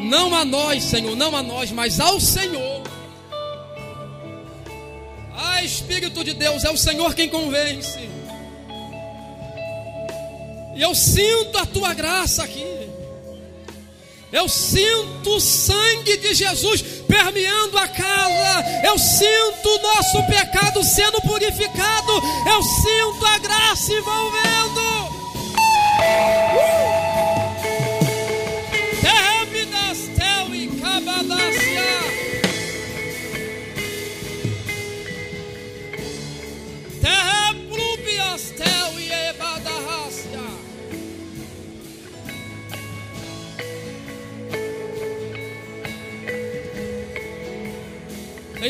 [0.00, 2.82] Não a nós, Senhor, não a nós, mas ao Senhor.
[5.36, 8.08] Ah, Espírito de Deus, é o Senhor quem convence.
[10.74, 12.64] E eu sinto a tua graça aqui.
[14.32, 18.64] Eu sinto o sangue de Jesus permeando a casa.
[18.84, 22.12] Eu sinto o nosso pecado sendo purificado.
[22.46, 24.46] Eu sinto a graça envolvendo.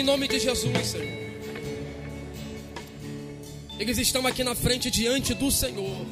[0.07, 1.27] Nome de Jesus, Senhor.
[3.79, 6.07] Eles estão aqui na frente diante do Senhor,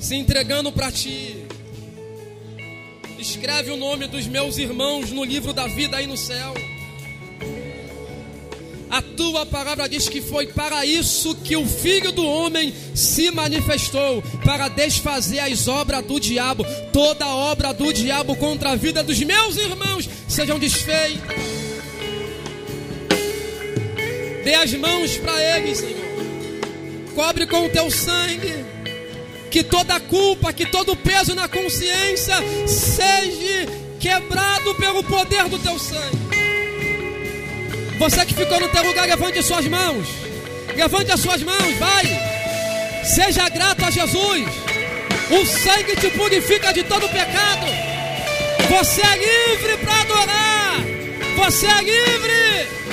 [0.00, 1.44] se entregando para Ti.
[3.18, 6.54] Escreve o nome dos meus irmãos no livro da vida aí no céu.
[8.88, 14.22] A tua palavra diz que foi para isso que o Filho do Homem se manifestou
[14.42, 16.64] para desfazer as obras do diabo.
[16.92, 21.47] Toda obra do diabo contra a vida dos meus irmãos sejam desfeitas.
[24.48, 25.94] Dê as mãos para ele, Senhor.
[27.14, 28.64] Cobre com o teu sangue.
[29.50, 32.34] Que toda culpa, que todo peso na consciência
[32.66, 33.66] seja
[34.00, 36.16] quebrado pelo poder do teu sangue.
[37.98, 40.08] Você que ficou no teu lugar, levante as suas mãos.
[40.74, 43.04] Levante as suas mãos, vai.
[43.04, 44.46] Seja grato a Jesus.
[45.30, 47.66] O sangue te purifica de todo pecado.
[48.70, 50.76] Você é livre para adorar.
[51.36, 52.87] Você é livre.